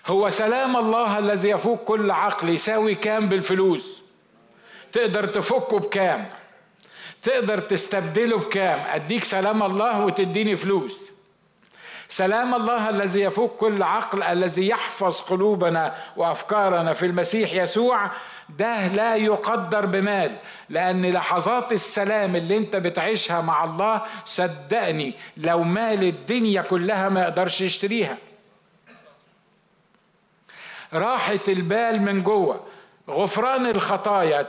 هو 0.07 0.29
سلام 0.29 0.77
الله 0.77 1.19
الذي 1.19 1.49
يفوق 1.49 1.83
كل 1.83 2.11
عقل 2.11 2.49
يساوي 2.49 2.95
كام 2.95 3.29
بالفلوس؟ 3.29 4.01
تقدر 4.91 5.27
تفكه 5.27 5.79
بكام؟ 5.79 6.29
تقدر 7.21 7.59
تستبدله 7.59 8.37
بكام؟ 8.37 8.79
أديك 8.79 9.23
سلام 9.23 9.63
الله 9.63 10.05
وتديني 10.05 10.55
فلوس. 10.55 11.11
سلام 12.11 12.55
الله 12.55 12.89
الذي 12.89 13.21
يفوق 13.21 13.55
كل 13.55 13.83
عقل 13.83 14.23
الذي 14.23 14.67
يحفظ 14.67 15.21
قلوبنا 15.21 15.95
وأفكارنا 16.17 16.93
في 16.93 17.05
المسيح 17.05 17.53
يسوع. 17.53 18.11
ده 18.49 18.87
لا 18.87 19.15
يقدر 19.15 19.85
بمال 19.85 20.35
لأن 20.69 21.05
لحظات 21.05 21.71
السلام 21.71 22.35
اللي 22.35 22.57
أنت 22.57 22.75
بتعيشها 22.75 23.41
مع 23.41 23.63
الله 23.63 24.01
صدقني 24.25 25.13
لو 25.37 25.63
مال 25.63 26.03
الدنيا 26.03 26.61
كلها 26.61 27.09
ما 27.09 27.21
يقدرش 27.21 27.61
يشتريها. 27.61 28.17
راحة 30.93 31.39
البال 31.47 32.01
من 32.01 32.23
جوه 32.23 32.63
غفران 33.09 33.65
الخطايا. 33.65 34.47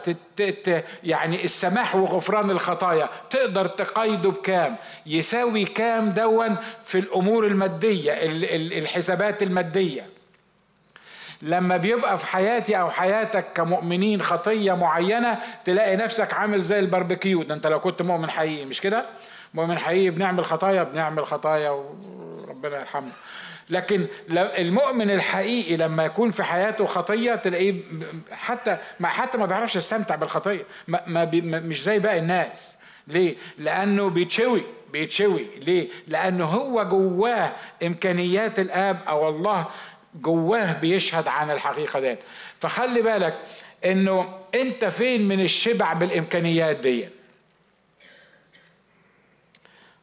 يعني 1.05 1.45
السماح 1.45 1.97
وغفران 1.97 2.51
الخطايا. 2.51 3.09
تقدر 3.31 3.67
تقيده 3.67 4.31
بكام؟ 4.31 4.77
يساوي 5.07 5.65
كام 5.65 6.11
دون 6.11 6.57
في 6.85 6.99
الأمور 6.99 7.47
المادية 7.47 8.13
الحسابات 8.79 9.43
المادية؟ 9.43 10.07
لما 11.43 11.77
بيبقى 11.77 12.19
في 12.19 12.27
حياتي 12.27 12.81
أو 12.81 12.91
حياتك 12.91 13.45
كمؤمنين 13.55 14.23
خطية 14.23 14.73
معينة 14.73 15.39
تلاقي 15.65 15.97
نفسك 15.97 16.35
عامل 16.35 16.61
زي 16.61 16.79
الباربيكيو. 16.79 17.43
ده 17.43 17.55
أنت 17.55 17.67
لو 17.67 17.81
كنت 17.81 18.03
مؤمن 18.03 18.31
حقيقي 18.31 18.65
مش 18.65 18.81
كده؟ 18.81 19.07
مؤمن 19.55 19.79
حقيقي 19.79 20.11
بنعمل 20.11 20.45
خطايا 20.45 20.83
بنعمل 20.83 21.27
خطايا 21.27 21.71
وربنا 21.71 22.79
يرحمنا. 22.81 23.13
لكن 23.73 24.07
المؤمن 24.31 25.11
الحقيقي 25.11 25.77
لما 25.77 26.05
يكون 26.05 26.31
في 26.31 26.45
حياته 26.45 26.87
خطية 26.87 27.35
تلاقيه 27.35 27.75
حتى 28.33 28.79
ما 29.01 29.09
حتى 29.09 29.39
ما 29.39 29.47
بيعرفش 29.47 29.77
يستمتع 29.77 30.15
بالخطية. 30.15 30.65
ما 30.87 31.03
ما 31.07 31.61
مش 31.61 31.83
زي 31.83 31.99
باقي 31.99 32.19
الناس. 32.19 32.77
ليه؟ 33.07 33.37
لأنه 33.59 34.11
بيتشوي 34.11 34.63
بيتشوي. 34.93 35.47
ليه؟ 35.67 35.89
لأنه 36.09 36.45
هو 36.45 36.85
جواه 36.85 37.53
إمكانيات 37.83 38.59
الآب 38.59 39.01
أو 39.09 39.29
الله 39.29 39.67
جواه 40.15 40.73
بيشهد 40.73 41.29
عن 41.29 41.51
الحقيقة 41.51 42.01
دي 42.01 42.17
فخلي 42.61 43.03
بالك 43.03 43.39
إنه 43.85 44.39
أنت 44.55 44.85
فين 44.85 45.29
من 45.29 45.41
الشبع 45.41 45.93
بالإمكانيات 45.93 46.77
دي 46.77 47.09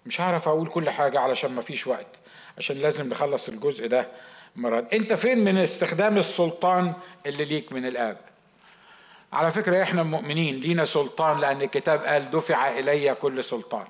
مش 0.05 0.21
هعرف 0.21 0.47
أقول 0.47 0.67
كل 0.67 0.89
حاجة 0.89 1.19
علشان 1.19 1.51
ما 1.51 1.61
فيش 1.61 1.87
وقت. 1.87 2.18
عشان 2.59 2.77
لازم 2.77 3.09
نخلص 3.09 3.49
الجزء 3.49 3.87
ده 3.87 4.07
مرات. 4.55 4.93
انت 4.93 5.13
فين 5.13 5.43
من 5.43 5.57
استخدام 5.57 6.17
السلطان 6.17 6.93
اللي 7.25 7.45
ليك 7.45 7.73
من 7.73 7.85
الآب؟ 7.85 8.17
على 9.33 9.51
فكرة 9.51 9.83
إحنا 9.83 10.03
مؤمنين 10.03 10.59
لينا 10.59 10.85
سلطان 10.85 11.39
لأن 11.39 11.61
الكتاب 11.61 12.03
قال 12.03 12.31
دفع 12.31 12.79
إلي 12.79 13.15
كل 13.15 13.43
سلطان. 13.43 13.85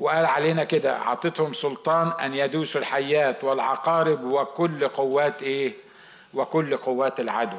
وقال 0.00 0.26
علينا 0.26 0.64
كده 0.64 0.96
أعطيتهم 0.96 1.52
سلطان 1.52 2.12
أن 2.24 2.34
يدوسوا 2.34 2.80
الحيات 2.80 3.44
والعقارب 3.44 4.24
وكل 4.24 4.88
قوات 4.88 5.42
إيه؟ 5.42 5.72
وكل 6.34 6.76
قوات 6.76 7.20
العدو. 7.20 7.58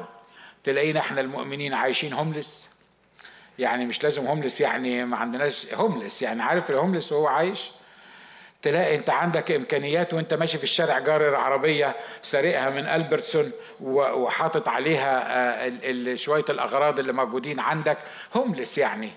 تلاقينا 0.64 1.00
إحنا 1.00 1.20
المؤمنين 1.20 1.74
عايشين 1.74 2.12
هوملس 2.12 2.68
يعني 3.58 3.86
مش 3.86 4.02
لازم 4.04 4.26
هوملس 4.26 4.60
يعني 4.60 5.04
ما 5.04 5.16
عندناش 5.16 5.74
هوملس 5.74 6.22
يعني 6.22 6.42
عارف 6.42 6.70
الهوملس 6.70 7.12
وهو 7.12 7.26
عايش؟ 7.26 7.70
تلاقي 8.62 8.94
انت 8.94 9.10
عندك 9.10 9.50
امكانيات 9.50 10.14
وانت 10.14 10.34
ماشي 10.34 10.58
في 10.58 10.64
الشارع 10.64 10.98
جارر 10.98 11.34
عربيه 11.36 11.96
سارقها 12.22 12.70
من 12.70 12.86
ألبرتسون 12.86 13.52
وحاطط 13.80 14.68
عليها 14.68 15.36
آه، 15.66 16.14
شوية 16.14 16.44
الأغراض 16.48 16.98
اللي 16.98 17.12
موجودين 17.12 17.60
عندك. 17.60 17.98
هوملس 18.34 18.78
يعني. 18.78 19.10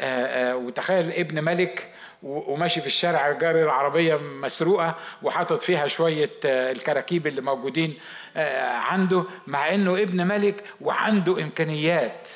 آه، 0.00 0.50
آه، 0.52 0.56
وتخيل 0.56 1.12
ابن 1.12 1.44
ملك 1.44 1.90
وماشي 2.22 2.80
في 2.80 2.86
الشارع 2.86 3.32
جاري 3.32 3.62
العربية 3.62 4.16
مسروقة 4.16 4.94
وحاطط 5.22 5.62
فيها 5.62 5.86
شوية 5.86 6.30
الكراكيب 6.44 7.26
اللي 7.26 7.40
موجودين 7.40 7.98
عنده 8.66 9.24
مع 9.46 9.74
انه 9.74 10.02
ابن 10.02 10.26
ملك 10.26 10.64
وعنده 10.80 11.42
امكانيات 11.42 12.28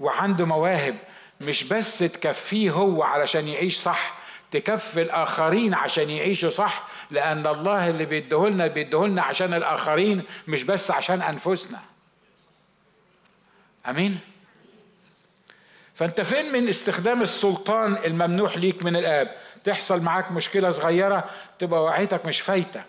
وعنده 0.00 0.44
مواهب. 0.46 0.96
مش 1.40 1.64
بس 1.64 1.98
تكفيه 1.98 2.70
هو 2.70 3.02
علشان 3.02 3.48
يعيش 3.48 3.76
صح 3.76 4.17
تكفي 4.50 5.02
الآخرين 5.02 5.74
عشان 5.74 6.10
يعيشوا 6.10 6.50
صح 6.50 6.88
لأن 7.10 7.46
الله 7.46 7.90
اللي 7.90 8.04
بيديهولنا 8.04 8.66
بيديهولنا 8.66 9.22
عشان 9.22 9.54
الآخرين 9.54 10.22
مش 10.48 10.62
بس 10.62 10.90
عشان 10.90 11.22
أنفسنا. 11.22 11.78
أمين؟ 13.88 14.18
فأنت 15.94 16.20
فين 16.20 16.52
من 16.52 16.68
استخدام 16.68 17.22
السلطان 17.22 17.96
الممنوح 18.04 18.56
ليك 18.56 18.82
من 18.84 18.96
الآب؟ 18.96 19.36
تحصل 19.64 20.02
معاك 20.02 20.32
مشكلة 20.32 20.70
صغيرة 20.70 21.24
تبقى 21.58 21.82
وعيتك 21.82 22.26
مش 22.26 22.40
فايتة 22.40 22.82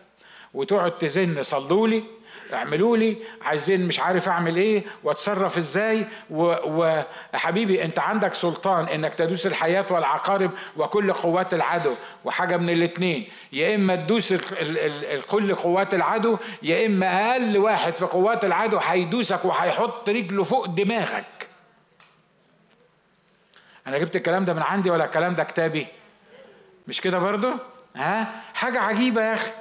وتقعد 0.53 0.97
تزن 0.97 1.43
صلوا 1.43 1.87
لي. 1.87 2.03
اعملوا 2.53 2.97
لي 2.97 3.17
عايزين 3.41 3.87
مش 3.87 3.99
عارف 3.99 4.29
اعمل 4.29 4.55
إيه 4.55 4.83
واتصرف 5.03 5.57
إزاي 5.57 6.07
وحبيبي 6.29 7.83
انت 7.83 7.99
عندك 7.99 8.33
سلطان 8.33 8.85
انك 8.85 9.13
تدوس 9.13 9.45
الحياة 9.45 9.85
والعقارب 9.89 10.51
وكل 10.77 11.13
قوات 11.13 11.53
العدو 11.53 11.93
وحاجة 12.25 12.57
من 12.57 12.69
الاتنين. 12.69 13.27
يا 13.53 13.75
إما 13.75 13.95
تدوس 13.95 14.33
كل 15.29 15.55
قوات 15.55 15.93
العدو 15.93 16.37
يا 16.63 16.85
إما 16.85 17.31
أقل 17.31 17.57
واحد 17.57 17.95
في 17.95 18.05
قوات 18.05 18.45
العدو 18.45 18.77
هيدوسك 18.77 19.45
وهيحط 19.45 20.09
رجله 20.09 20.43
فوق 20.43 20.65
دماغك. 20.65 21.47
أنا 23.87 23.97
جبت 23.97 24.15
الكلام 24.15 24.45
ده 24.45 24.53
من 24.53 24.61
عندي 24.61 24.89
ولا 24.89 25.05
الكلام 25.05 25.35
ده 25.35 25.43
كتابي؟ 25.43 25.87
مش 26.87 27.01
كده 27.01 27.19
برضو 27.19 27.51
ها؟ 27.95 28.41
حاجة 28.53 28.79
عجيبة 28.79 29.21
يا 29.21 29.33
أخي. 29.33 29.51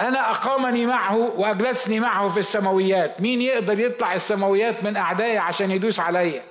أنا 0.00 0.30
أقامني 0.30 0.86
معه 0.86 1.16
وأجلسني 1.16 2.00
معه 2.00 2.28
في 2.28 2.38
السماويات. 2.38 3.20
مين 3.20 3.42
يقدر 3.42 3.80
يطلع 3.80 4.14
السماويات 4.14 4.84
من 4.84 4.96
أعدائي 4.96 5.38
عشان 5.38 5.70
يدوس 5.70 6.00
عليا؟ 6.00 6.42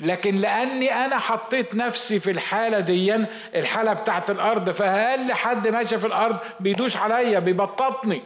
لكن 0.00 0.36
لأني 0.36 0.94
أنا 1.04 1.18
حطيت 1.18 1.74
نفسي 1.74 2.20
في 2.20 2.30
الحالة 2.30 2.80
دي 2.80 3.26
الحالة 3.54 3.92
بتاعت 3.92 4.30
الأرض 4.30 4.70
فأقل 4.70 5.32
حد 5.32 5.68
ماشي 5.68 5.98
في 5.98 6.06
الأرض 6.06 6.36
بيدوس 6.60 6.96
عليا 6.96 7.38
بيبططني؟ 7.38 8.22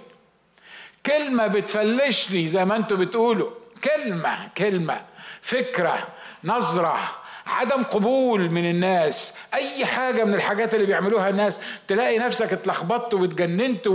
كلمة 1.07 1.47
بتفلشني 1.47 2.49
زي 2.49 2.65
ما 2.65 2.77
أنتوا 2.77 2.97
بتقولوا. 2.97 3.51
كلمة 3.85 4.49
كلمة. 4.59 5.01
فكرة 5.41 6.09
نظرة. 6.45 6.99
عدم 7.49 7.83
قبول 7.83 8.51
من 8.51 8.71
الناس. 8.71 9.33
أي 9.55 9.87
حاجة 9.87 10.25
من 10.25 10.35
الحاجات 10.35 10.75
اللي 10.75 10.87
بيعملوها 10.87 11.29
الناس 11.29 11.59
تلاقي 11.89 12.19
نفسك 12.19 12.53
اتلخبطت 12.53 13.15
واتجننت 13.15 13.87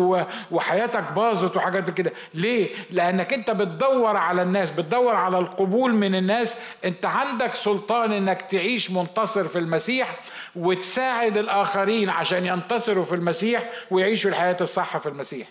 وحياتك 0.51 1.03
باظت 1.15 1.57
وحاجات 1.57 1.89
كده. 1.89 2.11
ليه؟ 2.33 2.69
لأنك 2.91 3.33
أنت 3.33 3.51
بتدور 3.51 4.17
على 4.17 4.41
الناس 4.41 4.71
بتدور 4.71 5.15
على 5.15 5.37
القبول 5.37 5.93
من 5.93 6.15
الناس. 6.15 6.55
أنت 6.85 7.05
عندك 7.05 7.55
سلطان 7.55 8.11
إنك 8.11 8.41
تعيش 8.41 8.91
منتصر 8.91 9.43
في 9.47 9.59
المسيح 9.59 10.19
وتساعد 10.55 11.37
الآخرين 11.37 12.09
عشان 12.09 12.45
ينتصروا 12.45 13.05
في 13.05 13.15
المسيح 13.15 13.69
ويعيشوا 13.91 14.31
الحياة 14.31 14.57
الصح 14.61 14.97
في 14.97 15.09
المسيح. 15.09 15.47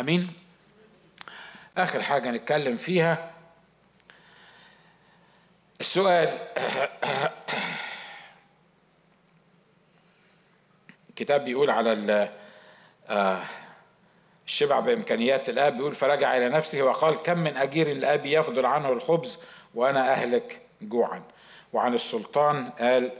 أمين؟ 0.00 0.28
آخر 1.78 2.02
حاجة 2.02 2.30
نتكلم 2.30 2.76
فيها 2.76 3.30
السؤال. 5.80 6.38
الكتاب 11.08 11.44
بيقول 11.44 11.70
على 11.70 12.30
آه، 13.08 13.42
الشبع 14.46 14.80
بإمكانيات 14.80 15.48
الآب 15.48 15.76
بيقول 15.76 15.94
فرجع 15.94 16.36
إلى 16.36 16.48
نفسه 16.48 16.82
وقال 16.82 17.22
كم 17.22 17.38
من 17.38 17.56
أجير 17.56 17.90
الآب 17.90 18.26
يفضل 18.26 18.66
عنه 18.66 18.92
الخبز 18.92 19.38
وأنا 19.74 20.12
أهلك 20.12 20.60
جوعا؟ 20.82 21.22
وعن 21.72 21.94
السلطان 21.94 22.70
قال 22.70 23.12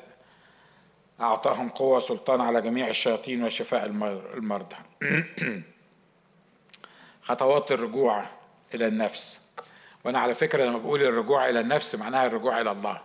أعطاهم 1.20 1.68
قوة 1.68 1.98
سلطان 2.00 2.40
على 2.40 2.62
جميع 2.62 2.88
الشياطين 2.88 3.44
وشفاء 3.44 3.86
المرضى. 4.34 4.76
خطوات 7.22 7.72
الرجوع 7.72 8.24
إلى 8.74 8.86
النفس. 8.86 9.47
وأنا 10.04 10.18
على 10.18 10.34
فكرة 10.34 10.64
لما 10.64 10.78
بقول 10.78 11.02
الرجوع 11.02 11.48
إلى 11.48 11.60
النفس 11.60 11.94
معناها 11.94 12.26
الرجوع 12.26 12.60
إلى 12.60 12.70
الله. 12.70 13.00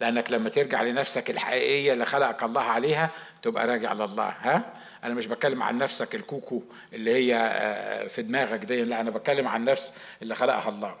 لأنك 0.00 0.32
لما 0.32 0.48
ترجع 0.48 0.82
لنفسك 0.82 1.30
الحقيقية 1.30 1.92
اللي 1.92 2.06
خلقك 2.06 2.42
الله 2.42 2.60
عليها 2.60 3.10
تبقى 3.42 3.66
راجع 3.66 3.92
لله 3.92 4.34
ها؟ 4.40 4.62
أنا 5.04 5.14
مش 5.14 5.26
بتكلم 5.26 5.62
عن 5.62 5.78
نفسك 5.78 6.14
الكوكو 6.14 6.62
اللي 6.92 7.14
هي 7.14 7.36
آه، 7.36 8.06
في 8.06 8.22
دماغك 8.22 8.64
دي 8.64 8.82
لا 8.84 9.00
أنا 9.00 9.10
بتكلم 9.10 9.48
عن 9.48 9.64
نفس 9.64 9.92
اللي 10.22 10.34
خلقها 10.34 10.68
الله. 10.68 10.94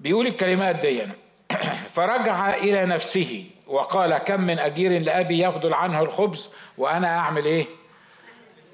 بيقول 0.00 0.26
الكلمات 0.26 0.76
دي 0.76 1.06
فرجع 1.94 2.54
إلى 2.54 2.86
نفسه 2.86 3.50
وقال 3.66 4.18
كم 4.18 4.40
من 4.40 4.58
أجير 4.58 5.00
لأبي 5.00 5.44
يفضل 5.44 5.74
عنه 5.74 6.00
الخبز 6.00 6.48
وأنا 6.78 7.18
أعمل 7.18 7.44
إيه؟ 7.44 7.66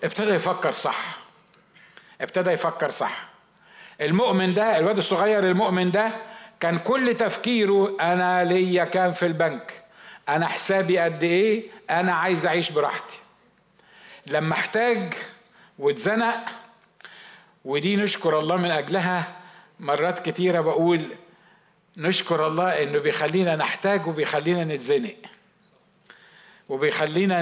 ابتدى 0.05 0.31
يفكر 0.31 0.73
صح 0.73 1.19
ابتدى 2.21 2.51
يفكر 2.51 2.91
صح. 2.91 3.28
المؤمن 4.01 4.55
ده 4.55 4.79
الواد 4.79 4.99
الصغير 4.99 5.51
المؤمن 5.51 5.91
ده 5.91 6.13
كان 6.61 6.79
كل 6.79 7.17
تفكيره 7.17 7.97
أنا 8.01 8.45
ليا 8.45 8.85
كام 8.85 9.13
في 9.13 9.27
البنك؟ 9.27 9.73
أنا 10.29 10.47
حسابي 10.47 10.99
قد 10.99 11.23
إيه؟ 11.23 11.63
أنا 11.91 12.13
عايز 12.13 12.47
أعيش 12.47 12.71
براحتي. 12.71 13.19
لما 14.27 14.53
احتاج 14.53 15.15
واتزنق 15.79 16.45
ودي 17.65 17.97
نشكر 17.97 18.39
الله 18.39 18.57
من 18.57 18.71
أجلها 18.71 19.37
مرات 19.81 20.29
كتيرة 20.29 20.61
بقول 20.61 21.01
نشكر 21.97 22.47
الله 22.47 22.83
إنه 22.83 22.99
بيخلينا 22.99 23.57
نحتاج 23.57 24.07
وبيخلينا 24.07 24.65
نتزنق. 24.65 25.17
وبيخلينا 26.69 27.41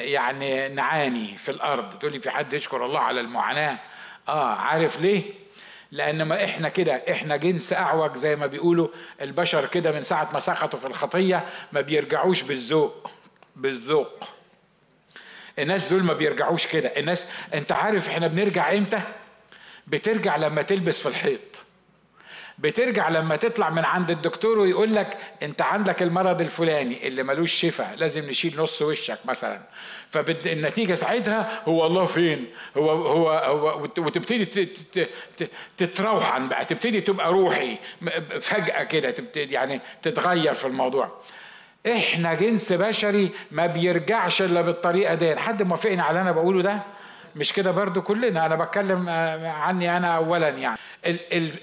يعني 0.00 0.68
نعاني 0.68 1.36
في 1.36 1.48
الأرض. 1.48 1.98
تقولي 1.98 2.18
في 2.20 2.30
حد 2.30 2.52
يشكر 2.52 2.86
الله 2.86 3.00
على 3.00 3.20
المعاناة؟ 3.20 3.78
آه 4.28 4.54
عارف 4.54 5.00
ليه؟ 5.00 5.41
لأن 5.92 6.22
ما 6.22 6.44
إحنا 6.44 6.68
كده 6.68 6.92
إحنا 7.10 7.36
جنس 7.36 7.72
اعوج 7.72 8.16
زي 8.16 8.36
ما 8.36 8.46
بيقولوا 8.46 8.88
البشر 9.20 9.66
كده 9.66 9.92
من 9.92 10.02
ساعة 10.02 10.30
ما 10.32 10.38
سقطوا 10.38 10.78
في 10.78 10.86
الخطية 10.86 11.46
ما 11.72 11.80
بيرجعوش 11.80 12.42
بالذوق 12.42 13.10
بالذوق. 13.56 14.24
الناس 15.58 15.92
دول 15.92 16.02
ما 16.02 16.12
بيرجعوش 16.12 16.66
كده. 16.66 16.88
الناس 16.88 17.26
انت 17.54 17.72
عارف 17.72 18.08
إحنا 18.08 18.26
بنرجع 18.26 18.72
إمتى؟ 18.72 19.00
بترجع 19.86 20.36
لما 20.36 20.62
تلبس 20.62 21.00
في 21.00 21.08
الحيط. 21.08 21.40
بترجع 22.58 23.08
لما 23.08 23.36
تطلع 23.36 23.70
من 23.70 23.84
عند 23.84 24.10
الدكتور 24.10 24.58
ويقول 24.58 24.94
لك 24.94 25.16
انت 25.42 25.62
عندك 25.62 26.02
المرض 26.02 26.40
الفلاني 26.40 27.08
اللي 27.08 27.22
ملوش 27.22 27.52
شفاء 27.52 27.94
لازم 27.96 28.24
نشيل 28.30 28.54
نص 28.60 28.82
وشك 28.82 29.18
مثلا. 29.24 29.60
فالنتيجه 30.10 30.94
ساعتها 30.94 31.62
هو 31.68 31.86
الله 31.86 32.04
فين؟ 32.04 32.46
هو 32.76 32.90
هو, 32.90 33.30
هو 33.30 33.82
وتبتدي 33.82 34.68
تتروحن 35.78 36.48
بقى 36.48 36.64
تبتدي 36.64 37.00
تبقى 37.00 37.32
روحي 37.32 37.76
فجأة 38.40 38.82
كده 38.84 39.14
يعني 39.36 39.80
تتغير 40.02 40.54
في 40.54 40.64
الموضوع. 40.66 41.10
إحنا 41.86 42.34
جنس 42.34 42.72
بشري 42.72 43.30
ما 43.50 43.66
بيرجعش 43.66 44.42
إلا 44.42 44.60
بالطريقة 44.60 45.14
دي 45.14 45.36
حد 45.36 45.62
موافقني 45.62 46.00
على 46.00 46.10
اللي 46.10 46.20
أنا 46.22 46.32
بقوله 46.32 46.62
ده؟ 46.62 46.78
مش 47.36 47.52
كده 47.52 47.70
برضو 47.70 48.02
كلنا؟ 48.02 48.46
أنا 48.46 48.56
بتكلم 48.56 49.08
آه، 49.08 49.48
عني 49.48 49.96
أنا 49.96 50.16
اولا 50.16 50.48
يعني. 50.48 50.78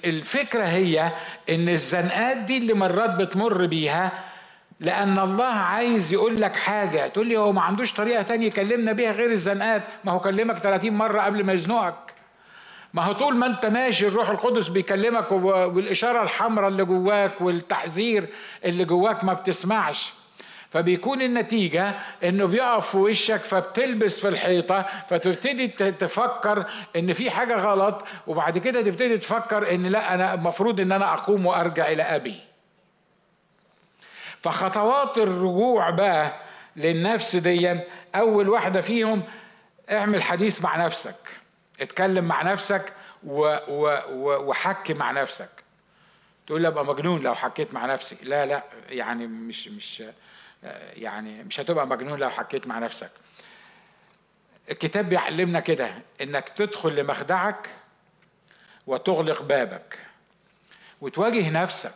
الفكرة 0.05 0.63
هي 0.63 1.11
إن 1.49 1.69
الزنقات 1.69 2.37
دي 2.37 2.57
اللي 2.57 2.73
مرات 2.73 3.09
بتمر 3.09 3.65
بيها 3.65 4.11
لأن 4.79 5.19
الله 5.19 5.45
عايز 5.45 6.13
يقول 6.13 6.41
لك 6.41 6.55
حاجة 6.55 7.07
تقول 7.07 7.27
لي 7.27 7.37
هو 7.37 7.51
ما 7.51 7.61
عندوش 7.61 7.93
طريقة 7.93 8.21
تانية 8.21 8.47
يكلمنا 8.47 8.91
بيها 8.91 9.11
غير 9.11 9.31
الزنقات؟ 9.31 9.81
ما 10.03 10.11
هو 10.11 10.19
كلمك 10.19 10.57
30 10.57 10.91
مرة 10.91 11.21
قبل 11.21 11.43
ما 11.45 11.53
يزنقك. 11.53 12.13
ما 12.93 13.03
هو 13.03 13.13
طول 13.13 13.35
ما 13.35 13.45
أنت 13.45 13.65
ماشي 13.65 14.07
الروح 14.07 14.29
القدس 14.29 14.67
بيكلمك 14.67 15.31
والإشارة 15.31 16.23
الحمراء 16.23 16.67
اللي 16.67 16.85
جواك 16.85 17.41
والتحذير 17.41 18.27
اللي 18.65 18.85
جواك 18.85 19.23
ما 19.23 19.33
بتسمعش. 19.33 20.13
فبيكون 20.71 21.21
النتيجة 21.21 21.93
إنه 22.23 22.45
بيقف 22.45 22.89
في 22.89 22.97
وشك 22.97 23.37
فبتلبس 23.37 24.19
في 24.19 24.27
الحيطة 24.27 24.85
فتبتدي 25.09 25.67
تفكر 25.91 26.65
إن 26.95 27.13
في 27.13 27.31
حاجة 27.31 27.55
غلط 27.55 28.05
وبعد 28.27 28.57
كده 28.57 28.81
تبتدي 28.81 29.17
تفكر 29.17 29.73
إن 29.75 29.85
لا 29.85 30.13
أنا 30.13 30.33
المفروض 30.33 30.79
إن 30.79 30.91
أنا 30.91 31.13
أقوم 31.13 31.45
وأرجع 31.45 31.87
إلى 31.87 32.03
أبي. 32.03 32.39
فخطوات 34.41 35.17
الرجوع 35.17 35.89
بقى 35.89 36.33
للنفس 36.75 37.35
دي 37.35 37.79
أول 38.15 38.49
واحدة 38.49 38.81
فيهم 38.81 39.23
اعمل 39.91 40.23
حديث 40.23 40.61
مع 40.61 40.85
نفسك 40.85 41.15
اتكلم 41.81 42.25
مع 42.25 42.41
نفسك 42.41 42.93
وحكي 43.23 44.93
مع 44.93 45.11
نفسك. 45.11 45.49
تقول 46.47 46.61
لي 46.61 46.67
أبقى 46.67 46.85
مجنون 46.85 47.21
لو 47.21 47.35
حكيت 47.35 47.73
مع 47.73 47.85
نفسي. 47.85 48.17
لا 48.23 48.45
لا 48.45 48.63
يعني 48.89 49.27
مش 49.27 49.67
مش 49.67 50.03
يعني 50.93 51.43
مش 51.43 51.59
هتبقى 51.59 51.87
مجنون 51.87 52.19
لو 52.19 52.29
حكيت 52.29 52.67
مع 52.67 52.79
نفسك. 52.79 53.11
الكتاب 54.71 55.09
بيعلمنا 55.09 55.59
كده 55.59 55.91
إنك 56.21 56.49
تدخل 56.49 56.95
لمخدعك 56.95 57.69
وتغلق 58.87 59.41
بابك 59.41 59.99
وتواجه 61.01 61.49
نفسك. 61.49 61.93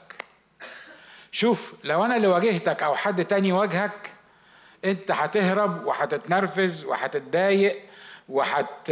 شوف 1.31 1.73
لو 1.83 2.05
أنا 2.05 2.15
اللي 2.15 2.27
واجهتك 2.27 2.83
أو 2.83 2.95
حد 2.95 3.25
تاني 3.25 3.51
واجهك 3.51 4.11
أنت 4.85 5.11
هتهرب 5.11 5.85
وهتتنرفز 5.85 6.85
وهتتضايق 6.85 7.83
وحت 8.29 8.91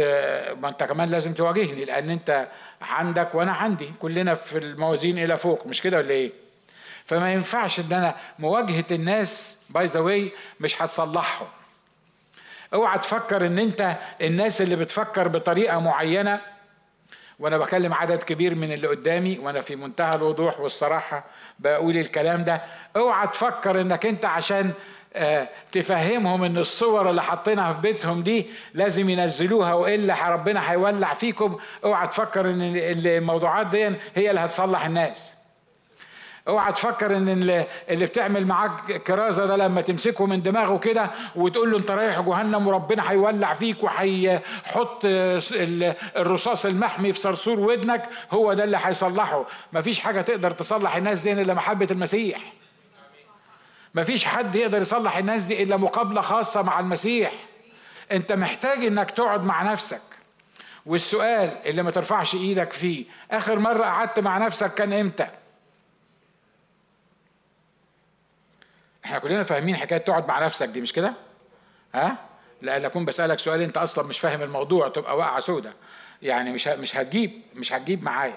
ما 0.60 0.68
أنت 0.68 0.82
كمان 0.84 1.08
لازم 1.10 1.32
تواجهني 1.34 1.84
لأن 1.84 2.10
أنت 2.10 2.48
عندك 2.80 3.34
وأنا 3.34 3.52
عندي. 3.52 3.92
كلنا 4.00 4.34
في 4.34 4.58
الموازين 4.58 5.18
إلى 5.18 5.36
فوق 5.36 5.66
مش 5.66 5.82
كده 5.82 5.96
ولا 5.98 6.10
إيه؟ 6.10 6.32
فما 7.04 7.32
ينفعش 7.32 7.80
إن 7.80 7.92
أنا 7.92 8.16
مواجهة 8.38 8.84
الناس 8.90 9.58
by 9.70 9.84
the 9.84 10.00
way 10.00 10.32
مش 10.60 10.82
هتصلحهم. 10.82 11.46
اوعى 12.74 12.98
تفكر 12.98 13.46
إن 13.46 13.58
أنت 13.58 13.96
الناس 14.20 14.62
اللي 14.62 14.76
بتفكر 14.76 15.28
بطريقة 15.28 15.78
معينة. 15.78 16.40
وأنا 17.38 17.58
بكلم 17.58 17.94
عدد 17.94 18.22
كبير 18.22 18.54
من 18.54 18.72
اللي 18.72 18.88
قدامي 18.88 19.38
وأنا 19.38 19.60
في 19.60 19.76
منتهى 19.76 20.14
الوضوح 20.14 20.60
والصراحة 20.60 21.24
بقول 21.58 21.96
الكلام 21.96 22.44
ده. 22.44 22.62
اوعى 22.96 23.26
تفكر 23.26 23.80
إنك 23.80 24.06
أنت 24.06 24.24
عشان 24.24 24.72
آه، 25.14 25.48
تفهمهم 25.72 26.44
إن 26.44 26.58
الصور 26.58 27.10
اللي 27.10 27.22
حاطينها 27.22 27.72
في 27.72 27.80
بيتهم 27.80 28.22
دي 28.22 28.46
لازم 28.74 29.10
ينزلوها 29.10 29.74
وإلا 29.74 30.28
ربنا 30.28 30.70
هيولع 30.72 31.14
فيكم. 31.14 31.58
اوعى 31.84 32.06
تفكر 32.08 32.50
إن 32.50 32.62
الموضوعات 33.06 33.66
دي 33.66 33.90
هي 34.14 34.30
اللي 34.30 34.40
هتصلح 34.40 34.86
الناس. 34.86 35.41
اوعى 36.48 36.72
تفكر 36.72 37.16
ان 37.16 37.28
اللي 37.88 38.06
بتعمل 38.06 38.46
معاك 38.46 38.92
كرازة 38.92 39.46
ده 39.46 39.56
لما 39.56 39.80
تمسكه 39.80 40.26
من 40.26 40.42
دماغه 40.42 40.78
كده 40.78 41.10
وتقول 41.36 41.70
له 41.70 41.78
انت 41.78 41.90
رايح 41.90 42.20
جهنم 42.20 42.66
وربنا 42.66 43.10
هيولع 43.10 43.54
فيك 43.54 43.82
وهيحط 43.82 45.00
الرصاص 46.16 46.66
المحمي 46.66 47.12
في 47.12 47.18
صرصور 47.18 47.60
ودنك 47.60 48.08
هو 48.30 48.52
ده 48.52 48.64
اللي 48.64 48.78
هيصلحه. 48.82 49.44
مفيش 49.72 50.00
حاجة 50.00 50.20
تقدر 50.20 50.50
تصلح 50.50 50.96
الناس 50.96 51.20
دي 51.20 51.32
إلا 51.32 51.54
محبة 51.54 51.88
المسيح. 51.90 52.38
مفيش 53.94 54.24
حد 54.24 54.54
يقدر 54.54 54.82
يصلح 54.82 55.16
الناس 55.16 55.42
دي 55.42 55.62
إلا 55.62 55.76
مقابلة 55.76 56.20
خاصة 56.20 56.62
مع 56.62 56.80
المسيح. 56.80 57.32
انت 58.12 58.32
محتاج 58.32 58.84
انك 58.84 59.10
تقعد 59.10 59.44
مع 59.44 59.62
نفسك. 59.62 60.00
والسؤال 60.86 61.50
اللي 61.66 61.82
ما 61.82 61.90
ترفعش 61.90 62.34
إيدك 62.34 62.72
فيه 62.72 63.04
آخر 63.30 63.58
مرة 63.58 63.84
قعدت 63.84 64.20
مع 64.20 64.38
نفسك 64.38 64.74
كان 64.74 64.92
إمتى؟ 64.92 65.26
إحنا 69.04 69.18
كلنا 69.18 69.42
فاهمين 69.42 69.76
حكاية 69.76 69.98
تقعد 69.98 70.28
مع 70.28 70.44
نفسك 70.44 70.68
دي 70.68 70.80
مش 70.80 70.92
كده؟ 70.92 71.12
ها؟ 71.94 72.16
لا 72.62 72.86
أكون 72.86 73.04
بسألك 73.04 73.38
سؤال 73.38 73.62
أنت 73.62 73.76
أصلا 73.76 74.06
مش 74.06 74.18
فاهم 74.20 74.42
الموضوع 74.42 74.88
تبقى 74.88 75.16
واقعة 75.16 75.40
سودة. 75.40 75.72
يعني 76.22 76.52
مش 76.52 76.68
مش 76.68 76.96
هتجيب 76.96 77.42
مش 77.54 77.72
هتجيب 77.72 78.02
معايا. 78.04 78.36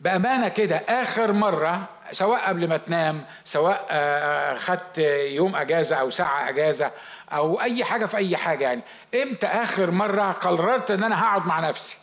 بأمانة 0.00 0.48
كده 0.48 0.76
آخر 0.76 1.32
مرة 1.32 1.88
سواء 2.12 2.40
قبل 2.48 2.68
ما 2.68 2.76
تنام 2.76 3.24
سواء 3.44 3.86
آه، 3.90 4.54
خدت 4.58 4.98
يوم 5.28 5.56
أجازة 5.56 5.96
أو 5.96 6.10
ساعة 6.10 6.48
أجازة 6.48 6.90
أو 7.32 7.60
أي 7.60 7.84
حاجة 7.84 8.06
في 8.06 8.16
أي 8.16 8.36
حاجة 8.36 8.64
يعني 8.64 8.82
إمتى 9.14 9.46
آخر 9.46 9.90
مرة 9.90 10.32
قررت 10.32 10.90
إن 10.90 11.04
أنا 11.04 11.22
هقعد 11.22 11.46
مع 11.46 11.60
نفسي؟ 11.60 11.96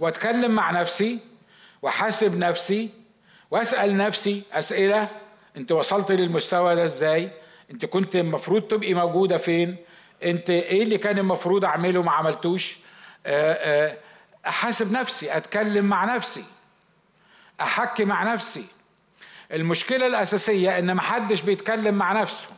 وأتكلم 0.00 0.50
مع 0.50 0.70
نفسي 0.70 1.18
وأحاسب 1.82 2.38
نفسي 2.38 2.90
وأسأل 3.50 3.96
نفسي 3.96 4.42
أسئلة 4.52 5.08
انت 5.56 5.72
وصلت 5.72 6.12
للمستوى 6.12 6.74
ده 6.74 6.84
إزاي؟ 6.84 7.30
انت 7.70 7.86
كنت 7.86 8.16
المفروض 8.16 8.62
تبقي 8.62 8.94
موجودة 8.94 9.36
فين؟ 9.36 9.76
انت 10.22 10.50
إيه 10.50 10.82
اللي 10.82 10.98
كان 10.98 11.18
المفروض 11.18 11.64
اعمله 11.64 12.02
ما 12.02 12.12
عملتوش؟ 12.12 12.76
آه، 13.26 13.52
آه، 13.52 13.98
احاسب 14.46 14.92
نفسي 14.92 15.36
اتكلم 15.36 15.84
مع 15.84 16.14
نفسي 16.14 16.44
احكي 17.60 18.04
مع 18.04 18.32
نفسي. 18.32 18.64
المشكلة 19.52 20.06
الأساسية 20.06 20.78
إن 20.78 20.94
محدش 20.94 21.40
بيتكلم 21.40 21.94
مع 21.94 22.12
نفسه. 22.12 22.48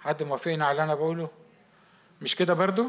حد 0.00 0.22
موافقني 0.22 0.64
على 0.64 0.70
اللي 0.72 0.82
أنا 0.82 0.94
بقوله؟ 0.94 1.28
مش 2.22 2.36
كده 2.36 2.54
برضو؟ 2.54 2.86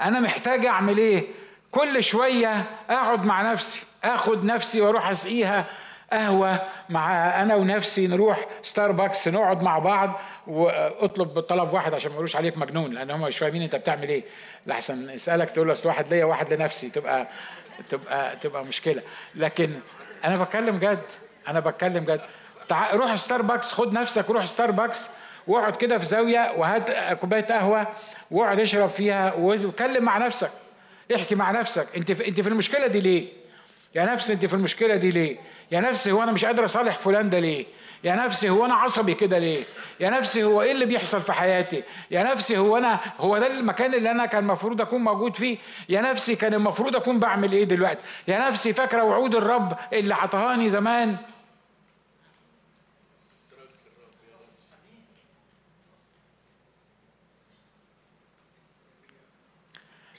أنا 0.00 0.20
محتاج 0.20 0.66
أعمل 0.66 0.98
إيه؟ 0.98 1.26
كل 1.74 2.02
شوية 2.04 2.64
أقعد 2.90 3.26
مع 3.26 3.52
نفسي 3.52 3.82
آخد 4.04 4.44
نفسي 4.44 4.80
وأروح 4.80 5.08
أسقيها 5.08 5.64
قهوة 6.12 6.62
مع 6.88 7.42
أنا 7.42 7.54
ونفسي 7.54 8.06
نروح 8.06 8.46
ستاربكس 8.62 9.28
نقعد 9.28 9.62
مع 9.62 9.78
بعض 9.78 10.20
وأطلب 10.46 11.40
طلب 11.40 11.74
واحد 11.74 11.94
عشان 11.94 12.08
ما 12.10 12.14
يقولوش 12.14 12.36
عليك 12.36 12.58
مجنون 12.58 12.92
لأن 12.92 13.10
هم 13.10 13.20
مش 13.20 13.38
فاهمين 13.38 13.62
أنت 13.62 13.76
بتعمل 13.76 14.08
إيه. 14.08 14.24
لحسن 14.66 15.10
اسألك 15.10 15.50
تقول 15.50 15.68
له 15.68 15.76
واحد 15.84 16.08
ليا 16.08 16.24
واحد 16.24 16.52
لنفسي 16.52 16.90
تبقى 16.90 17.26
تبقى 17.88 18.36
تبقى 18.36 18.64
مشكلة. 18.64 19.02
لكن 19.34 19.70
أنا 20.24 20.44
بتكلم 20.44 20.78
جد 20.78 21.02
أنا 21.48 21.60
بتكلم 21.60 22.04
جد. 22.04 22.20
تعال 22.68 23.00
روح 23.00 23.14
ستاربكس 23.14 23.72
خد 23.72 23.92
نفسك 23.92 24.30
روح 24.30 24.44
ستاربكس 24.44 25.08
واقعد 25.46 25.76
كده 25.76 25.98
في 25.98 26.04
زاوية 26.04 26.52
وهات 26.56 26.90
كوباية 27.20 27.44
قهوة 27.44 27.86
واقعد 28.30 28.60
اشرب 28.60 28.88
فيها 28.88 29.34
واتكلم 29.34 30.04
مع 30.04 30.18
نفسك. 30.18 30.50
احكي 31.16 31.34
مع 31.34 31.50
نفسك. 31.50 31.88
انت 31.96 32.12
في 32.12 32.28
انت 32.28 32.40
في 32.40 32.48
المشكلة 32.48 32.86
دي 32.86 33.00
ليه؟ 33.00 33.28
يا 33.94 34.04
نفسي 34.04 34.32
انت 34.32 34.46
في 34.46 34.54
المشكلة 34.54 34.96
دي 34.96 35.10
ليه؟ 35.10 35.36
يا 35.72 35.80
نفسي 35.80 36.12
هو 36.12 36.22
أنا 36.22 36.32
مش 36.32 36.44
قادر 36.44 36.64
اصالح 36.64 36.98
فلان 36.98 37.30
ده 37.30 37.38
ليه؟ 37.38 37.66
يا 38.04 38.14
نفسي 38.14 38.48
هو 38.50 38.64
أنا 38.64 38.74
عصبي 38.74 39.14
كده 39.14 39.38
ليه؟ 39.38 39.64
يا 40.00 40.10
نفسي 40.10 40.44
هو 40.44 40.62
إيه 40.62 40.72
اللي 40.72 40.86
بيحصل 40.86 41.20
في 41.20 41.32
حياتي؟ 41.32 41.82
يا 42.10 42.22
نفسي 42.22 42.58
هو 42.58 42.76
أنا 42.76 43.00
هو 43.20 43.38
ده 43.38 43.46
المكان 43.46 43.94
اللي 43.94 44.10
أنا 44.10 44.26
كان 44.26 44.42
المفروض 44.42 44.80
اكون 44.80 45.00
موجود 45.04 45.36
فيه؟ 45.36 45.58
يا 45.88 46.00
نفسي 46.00 46.36
كان 46.36 46.54
المفروض 46.54 46.96
اكون 46.96 47.18
بعمل 47.18 47.52
إيه 47.52 47.64
دلوقتي؟ 47.64 48.00
يا 48.28 48.48
نفسي 48.48 48.72
فاكره 48.72 49.02
وعود 49.02 49.34
الرب 49.34 49.72
اللي 49.92 50.14
عطهاني 50.14 50.68
زمان؟ 50.68 51.16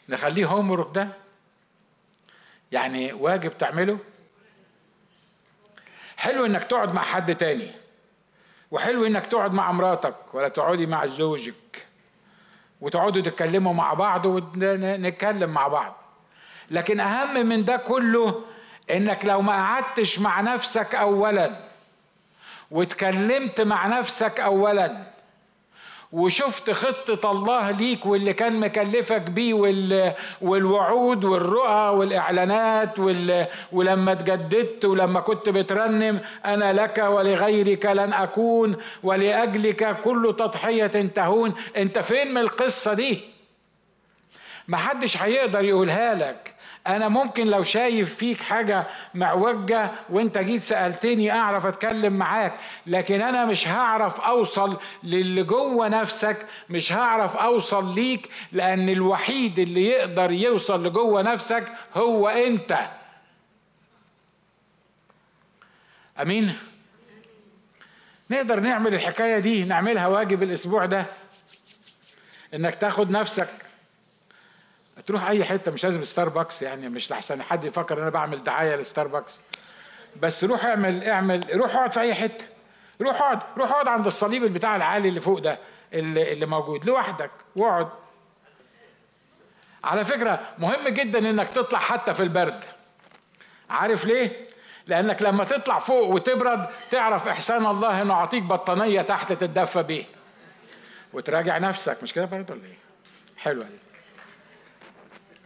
نخليه 0.10 0.46
هومورك 0.46 0.88
ده؟ 0.96 1.08
يعني 2.72 3.14
واجب 3.14 3.58
تعمله؟ 3.58 4.00
حلو 6.18 6.46
إنك 6.46 6.64
تقعد 6.64 6.94
مع 6.94 7.02
حد 7.02 7.36
تاني. 7.36 7.72
وحلو 8.72 9.06
إنك 9.06 9.28
تقعد 9.28 9.54
مع 9.54 9.72
مراتك 9.72 10.16
ولا 10.34 10.48
تقعدي 10.48 10.86
مع 10.86 11.06
زوجك. 11.06 11.86
وتقعدوا 12.82 13.22
تتكلموا 13.22 13.74
مع 13.74 13.94
بعض 13.94 14.26
ونتكلم 14.26 15.50
مع 15.50 15.68
بعض. 15.68 15.96
لكن 16.72 17.00
أهم 17.00 17.46
من 17.46 17.66
ده 17.66 17.78
كله 17.78 18.46
إنك 18.92 19.26
لو 19.26 19.42
ما 19.42 19.54
قعدتش 19.54 20.20
مع 20.20 20.42
نفسك 20.42 20.96
اولا 20.96 21.60
واتكلمت 22.72 23.62
مع 23.62 23.88
نفسك 23.88 24.40
اولا 24.40 25.15
وشفت 26.12 26.72
خطة 26.72 27.32
الله 27.32 27.72
ليك 27.72 28.06
واللي 28.06 28.34
كان 28.34 28.60
مكلفك 28.60 29.22
بيه 29.22 29.54
والوعود 30.42 31.24
والرؤى 31.24 31.98
والإعلانات 31.98 33.00
ولما 33.72 34.14
تجددت 34.14 34.86
ولما 34.86 35.20
كنت 35.20 35.50
بترنم 35.50 36.20
أنا 36.46 36.74
لك 36.74 36.98
ولغيرك 36.98 37.86
لن 37.86 38.14
أكون 38.14 38.76
ولأجلك 39.04 40.00
كل 40.02 40.36
تضحية 40.40 40.88
تهون. 40.88 41.54
أنت 41.78 42.00
فين 42.00 42.34
من 42.34 42.42
القصة 42.42 42.94
دي؟ 42.94 43.20
محدش 44.68 45.18
هيقدر 45.18 45.64
يقولها 45.64 46.14
لك. 46.16 46.55
أنا 46.88 47.08
ممكن 47.10 47.48
لو 47.48 47.64
شايف 47.64 48.16
فيك 48.16 48.42
حاجة 48.42 48.88
معوجة 49.14 49.92
وأنت 50.10 50.38
جيت 50.38 50.62
سألتني 50.62 51.32
أعرف 51.32 51.66
أتكلم 51.66 52.14
معاك 52.14 52.54
لكن 52.88 53.22
أنا 53.22 53.46
مش 53.46 53.68
هعرف 53.68 54.22
أوصل 54.22 54.78
للي 55.04 55.44
جوه 55.44 55.88
نفسك 55.88 56.46
مش 56.70 56.94
هعرف 56.94 57.38
أوصل 57.38 57.96
ليك 57.96 58.30
لأن 58.52 58.90
الوحيد 58.90 59.60
اللي 59.60 59.86
يقدر 59.86 60.32
يوصل 60.32 60.86
لجوه 60.88 61.22
نفسك 61.22 61.66
هو 61.96 62.28
أنت. 62.28 62.78
أمين؟ 66.22 66.54
نقدر 68.32 68.60
نعمل 68.60 68.94
الحكاية 68.94 69.40
دي 69.40 69.64
نعملها 69.64 70.08
واجب 70.08 70.44
الأسبوع 70.44 70.86
ده 70.86 71.06
إنك 72.54 72.76
تاخد 72.76 73.12
نفسك 73.12 73.50
تروح 75.06 75.28
أي 75.28 75.46
حتة 75.46 75.72
مش 75.72 75.84
لازم 75.84 76.04
ستاربكس 76.04 76.62
يعني 76.62 76.90
مش 76.90 77.12
لحسن 77.12 77.42
حد 77.42 77.64
يفكر 77.64 77.98
إن 77.98 78.02
أنا 78.02 78.10
بعمل 78.10 78.44
دعاية 78.44 78.76
لستاربكس. 78.76 79.40
بس 80.22 80.44
روح 80.44 80.66
اعمل 80.66 81.04
اعمل 81.04 81.46
روح 81.58 81.76
اقعد 81.76 81.92
في 81.92 82.00
أي 82.00 82.14
حتة. 82.14 82.46
روح 83.02 83.22
اقعد 83.22 83.40
روح 83.58 83.72
اقعد 83.72 83.88
عند 83.88 84.06
الصليب 84.06 84.44
البتاع 84.44 84.76
العالي 84.76 85.10
اللي 85.10 85.20
فوق 85.20 85.40
ده 85.40 85.60
اللي, 85.94 86.34
اللي 86.34 86.46
موجود 86.46 86.86
لوحدك. 86.86 87.32
واقعد. 87.56 87.90
على 89.84 90.04
فكرة 90.06 90.40
مهم 90.58 90.88
جدا 90.88 91.30
إنك 91.30 91.50
تطلع 91.50 91.80
حتى 91.80 92.14
في 92.14 92.24
البرد. 92.24 92.66
عارف 93.70 94.06
ليه؟ 94.06 94.48
لأنك 94.88 95.22
لما 95.22 95.44
تطلع 95.44 95.80
فوق 95.80 96.08
وتبرد 96.08 96.70
تعرف 96.92 97.28
إحسان 97.28 97.66
الله 97.66 98.02
إنه 98.02 98.14
يعطيك 98.14 98.44
بطانية 98.44 99.02
تحت 99.02 99.34
تتدفى 99.34 99.84
بيه. 99.84 100.06
وتراجع 101.14 101.58
نفسك. 101.58 102.04
مش 102.04 102.14
كده 102.14 102.26
برضه 102.26 102.54
ولا 102.54 102.64
إيه؟ 102.66 102.78
حلوة 103.38 103.64
دي. 103.64 103.85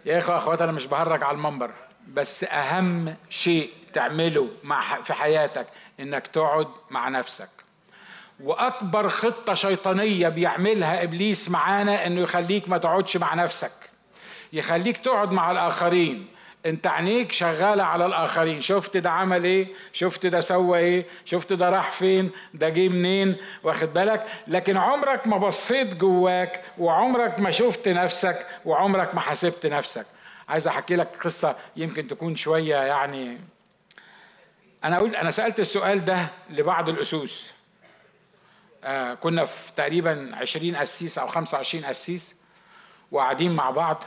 يا 0.05 0.19
إخوة 0.19 0.37
أخوات 0.37 0.61
أنا 0.61 0.71
مش 0.71 0.85
بهرج 0.85 1.23
على 1.23 1.37
المنبر 1.37 1.71
بس 2.07 2.43
أهم 2.43 3.15
شيء 3.29 3.69
تعمله 3.93 4.49
مع 4.63 5.01
في 5.01 5.13
حياتك 5.13 5.67
إنك 5.99 6.27
تقعد 6.27 6.67
مع 6.89 7.09
نفسك. 7.09 7.49
وأكبر 8.39 9.09
خطة 9.09 9.53
شيطانية 9.53 10.29
بيعملها 10.29 11.03
إبليس 11.03 11.49
معانا 11.49 12.07
إنه 12.07 12.21
يخليك 12.21 12.69
ما 12.69 12.77
تقعدش 12.77 13.17
مع 13.17 13.33
نفسك. 13.33 13.71
يخليك 14.53 14.97
تقعد 14.97 15.31
مع 15.31 15.51
الآخرين. 15.51 16.27
انت 16.65 16.87
عينيك 16.87 17.31
شغالة 17.31 17.83
على 17.83 18.05
الآخرين. 18.05 18.61
شفت 18.61 18.97
ده 18.97 19.09
عمل 19.11 19.43
إيه؟ 19.43 19.67
شفت 19.93 20.25
ده 20.25 20.39
سوى 20.39 20.79
إيه؟ 20.79 21.05
شفت 21.25 21.53
ده 21.53 21.69
راح 21.69 21.91
فين؟ 21.91 22.31
ده 22.53 22.69
جه 22.69 22.89
منين؟ 22.89 23.35
واخد 23.63 23.93
بالك؟ 23.93 24.25
لكن 24.47 24.77
عمرك 24.77 25.27
ما 25.27 25.37
بصيت 25.37 25.93
جواك 25.93 26.63
وعمرك 26.77 27.39
ما 27.39 27.49
شفت 27.49 27.87
نفسك 27.87 28.47
وعمرك 28.65 29.15
ما 29.15 29.21
حسبت 29.21 29.65
نفسك. 29.65 30.05
عايز 30.49 30.67
أحكي 30.67 30.95
لك 30.95 31.07
قصة 31.23 31.55
يمكن 31.75 32.07
تكون 32.07 32.35
شوية 32.35 32.75
يعني. 32.75 33.37
أنا 34.83 34.95
أقول 34.95 35.15
أنا 35.15 35.31
سألت 35.31 35.59
السؤال 35.59 36.05
ده 36.05 36.27
لبعض 36.49 36.89
الأسوس. 36.89 37.51
آه 38.83 39.13
كنا 39.13 39.45
في 39.45 39.71
تقريبا 39.73 40.31
20 40.33 40.75
قسيس 40.75 41.17
أو 41.17 41.27
25 41.27 41.85
قسيس 41.85 42.35
وقاعدين 43.11 43.51
مع 43.51 43.69
بعض. 43.69 44.03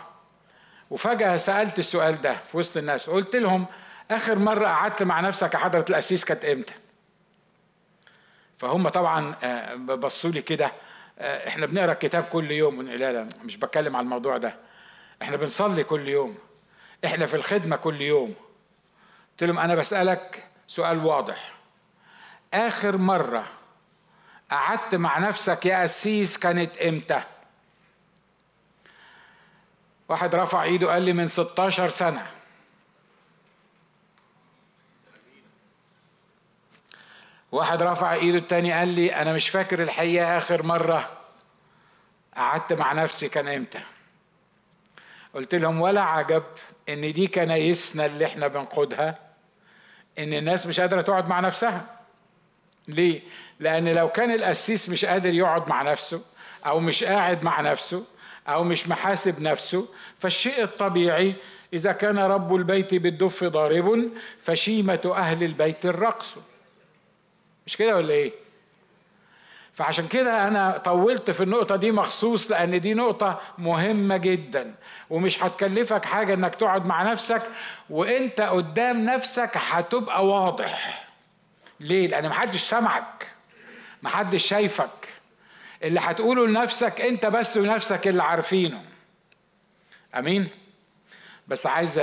وفجأة 0.93 1.37
سألت 1.37 1.79
السؤال 1.79 2.21
ده 2.23 2.35
في 2.35 2.57
وسط 2.57 2.77
الناس. 2.77 3.11
قلت 3.11 3.37
لهم 3.37 3.67
آخر 4.11 4.39
مرة 4.39 4.67
قعدت 4.67 5.03
مع 5.03 5.21
نفسك 5.21 5.57
حضرة 5.57 5.85
القسيس 5.91 6.25
كانت 6.25 6.45
إمتى؟ 6.45 6.75
فهم 8.59 8.89
طبعا 8.89 9.35
آه، 9.43 9.75
بصوا 9.75 10.31
لي 10.31 10.43
كده 10.43 10.73
آه، 11.19 11.49
إحنا 11.49 11.67
بنقرأ 11.67 11.93
الكتاب 11.93 12.25
كل 12.25 12.51
يوم 12.51 12.83
لا 12.83 13.13
لا 13.13 13.29
مش 13.45 13.57
بتكلم 13.57 13.97
على 13.97 14.05
الموضوع 14.05 14.37
ده. 14.37 14.57
إحنا 15.23 15.37
بنصلي 15.37 15.85
كل 15.85 16.09
يوم. 16.09 16.39
إحنا 17.05 17.27
في 17.27 17.35
الخدمة 17.35 17.77
كل 17.77 18.01
يوم. 18.01 18.35
قلت 19.31 19.45
لهم 19.45 19.59
أنا 19.59 19.75
بسألك 19.75 20.45
سؤال 20.67 21.05
واضح. 21.07 21.53
آخر 22.55 22.97
مرة 22.97 23.45
قعدت 24.51 24.95
مع 24.95 25.19
نفسك 25.19 25.67
يا 25.67 25.83
قسيس 25.83 26.39
كانت 26.39 26.77
إمتى؟ 26.79 27.23
واحد 30.09 30.35
رفع 30.35 30.63
ايده 30.63 30.93
قال 30.93 31.03
لي 31.03 31.13
من 31.13 31.27
16 31.27 31.89
سنة. 31.89 32.27
واحد 37.53 37.83
رفع 37.83 38.13
ايده 38.13 38.39
التاني 38.39 38.73
قال 38.73 38.89
لي 38.89 39.15
أنا 39.15 39.33
مش 39.33 39.49
فاكر 39.49 39.83
الحقيقة 39.83 40.39
آخر 40.39 40.63
مرة. 40.63 41.11
قعدت 42.37 42.73
مع 42.73 42.93
نفسي 42.93 43.29
كان 43.29 43.49
إمتى. 43.49 43.81
قلت 45.35 45.55
لهم 45.55 45.81
ولا 45.81 46.01
عجب 46.01 46.45
إن 46.89 47.13
دي 47.13 47.27
كنايسنا 47.27 48.07
اللي 48.07 48.27
إحنا 48.27 48.49
بنقودها 48.49 49.19
إن 50.19 50.35
الناس 50.35 50.67
مش 50.67 50.81
قادرة 50.81 51.01
تقعد 51.03 51.29
مع 51.29 51.41
نفسها. 51.41 51.87
ليه؟ 52.89 53.21
لأن 53.61 53.89
لو 53.89 54.09
كان 54.09 54.31
القسيس 54.35 54.89
مش 54.89 55.05
قادر 55.05 55.35
يقعد 55.35 55.69
مع 55.69 55.83
نفسه 55.83 56.23
أو 56.67 56.81
مش 56.81 57.05
قاعد 57.05 57.45
مع 57.45 57.61
نفسه 57.61 58.05
أو 58.49 58.65
مش 58.65 58.89
محاسب 58.89 59.41
نفسه 59.43 59.89
فالشيء 60.19 60.63
الطبيعي 60.63 61.35
إذا 61.73 61.93
كان 61.93 62.19
رب 62.19 62.55
البيت 62.55 62.95
بالدف 62.95 63.45
ضارب 63.45 64.11
فشيمة 64.43 65.13
أهل 65.17 65.43
البيت 65.45 65.87
الرقص 65.87 66.37
مش 67.67 67.77
كده 67.77 67.97
ولا 67.97 68.15
إيه؟ 68.15 68.33
فعشان 69.73 70.09
كده 70.09 70.49
أنا 70.49 70.79
طولت 70.79 71.31
في 71.31 71.43
النقطة 71.43 71.77
دي 71.77 71.93
مخصوص 71.93 72.51
لأن 72.51 72.81
دي 72.81 72.95
نقطة 72.95 73.41
مهمة 73.59 74.17
جدا 74.17 74.75
ومش 75.11 75.43
هتكلفك 75.45 76.05
حاجة 76.05 76.35
إنك 76.35 76.55
تقعد 76.55 76.87
مع 76.87 77.03
نفسك 77.13 77.43
وإنت 77.91 78.41
قدام 78.41 79.05
نفسك 79.05 79.51
هتبقى 79.55 80.27
واضح 80.27 81.05
ليه؟ 81.81 82.07
لأن 82.09 82.29
محدش 82.29 82.61
سمعك 82.61 83.27
محدش 84.03 84.47
شايفك 84.47 85.09
اللي 85.83 86.01
هتقوله 86.01 86.47
لنفسك 86.47 87.01
انت 87.01 87.27
بس 87.27 87.57
ونفسك 87.57 88.09
اللي 88.09 88.23
عارفينه. 88.23 88.83
امين؟ 90.15 90.49
بس 91.49 91.67
عايز 91.67 92.01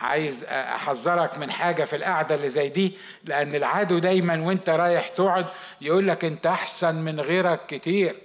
عايز 0.00 0.44
أحذرك 0.44 1.38
من 1.38 1.50
حاجة 1.50 1.84
في 1.84 1.96
القعدة 1.96 2.34
اللي 2.34 2.48
زي 2.48 2.68
دي 2.68 2.98
لأن 3.24 3.54
العدو 3.54 3.98
دايما 3.98 4.40
وأنت 4.40 4.70
رايح 4.70 5.08
تقعد 5.08 5.46
يقول 5.80 6.08
لك 6.08 6.24
أنت 6.24 6.46
أحسن 6.46 6.94
من 6.94 7.20
غيرك 7.20 7.66
كتير. 7.66 8.16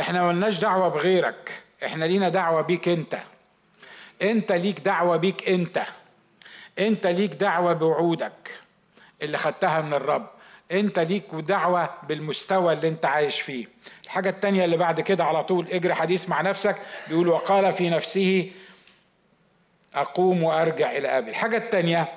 إحنا 0.00 0.22
ملناش 0.26 0.58
دعوة 0.58 0.88
بغيرك 0.88 1.62
إحنا 1.84 2.04
لينا 2.04 2.28
دعوة 2.28 2.62
بيك 2.62 2.88
أنت. 2.88 3.18
أنت 4.22 4.52
ليك 4.52 4.80
دعوة 4.80 5.16
بيك 5.16 5.48
أنت. 5.48 5.82
أنت 6.78 7.06
ليك 7.06 7.34
دعوة 7.34 7.72
بوعودك 7.72 8.50
اللي 9.22 9.38
خدتها 9.38 9.80
من 9.80 9.94
الرب. 9.94 10.30
انت 10.72 10.98
ليك 10.98 11.24
دعوة 11.34 11.90
بالمستوى 12.08 12.72
اللي 12.72 12.88
انت 12.88 13.06
عايش 13.06 13.40
فيه. 13.40 13.66
الحاجة 14.04 14.28
التانية 14.28 14.64
اللي 14.64 14.76
بعد 14.76 15.00
كده 15.00 15.24
على 15.24 15.44
طول 15.44 15.68
اجري 15.70 15.94
حديث 15.94 16.28
مع 16.28 16.40
نفسك 16.42 16.76
بيقول 17.08 17.28
وقال 17.28 17.72
في 17.72 17.90
نفسه 17.90 18.50
أقوم 19.94 20.42
وأرجع 20.42 20.90
إلى 20.96 21.08
أبي. 21.08 21.30
الحاجة 21.30 21.56
التانية 21.56 22.08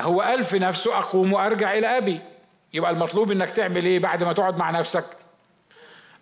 هو 0.00 0.20
قال 0.20 0.44
في 0.44 0.58
نفسه 0.58 0.98
أقوم 0.98 1.32
وأرجع 1.32 1.74
إلى 1.74 1.86
أبي. 1.98 2.20
يبقى 2.74 2.90
المطلوب 2.90 3.30
إنك 3.30 3.50
تعمل 3.50 3.84
إيه 3.84 3.98
بعد 3.98 4.24
ما 4.24 4.32
تقعد 4.32 4.56
مع 4.58 4.70
نفسك؟ 4.70 5.04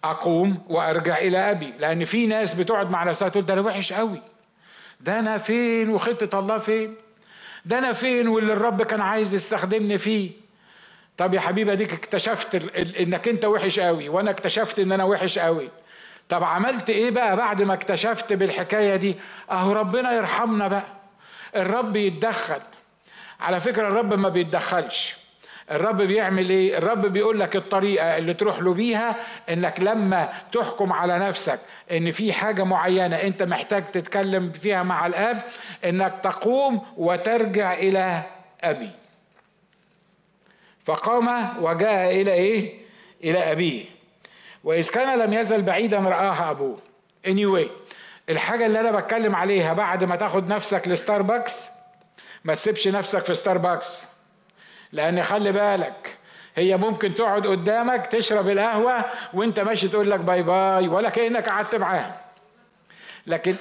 أقوم 0.05 0.59
وأرجع 0.68 1.18
إلى 1.18 1.51
أبي. 1.51 1.73
لأن 1.79 2.05
في 2.05 2.27
ناس 2.27 2.55
بتقعد 2.55 2.91
مع 2.91 3.05
نفسها 3.05 3.29
تقول 3.29 3.47
ده 3.47 3.55
أنا 3.55 3.62
وحش 3.62 3.93
قوي. 3.93 4.23
ده 5.01 5.18
أنا 5.18 5.39
فين 5.39 5.91
وخطة 5.91 6.39
الله 6.39 6.59
فين؟ 6.59 6.95
ده 7.64 7.79
أنا 7.79 7.93
فين 7.93 8.29
واللي 8.29 8.53
الرب 8.53 8.83
كان 8.83 9.01
عايز 9.01 9.35
يستخدمني 9.35 9.99
فيه؟ 9.99 10.31
طب 11.16 11.34
يا 11.34 11.40
حبيبي 11.40 11.72
اديك 11.72 11.92
اكتشفت 11.92 12.54
انك 13.00 13.28
انت 13.28 13.44
وحش 13.44 13.80
قوي 13.80 14.08
وأنا 14.08 14.30
اكتشفت 14.30 14.78
ان 14.78 14.92
أنا 14.92 15.04
وحش 15.04 15.38
قوي. 15.38 15.68
طب 16.28 16.44
عملت 16.44 16.90
إيه 16.90 17.11
بقى 17.11 17.36
بعد 17.36 17.62
ما 17.62 17.74
اكتشفت 17.74 18.32
بالحكاية 18.32 18.96
دي؟ 18.96 19.16
اهو 19.50 19.72
ربنا 19.72 20.12
يرحمنا 20.12 20.68
بقى. 20.68 20.84
الرب 21.56 21.96
يتدخل. 21.96 22.61
على 23.40 23.61
فكرة 23.61 23.88
الرب 23.88 24.14
ما 24.14 24.28
بيتدخلش. 24.28 25.16
الرب 25.70 26.02
بيعمل 26.02 26.50
إيه؟ 26.50 26.78
الرب 26.78 27.06
بيقول 27.06 27.40
لك 27.40 27.56
الطريقة 27.56 28.16
اللي 28.18 28.34
تروح 28.34 28.58
له 28.58 28.74
بيها 28.74 29.16
انك 29.50 29.80
لما 29.80 30.28
تحكم 30.52 30.92
على 30.92 31.18
نفسك 31.18 31.61
ان 31.92 32.11
في 32.11 32.32
حاجة 32.32 32.62
معينة 32.64 33.16
انت 33.16 33.42
محتاج 33.42 33.84
تتكلم 33.92 34.52
فيها 34.52 34.82
مع 34.82 35.06
الآب 35.06 35.42
انك 35.84 36.14
تقوم 36.22 36.86
وترجع 36.96 37.72
إلى 37.74 38.22
أبي. 38.62 38.90
فقام 40.85 41.57
وجاء 41.64 42.20
إلى 42.20 42.33
إيه؟ 42.33 42.81
إلى 43.24 43.53
أبيه. 43.53 43.85
وإذ 44.64 44.91
كان 44.91 45.18
لم 45.18 45.33
يزل 45.33 45.62
بعيدا 45.62 45.99
رآه 45.99 46.51
أبوه. 46.51 46.78
Anyway 47.26 47.68
الحاجة 48.28 48.66
اللي 48.66 48.81
أنا 48.81 48.91
بتكلم 48.91 49.37
عليها 49.37 49.72
بعد 49.72 50.05
ما 50.05 50.16
تاخد 50.16 50.49
نفسك 50.49 50.89
لستاربكس 50.89 51.68
ما 52.45 52.55
تسيبش 52.55 52.89
نفسك 52.89 53.24
في 53.24 53.35
ستاربكس. 53.35 54.03
لأن 54.93 55.22
خلي 55.22 55.53
بالك 55.53 56.18
هي 56.57 56.76
ممكن 56.76 57.14
تقعد 57.14 57.47
قدامك 57.47 58.07
تشرب 58.07 58.49
القهوة 58.49 59.05
وأنت 59.35 59.61
ماشي 59.61 59.89
تقول 59.89 60.11
لك 60.11 60.20
bye 60.20 60.43
bye 60.43 60.88
ولا 60.89 61.11
كأنك 61.11 61.49
قعدت 61.49 61.74
معاها. 61.74 62.20
لكن 63.26 63.55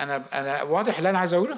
أنا 0.00 0.22
أنا 0.32 0.62
واضح 0.62 0.96
اللي 0.96 1.10
أنا 1.10 1.18
عايز 1.18 1.34
أقوله؟ 1.34 1.56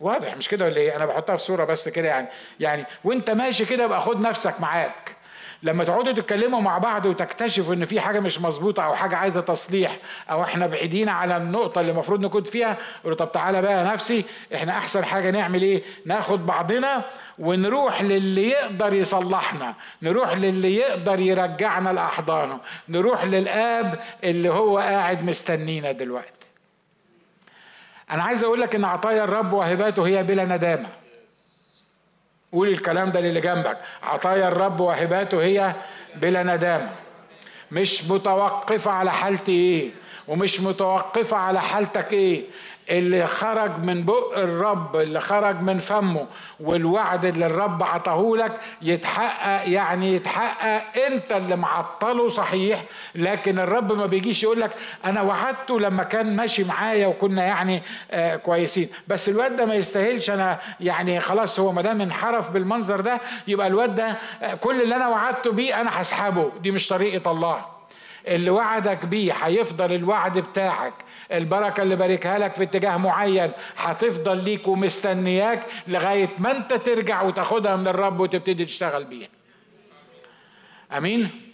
واضح 0.00 0.36
مش 0.36 0.48
كده 0.48 0.64
ولا 0.64 0.76
إيه؟ 0.76 0.96
أنا 0.96 1.06
بحطها 1.06 1.36
في 1.36 1.42
صورة 1.44 1.64
بس 1.64 1.88
كده 1.88 2.08
يعني. 2.08 2.28
يعني 2.60 2.84
وأنت 3.04 3.30
ماشي 3.30 3.64
كده 3.64 3.84
يبقى 3.84 4.00
خد 4.00 4.20
نفسك 4.20 4.60
معاك. 4.60 5.18
لما 5.62 5.84
تقعدوا 5.84 6.12
تتكلموا 6.12 6.60
مع 6.60 6.78
بعض 6.78 7.06
وتكتشفوا 7.06 7.74
إن 7.74 7.84
في 7.84 8.00
حاجة 8.00 8.20
مش 8.20 8.40
مظبوطة 8.40 8.84
أو 8.84 8.94
حاجة 8.94 9.16
عايزة 9.16 9.40
تصليح 9.40 9.96
أو 10.30 10.42
إحنا 10.42 10.66
بعيدين 10.66 11.08
على 11.08 11.36
النقطة 11.36 11.80
اللي 11.80 11.92
المفروض 11.92 12.20
نكون 12.20 12.42
فيها 12.44 12.76
قولوا 13.04 13.16
طب 13.16 13.32
تعالى 13.32 13.62
بقى 13.62 13.84
نفسي 13.84 14.24
إحنا 14.54 14.72
أحسن 14.72 15.04
حاجة 15.04 15.30
نعمل 15.30 15.62
إيه؟ 15.62 15.82
ناخد 16.06 16.46
بعضنا 16.46 17.04
ونروح 17.38 18.02
للي 18.02 18.48
يقدر 18.48 18.94
يصلحنا 18.94 19.74
نروح 20.02 20.32
للي 20.32 20.76
يقدر 20.76 21.20
يرجعنا 21.20 21.90
لأحضانه 21.90 22.58
نروح 22.88 23.24
للآب 23.24 24.00
اللي 24.24 24.48
هو 24.50 24.78
قاعد 24.78 25.24
مستنينا 25.24 25.92
دلوقتي. 25.92 26.37
أنا 28.10 28.22
عايز 28.22 28.44
أقول 28.44 28.60
لك 28.60 28.74
ان 28.74 28.84
عطايا 28.84 29.24
الرب 29.24 29.52
وهباته 29.52 30.06
هي 30.06 30.22
بلا 30.22 30.44
ندامة. 30.44 30.88
قول 32.52 32.68
الكلام 32.68 33.10
ده 33.10 33.20
للي 33.20 33.40
جنبك. 33.40 33.78
عطايا 34.02 34.48
الرب 34.48 34.80
وهباته 34.80 35.42
هي 35.42 35.74
بلا 36.14 36.42
ندامة. 36.42 36.90
مش 37.72 38.04
متوقفة 38.04 38.90
على 38.90 39.12
حالتي 39.12 39.52
إيه 39.52 39.90
ومش 40.28 40.60
متوقفة 40.60 41.36
على 41.36 41.60
حالتك 41.60 42.12
إيه. 42.12 42.44
اللي 42.90 43.26
خرج 43.26 43.70
من 43.84 44.02
بق 44.02 44.38
الرب 44.38 44.96
اللي 44.96 45.20
خرج 45.20 45.60
من 45.62 45.78
فمه 45.78 46.26
والوعد 46.60 47.24
اللي 47.24 47.46
الرب 47.46 47.82
عطاه 47.82 48.32
لك 48.36 48.52
يتحقق 48.82 49.68
يعني 49.70 50.14
يتحقق 50.14 50.82
انت 51.06 51.32
اللي 51.32 51.56
معطله 51.56 52.28
صحيح. 52.28 52.84
لكن 53.14 53.58
الرب 53.58 53.92
ما 53.92 54.06
بيجيش 54.06 54.42
يقول 54.42 54.60
لك 54.60 54.70
أنا 55.04 55.22
وعدته 55.22 55.80
لما 55.80 56.02
كان 56.02 56.36
ماشي 56.36 56.64
معايا 56.64 57.06
وكنا 57.06 57.44
يعني 57.44 57.82
آه 58.10 58.36
كويسين. 58.36 58.88
بس 59.08 59.28
الواد 59.28 59.56
ده 59.56 59.66
ما 59.66 59.74
يستاهلش. 59.74 60.30
أنا 60.30 60.58
يعني 60.80 61.20
خلاص 61.20 61.60
هو 61.60 61.72
ما 61.72 61.82
دام 61.82 62.00
انحرف 62.00 62.50
بالمنظر 62.50 63.00
ده 63.00 63.20
يبقى 63.48 63.66
الواد 63.66 63.94
ده 63.94 64.16
آه 64.42 64.54
كل 64.54 64.82
اللي 64.82 64.96
أنا 64.96 65.08
وعدته 65.08 65.52
بيه 65.52 65.80
أنا 65.80 66.00
هسحبه. 66.00 66.50
دي 66.62 66.70
مش 66.70 66.88
طريقة 66.88 67.30
الله. 67.30 67.64
اللي 68.28 68.50
وعدك 68.50 69.06
بيه 69.06 69.32
هيفضل 69.32 69.92
الوعد 69.92 70.38
بتاعك. 70.38 70.92
البركة 71.32 71.82
اللي 71.82 71.96
باركها 71.96 72.38
لك 72.38 72.54
في 72.54 72.62
اتجاه 72.62 72.96
معين 72.96 73.52
هتفضل 73.76 74.44
ليك 74.44 74.68
ومستنياك 74.68 75.62
لغاية 75.88 76.28
ما 76.38 76.56
انت 76.56 76.74
ترجع 76.74 77.22
وتاخدها 77.22 77.76
من 77.76 77.88
الرب 77.88 78.20
وتبتدي 78.20 78.64
تشتغل 78.64 79.04
بيها. 79.04 79.28
آمين؟ 80.96 81.52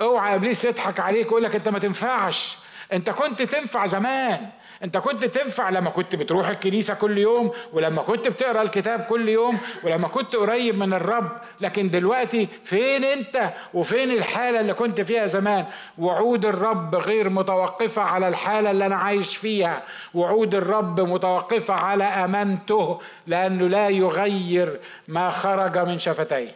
اوعى 0.00 0.34
ابليس 0.34 0.64
يضحك 0.64 1.00
عليك 1.00 1.26
ويقول 1.26 1.42
لك 1.42 1.54
انت 1.54 1.68
ما 1.68 1.78
تنفعش. 1.78 2.56
انت 2.92 3.10
كنت 3.10 3.42
تنفع 3.42 3.86
زمان. 3.86 4.50
انت 4.84 4.98
كنت 4.98 5.24
تنفع 5.24 5.70
لما 5.70 5.90
كنت 5.90 6.16
بتروح 6.16 6.48
الكنيسة 6.48 6.94
كل 6.94 7.18
يوم 7.18 7.52
ولما 7.72 8.02
كنت 8.02 8.28
بتقرأ 8.28 8.62
الكتاب 8.62 9.00
كل 9.00 9.28
يوم 9.28 9.58
ولما 9.82 10.08
كنت 10.08 10.36
قريب 10.36 10.78
من 10.78 10.92
الرب. 10.92 11.30
لكن 11.60 11.90
دلوقتي 11.90 12.48
فين 12.64 13.04
انت 13.04 13.50
وفين 13.74 14.10
الحالة 14.10 14.60
اللي 14.60 14.74
كنت 14.74 15.00
فيها 15.00 15.26
زمان؟ 15.26 15.64
وعود 15.98 16.46
الرب 16.46 16.94
غير 16.94 17.28
متوقفة 17.30 18.02
على 18.02 18.28
الحالة 18.28 18.70
اللي 18.70 18.86
أنا 18.86 18.96
عايش 18.96 19.36
فيها. 19.36 19.82
وعود 20.14 20.54
الرب 20.54 21.00
متوقفة 21.00 21.74
على 21.74 22.04
أمانته 22.04 23.00
لأنه 23.26 23.68
لا 23.68 23.88
يغير 23.88 24.80
ما 25.08 25.30
خرج 25.30 25.78
من 25.78 25.98
شفتيه. 25.98 26.54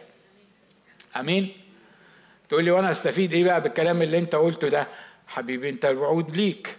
آمين؟ 1.19 1.51
تقول 2.49 2.63
لي 2.63 2.71
وأنا 2.71 2.91
أستفيد 2.91 3.33
إيه 3.33 3.43
بقى 3.43 3.61
بالكلام 3.61 4.01
اللي 4.01 4.17
أنت 4.17 4.35
قلته 4.35 4.67
ده؟ 4.69 4.87
حبيبي 5.27 5.69
أنت 5.69 5.85
الوعود 5.85 6.35
ليك. 6.35 6.77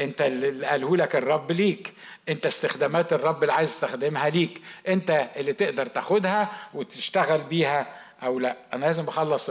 انت 0.00 0.22
اللي 0.22 0.66
قاله 0.66 0.96
لك 0.96 1.16
الرب 1.16 1.52
ليك. 1.52 1.94
انت 2.28 2.46
استخدامات 2.46 3.12
الرب 3.12 3.42
اللي 3.42 3.52
عايز 3.52 3.70
تستخدمها 3.70 4.28
ليك. 4.28 4.62
انت 4.88 5.28
اللي 5.36 5.52
تقدر 5.52 5.86
تاخدها 5.86 6.52
وتشتغل 6.74 7.42
بيها 7.42 7.86
أو 8.22 8.38
لا. 8.38 8.56
أنا 8.72 8.86
لازم 8.86 9.08
اخلص 9.08 9.50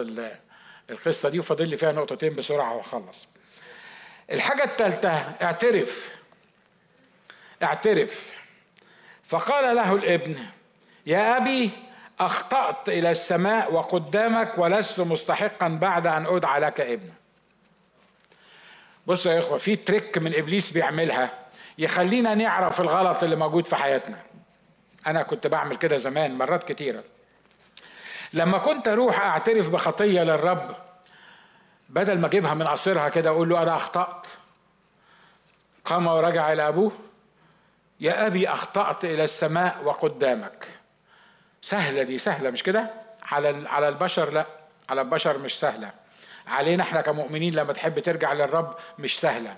القصة 0.89 1.29
دي 1.29 1.39
وفاضل 1.39 1.69
لي 1.69 1.77
فيها 1.77 1.91
نقطتين 1.91 2.33
بسرعة 2.33 2.75
واخلص. 2.75 3.27
الحاجة 4.31 4.63
الثالثه 4.63 5.09
اعترف. 5.41 6.09
اعترف. 7.63 8.33
فقال 9.27 9.75
له 9.75 9.93
الابن 9.93 10.35
يا 11.05 11.37
أبي 11.37 11.69
أخطأت 12.19 12.89
إلى 12.89 13.11
السماء 13.11 13.73
وقدامك 13.73 14.57
ولست 14.57 14.99
مستحقا 14.99 15.67
بعد 15.67 16.07
أن 16.07 16.25
أدعى 16.25 16.59
لك 16.59 16.81
ابنا 16.81 17.13
بصوا 19.07 19.31
يا 19.31 19.39
إخوة 19.39 19.57
في 19.57 19.75
تريك 19.75 20.17
من 20.17 20.35
إبليس 20.35 20.71
بيعملها 20.71 21.29
يخلينا 21.77 22.35
نعرف 22.35 22.81
الغلط 22.81 23.23
اللي 23.23 23.35
موجود 23.35 23.67
في 23.67 23.75
حياتنا. 23.75 24.17
أنا 25.07 25.23
كنت 25.23 25.47
بعمل 25.47 25.75
كده 25.75 25.97
زمان 25.97 26.37
مرات 26.37 26.63
كتيرة. 26.71 27.03
لما 28.33 28.57
كنت 28.57 28.87
أروح 28.87 29.19
أعترف 29.21 29.69
بخطية 29.69 30.21
للرب 30.21 30.75
بدل 31.89 32.19
ما 32.19 32.27
أجيبها 32.27 32.53
من 32.53 32.63
قصرها 32.63 33.09
كده 33.09 33.29
أقول 33.29 33.49
له 33.49 33.61
أنا 33.61 33.75
أخطأت. 33.75 34.27
قام 35.85 36.07
ورجع 36.07 36.53
إلى 36.53 36.67
أبوه 36.67 36.91
يا 37.99 38.27
أبي 38.27 38.49
أخطأت 38.49 39.05
إلى 39.05 39.23
السماء 39.23 39.83
وقدامك. 39.83 40.67
سهلة 41.61 42.03
دي 42.03 42.17
سهلة 42.17 42.49
مش 42.49 42.63
كده؟ 42.63 42.91
على 43.23 43.69
على 43.69 43.89
البشر 43.89 44.31
لا 44.31 44.45
على 44.89 45.01
البشر 45.01 45.37
مش 45.37 45.59
سهلة. 45.59 45.91
علينا 46.47 46.83
إحنا 46.83 47.01
كمؤمنين 47.01 47.53
لما 47.55 47.73
تحب 47.73 47.99
ترجع 47.99 48.33
للرب 48.33 48.75
مش 48.99 49.19
سهلة. 49.19 49.55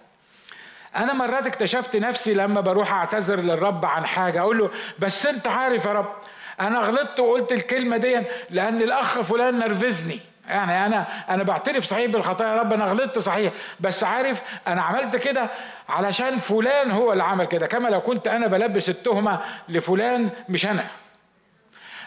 أنا 0.95 1.13
مرات 1.13 1.47
اكتشفت 1.47 1.95
نفسي 1.95 2.33
لما 2.33 2.61
بروح 2.61 2.93
أعتذر 2.93 3.39
للرب 3.39 3.85
عن 3.85 4.05
حاجة 4.05 4.39
أقول 4.39 4.57
له 4.57 4.69
بس 4.99 5.25
أنت 5.25 5.47
عارف 5.47 5.85
يا 5.85 5.93
رب 5.93 6.15
أنا 6.59 6.79
غلطت 6.79 7.19
وقلت 7.19 7.51
الكلمة 7.51 7.97
دي 7.97 8.21
لأن 8.49 8.81
الأخ 8.81 9.21
فلان 9.21 9.59
نرفزني. 9.59 10.19
يعني 10.49 10.85
أنا 10.85 11.07
أنا 11.29 11.43
بعترف 11.43 11.83
صحيح 11.83 12.11
بالخطايا 12.11 12.49
يا 12.49 12.55
رب 12.55 12.73
أنا 12.73 12.85
غلطت 12.85 13.19
صحيح 13.19 13.53
بس 13.79 14.03
عارف 14.03 14.41
أنا 14.67 14.81
عملت 14.81 15.15
كده 15.15 15.47
علشان 15.89 16.37
فلان 16.39 16.91
هو 16.91 17.11
اللي 17.11 17.23
عمل 17.23 17.45
كده 17.45 17.67
كما 17.67 17.89
لو 17.89 18.01
كنت 18.01 18.27
أنا 18.27 18.47
بلبس 18.47 18.89
التهمة 18.89 19.39
لفلان 19.69 20.29
مش 20.49 20.65
أنا. 20.65 20.83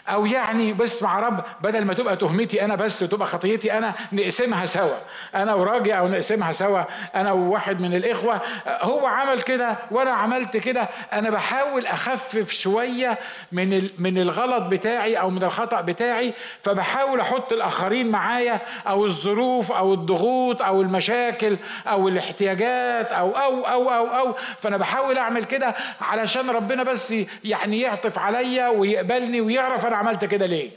أو 0.09 0.25
يعني 0.25 0.73
بس 0.73 1.03
مع 1.03 1.19
رب 1.19 1.43
بدل 1.61 1.85
ما 1.85 1.93
تبقى 1.93 2.17
تهمتي 2.17 2.65
أنا 2.65 2.75
بس 2.75 3.03
وتبقى 3.03 3.27
خطيتي 3.27 3.77
أنا 3.77 3.93
نقسمها 4.11 4.65
سوا. 4.65 4.97
أنا 5.35 5.53
وراجع 5.53 5.99
أو 5.99 6.07
نقسمها 6.07 6.51
سوا. 6.51 6.81
أنا 7.15 7.31
وواحد 7.31 7.81
من 7.81 7.93
الإخوة. 7.93 8.41
هو 8.67 9.07
عمل 9.07 9.41
كده 9.41 9.75
وأنا 9.91 10.11
عملت 10.11 10.57
كده. 10.57 10.89
أنا 11.13 11.29
بحاول 11.29 11.85
أخفف 11.85 12.51
شوية 12.51 13.17
من 13.51 13.89
من 13.97 14.17
الغلط 14.17 14.63
بتاعي 14.63 15.19
أو 15.19 15.29
من 15.29 15.43
الخطأ 15.43 15.81
بتاعي 15.81 16.33
فبحاول 16.63 17.19
أحط 17.19 17.53
الآخرين 17.53 18.11
معايا 18.11 18.59
أو 18.87 19.05
الظروف 19.05 19.71
أو 19.71 19.93
الضغوط 19.93 20.61
أو 20.61 20.81
المشاكل 20.81 21.57
أو 21.87 22.07
الاحتياجات 22.07 23.11
أو 23.11 23.31
أو 23.31 23.65
أو 23.65 23.89
أو 23.89 24.07
أو. 24.07 24.35
فأنا 24.59 24.77
بحاول 24.77 25.17
أعمل 25.17 25.43
كده 25.43 25.75
علشان 26.01 26.49
ربنا 26.49 26.83
بس 26.83 27.13
يعني 27.43 27.81
يعطف 27.81 28.19
عليا 28.19 28.67
ويقبلني 28.67 29.41
ويعرف 29.41 29.85
أنا 29.91 29.99
عملت 29.99 30.25
كده 30.25 30.45
ليه؟ 30.45 30.71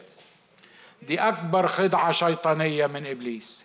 دي 1.02 1.20
أكبر 1.20 1.68
خدعة 1.68 2.12
شيطانية 2.12 2.86
من 2.86 3.06
إبليس. 3.06 3.64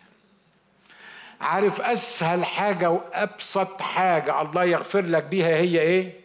عارف 1.41 1.81
أسهل 1.81 2.45
حاجة 2.45 2.89
وأبسط 2.89 3.81
حاجة 3.81 4.41
الله 4.41 4.63
يغفر 4.63 5.01
لك 5.01 5.23
بيها 5.23 5.47
هي 5.47 5.79
إيه؟ 5.79 6.19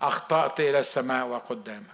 أخطأت 0.00 0.60
إلى 0.60 0.78
السماء 0.78 1.26
وقدامك. 1.26 1.86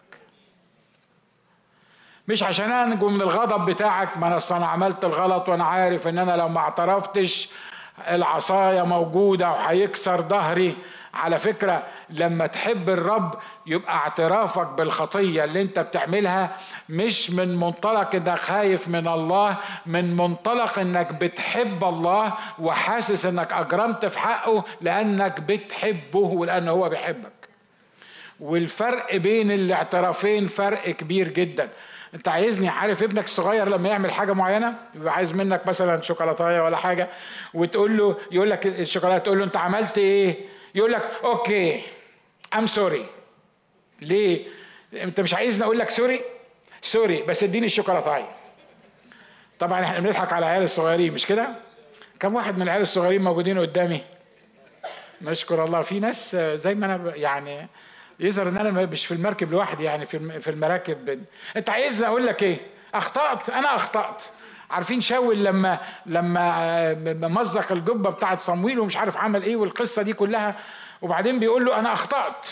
مش 2.28 2.42
عشان 2.42 2.72
أنجو 2.72 3.08
من 3.08 3.20
الغضب 3.20 3.70
بتاعك 3.70 4.18
ما 4.18 4.26
أنا 4.26 4.40
أنا 4.50 4.66
عملت 4.66 5.04
الغلط 5.04 5.48
وأنا 5.48 5.64
عارف 5.64 6.08
إن 6.08 6.18
أنا 6.18 6.36
لو 6.36 6.48
ما 6.48 6.60
اعترفتش 6.60 7.48
العصاية 8.08 8.82
موجودة 8.82 9.50
وهيكسر 9.50 10.22
ظهري 10.22 10.76
على 11.14 11.38
فكرة 11.38 11.82
لما 12.10 12.46
تحب 12.46 12.90
الرب 12.90 13.34
يبقى 13.66 13.94
اعترافك 13.94 14.66
بالخطية 14.66 15.44
اللي 15.44 15.62
انت 15.62 15.78
بتعملها 15.78 16.56
مش 16.88 17.30
من 17.30 17.56
منطلق 17.56 18.14
انك 18.14 18.38
خايف 18.38 18.88
من 18.88 19.08
الله 19.08 19.56
من 19.86 20.16
منطلق 20.16 20.78
انك 20.78 21.12
بتحب 21.12 21.84
الله 21.84 22.34
وحاسس 22.58 23.26
انك 23.26 23.52
أجرمت 23.52 24.06
في 24.06 24.18
حقه 24.18 24.64
لأنك 24.80 25.40
بتحبه 25.40 26.18
ولأن 26.18 26.68
هو 26.68 26.88
بيحبك. 26.88 27.32
والفرق 28.40 29.16
بين 29.16 29.50
الاعترافين 29.50 30.46
فرق 30.46 30.90
كبير 30.90 31.28
جدا. 31.28 31.68
انت 32.14 32.28
عايزني 32.28 32.68
عارف 32.68 33.02
ابنك 33.02 33.24
الصغير 33.24 33.68
لما 33.68 33.88
يعمل 33.88 34.12
حاجة 34.12 34.32
معينة؟ 34.32 34.74
يبقى 34.94 35.14
عايز 35.14 35.34
منك 35.34 35.66
مثلا 35.68 36.00
شوكولاتاية 36.00 36.60
ولا 36.64 36.76
حاجة 36.76 37.08
وتقول 37.54 37.96
له 37.98 38.16
يقول 38.30 38.50
لك 38.50 38.66
الشوكولاتة 38.66 39.24
تقول 39.24 39.38
له 39.38 39.44
انت 39.44 39.56
عملت 39.56 39.98
إيه؟ 39.98 40.36
يقول 40.74 40.92
لك 40.92 41.02
okay 41.24 41.82
I'm 42.54 42.66
sorry 42.66 43.06
ليه؟ 44.00 44.46
أنت 44.92 45.20
مش 45.20 45.34
عايزني 45.34 45.64
أقول 45.64 45.78
لك 45.78 45.90
sorry 45.90 46.20
sorry 46.82 47.22
بس 47.22 47.42
اديني 47.44 47.66
الشوكولاتايه 47.66 48.28
طبعا 49.58 49.84
إحنا 49.84 50.00
بنضحك 50.00 50.32
على 50.32 50.46
العيال 50.46 50.62
الصغيرين 50.62 51.12
مش 51.12 51.26
كده؟ 51.26 51.48
كم 52.20 52.34
واحد 52.34 52.56
من 52.56 52.62
العيال 52.62 52.82
الصغيرين 52.82 53.22
موجودين 53.22 53.58
قدامي؟ 53.58 54.02
نشكر 55.22 55.64
الله. 55.64 55.82
في 55.82 56.00
ناس 56.00 56.36
زي 56.36 56.74
ما 56.74 56.86
أنا 56.86 57.16
يعني 57.16 57.68
يظهر 58.20 58.48
إن 58.48 58.56
أنا 58.56 58.86
مش 58.86 59.06
في 59.06 59.14
المركب 59.14 59.52
لوحدي 59.52 59.84
يعني 59.84 60.06
في 60.40 60.50
المراكب 60.50 61.24
أنت 61.56 61.70
عايز 61.70 62.02
أقول 62.02 62.26
لك 62.26 62.42
إيه؟ 62.42 62.58
أخطأت 62.94 63.50
أنا 63.50 63.76
أخطأت. 63.76 64.22
عارفين 64.70 65.00
شاول 65.00 65.44
لما 65.44 65.80
لما 66.06 67.28
مزق 67.28 67.72
الجبة 67.72 68.10
بتاعت 68.10 68.40
صمويل 68.40 68.78
ومش 68.80 68.96
عارف 68.96 69.16
عمل 69.16 69.42
إيه 69.42 69.56
والقصة 69.56 70.02
دي 70.02 70.12
كلها. 70.12 70.56
وبعدين 71.02 71.40
بيقول 71.40 71.64
له 71.64 71.78
أنا 71.78 71.92
أخطأت 71.92 72.46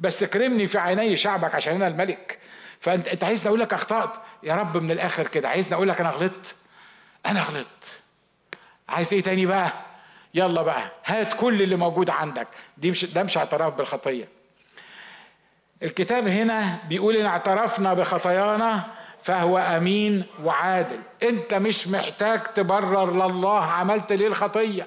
بس 0.00 0.22
اكرمني 0.22 0.66
في 0.66 0.78
عيني 0.78 1.16
شعبك 1.16 1.54
عشان 1.54 1.74
أنا 1.74 1.88
الملك. 1.88 2.38
فانت 2.80 3.08
أنت 3.08 3.24
عايزني 3.24 3.48
أقول 3.48 3.60
لك 3.60 3.72
أخطأت؟ 3.72 4.10
يا 4.42 4.54
رب 4.54 4.76
من 4.76 4.90
الآخر 4.90 5.26
كده. 5.26 5.48
عايزني 5.48 5.74
أقول 5.74 5.88
لك 5.88 6.00
أنا 6.00 6.10
غلطت. 6.10 6.54
أنا 7.26 7.42
غلطت. 7.42 7.66
عايز 8.88 9.14
إيه 9.14 9.22
تاني 9.22 9.46
بقى؟ 9.46 9.72
يلا 10.34 10.62
بقى 10.62 10.92
هات 11.04 11.32
كل 11.32 11.62
اللي 11.62 11.76
موجود 11.76 12.10
عندك. 12.10 12.48
دي 12.78 12.90
مش 12.90 13.04
ده 13.04 13.22
مش 13.22 13.38
اعتراف 13.38 13.74
بالخطية. 13.74 14.28
الكتاب 15.82 16.28
هنا 16.28 16.78
بيقول 16.88 17.16
إن 17.16 17.26
اعترفنا 17.26 17.94
بخطايانا 17.94 18.84
فهو 19.26 19.58
أمين 19.58 20.24
وعادل. 20.44 20.98
أنت 21.22 21.54
مش 21.54 21.88
محتاج 21.88 22.40
تبرر 22.42 23.12
لله 23.12 23.60
عملت 23.60 24.12
ليه 24.12 24.26
الخطية. 24.26 24.86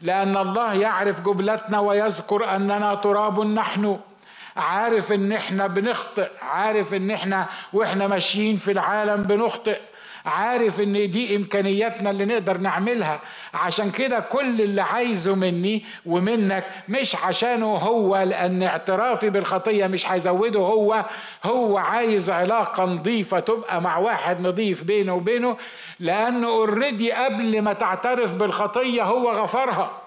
لأن 0.00 0.36
الله 0.36 0.74
يعرف 0.74 1.20
جبلتنا 1.20 1.78
ويذكر 1.78 2.56
أننا 2.56 2.94
تراب 2.94 3.40
نحن. 3.40 3.98
عارف 4.56 5.12
إن 5.12 5.32
إحنا 5.32 5.66
بنخطئ 5.66 6.30
عارف 6.42 6.94
إن 6.94 7.10
إحنا 7.10 7.46
وإحنا 7.72 8.06
ماشيين 8.06 8.56
في 8.56 8.72
العالم 8.72 9.22
بنخطئ. 9.22 9.80
عارف 10.24 10.80
إن 10.80 11.10
دي 11.10 11.36
إمكانياتنا 11.36 12.10
اللي 12.10 12.24
نقدر 12.24 12.58
نعملها. 12.58 13.20
عشان 13.54 13.90
كده 13.90 14.20
كل 14.20 14.60
اللي 14.62 14.80
عايزه 14.80 15.34
مني 15.34 15.84
ومنك 16.06 16.64
مش 16.88 17.16
عشانه 17.16 17.66
هو 17.76 18.16
لأن 18.16 18.62
اعترافي 18.62 19.30
بالخطية 19.30 19.86
مش 19.86 20.06
هيزوده 20.08 20.60
هو. 20.60 21.04
هو 21.44 21.78
عايز 21.78 22.30
علاقة 22.30 22.84
نظيفة 22.84 23.40
تبقى 23.40 23.82
مع 23.82 23.98
واحد 23.98 24.40
نظيف 24.40 24.82
بينه 24.82 25.14
وبينه 25.14 25.56
لأنه 26.00 26.48
اوريدي 26.48 27.12
قبل 27.12 27.62
ما 27.62 27.72
تعترف 27.72 28.34
بالخطية 28.34 29.02
هو 29.02 29.30
غفرها. 29.32 30.00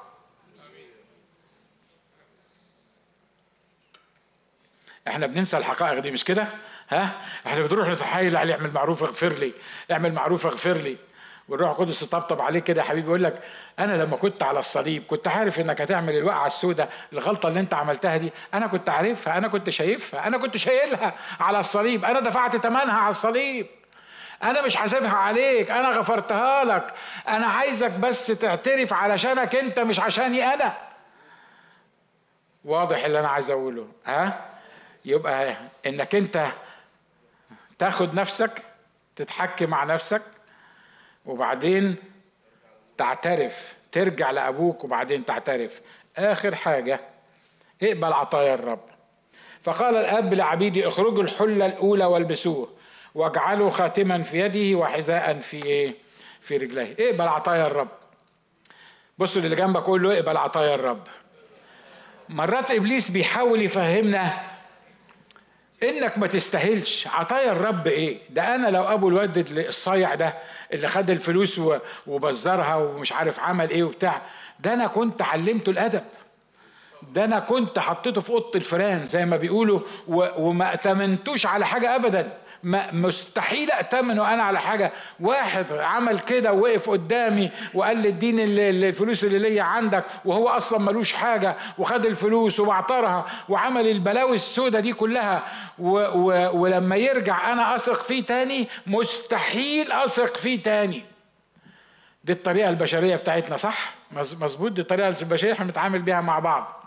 إحنا 5.08 5.28
بننسى 5.28 5.58
الحقائق 5.58 6.00
دي 6.00 6.12
مش 6.12 6.24
كده؟ 6.24 6.48
ها؟ 6.90 7.12
إحنا 7.48 7.62
بنروح 7.62 7.90
نتحايل 7.90 8.38
عليه 8.38 8.54
اعمل 8.54 8.74
معروف 8.74 9.04
اغفر 9.04 9.30
لي 9.34 9.54
اعمل 9.92 10.14
معروف 10.14 10.46
اغفر 10.48 10.74
لي. 10.78 10.98
والروح 11.50 11.70
القدس 11.70 12.04
يطبطب 12.04 12.42
عليك 12.42 12.64
كده 12.64 12.82
يا 12.82 12.88
حبيبي 12.88 13.08
يقول 13.08 13.24
لك 13.24 13.42
أنا 13.80 14.04
لما 14.04 14.18
كنت 14.18 14.44
على 14.44 14.60
الصليب 14.60 15.04
كنت 15.06 15.28
عارف 15.28 15.60
إنك 15.60 15.82
هتعمل 15.82 16.18
الوقعة 16.18 16.48
السوداء 16.48 16.90
الغلطة 17.14 17.48
اللي 17.50 17.60
أنت 17.60 17.74
عملتها 17.74 18.18
دي 18.18 18.32
أنا 18.54 18.68
كنت 18.68 18.90
عارفها 18.90 19.38
أنا 19.38 19.48
كنت 19.48 19.70
شايفها 19.70 20.28
أنا 20.28 20.38
كنت 20.38 20.58
شايلها 20.58 21.14
على 21.40 21.60
الصليب 21.60 22.06
أنا 22.06 22.20
دفعت 22.20 22.58
ثمنها 22.58 22.94
على 23.00 23.10
الصليب. 23.10 23.68
أنا 24.44 24.62
مش 24.62 24.76
حاسبها 24.76 25.14
عليك 25.16 25.72
أنا 25.72 25.90
غفرتها 25.90 26.64
لك. 26.64 26.94
أنا 27.28 27.48
عايزك 27.48 27.92
بس 27.92 28.28
تعترف 28.28 28.94
علشانك 28.94 29.56
أنت 29.56 29.80
مش 29.80 30.00
عشاني 30.00 30.54
أنا. 30.54 30.74
واضح 32.66 33.06
اللي 33.06 33.20
أنا 33.20 33.28
عايز 33.30 33.52
أقوله 33.52 33.88
ها؟ 34.06 34.46
يبقى 35.06 35.56
إنك 35.86 36.16
أنت 36.16 36.48
تاخد 37.80 38.16
نفسك 38.16 38.64
تتحكم 39.16 39.70
مع 39.70 39.84
نفسك 39.84 40.22
وبعدين 41.26 41.96
تعترف 42.98 43.76
ترجع 43.92 44.32
لأبوك 44.32 44.84
وبعدين 44.84 45.26
تعترف. 45.26 45.82
آخر 46.18 46.56
حاجة 46.56 47.00
اقبل 47.84 48.14
عطايا 48.14 48.54
الرب. 48.54 48.80
فقال 49.62 49.96
الأب 49.96 50.34
لعبيدي 50.34 50.88
اخرجوا 50.88 51.24
الحلة 51.24 51.66
الأولى 51.66 52.06
والبسوه 52.06 52.70
واجعلوا 53.16 53.70
خاتما 53.70 54.24
في 54.24 54.40
يده 54.40 54.78
وحذاء 54.78 55.40
في 55.40 55.66
إيه؟ 55.66 55.96
في 56.42 56.58
رجليه. 56.58 56.96
اقبل 57.00 57.28
عطايا 57.28 57.68
الرب. 57.68 57.88
بصوا 59.18 59.42
اللي 59.42 59.56
جنبك 59.56 59.84
قول 59.84 60.04
له 60.04 60.14
اقبل 60.14 60.38
عطايا 60.38 60.76
الرب. 60.76 61.08
مرات 62.30 62.72
إبليس 62.72 63.10
بيحاول 63.12 63.62
يفهمنا 63.62 64.57
إنك 65.84 66.18
ما 66.18 66.28
تستاهلش. 66.28 67.08
عطايا 67.08 67.52
الرب 67.52 67.88
إيه؟ 67.88 68.18
ده 68.30 68.56
أنا 68.56 68.68
لو 68.68 68.84
أبو 68.84 69.10
الواد 69.10 69.58
الصايع 69.58 70.16
ده 70.16 70.34
اللي 70.74 70.88
خد 70.88 71.10
الفلوس 71.10 71.62
وبزرها 72.08 72.76
ومش 72.76 73.14
عارف 73.14 73.40
عمل 73.40 73.70
إيه 73.70 73.84
وبتاع 73.84 74.22
ده 74.60 74.74
أنا 74.74 74.88
كنت 74.88 75.22
علمته 75.22 75.70
الأدب. 75.70 76.04
ده 77.14 77.26
أنا 77.26 77.40
كنت 77.40 77.80
حطيته 77.80 78.22
في 78.22 78.30
أوضة 78.30 78.52
الفيران 78.56 79.06
زي 79.06 79.26
ما 79.26 79.38
بيقولوا 79.38 79.80
وما 80.08 80.74
أتمنتوش 80.74 81.46
على 81.46 81.66
حاجة 81.66 81.96
ابدا. 81.96 82.38
مستحيل 82.64 83.72
أتمنه 83.72 84.34
أنا 84.34 84.44
على 84.44 84.60
حاجة. 84.60 84.92
واحد 85.20 85.72
عمل 85.72 86.20
كده 86.20 86.54
ووقف 86.54 86.90
قدامي 86.90 87.52
وقال 87.74 87.98
لي 87.98 88.08
اديني 88.08 88.44
الفلوس 88.70 89.24
اللي 89.24 89.40
ليا 89.40 89.64
عندك 89.64 90.04
وهو 90.26 90.50
أصلا 90.50 90.80
ملوش 90.80 91.14
حاجة 91.14 91.58
وخد 91.78 92.06
الفلوس 92.06 92.60
وبعترها 92.60 93.26
وعمل 93.50 93.88
البلاوي 93.88 94.34
السوداء 94.34 94.82
دي 94.82 94.94
كلها. 94.94 95.44
و 95.80 95.98
و 95.98 96.58
ولما 96.62 96.96
يرجع 96.96 97.54
أنا 97.54 97.76
أثق 97.76 98.04
فيه 98.04 98.26
تاني 98.26 98.68
مستحيل 98.88 99.92
أثق 99.92 100.38
فيه 100.38 100.64
تاني. 100.64 101.04
دي 102.24 102.34
الطريقة 102.34 102.70
البشرية 102.70 103.16
بتاعتنا 103.16 103.58
صح؟ 103.58 103.94
مظبوط؟ 104.12 104.72
دي 104.72 104.82
الطريقة 104.82 105.08
البشرية 105.22 105.54
إحنا 105.54 105.66
بنتعامل 105.66 106.02
بيها 106.02 106.22
مع 106.22 106.40
بعض. 106.40 106.84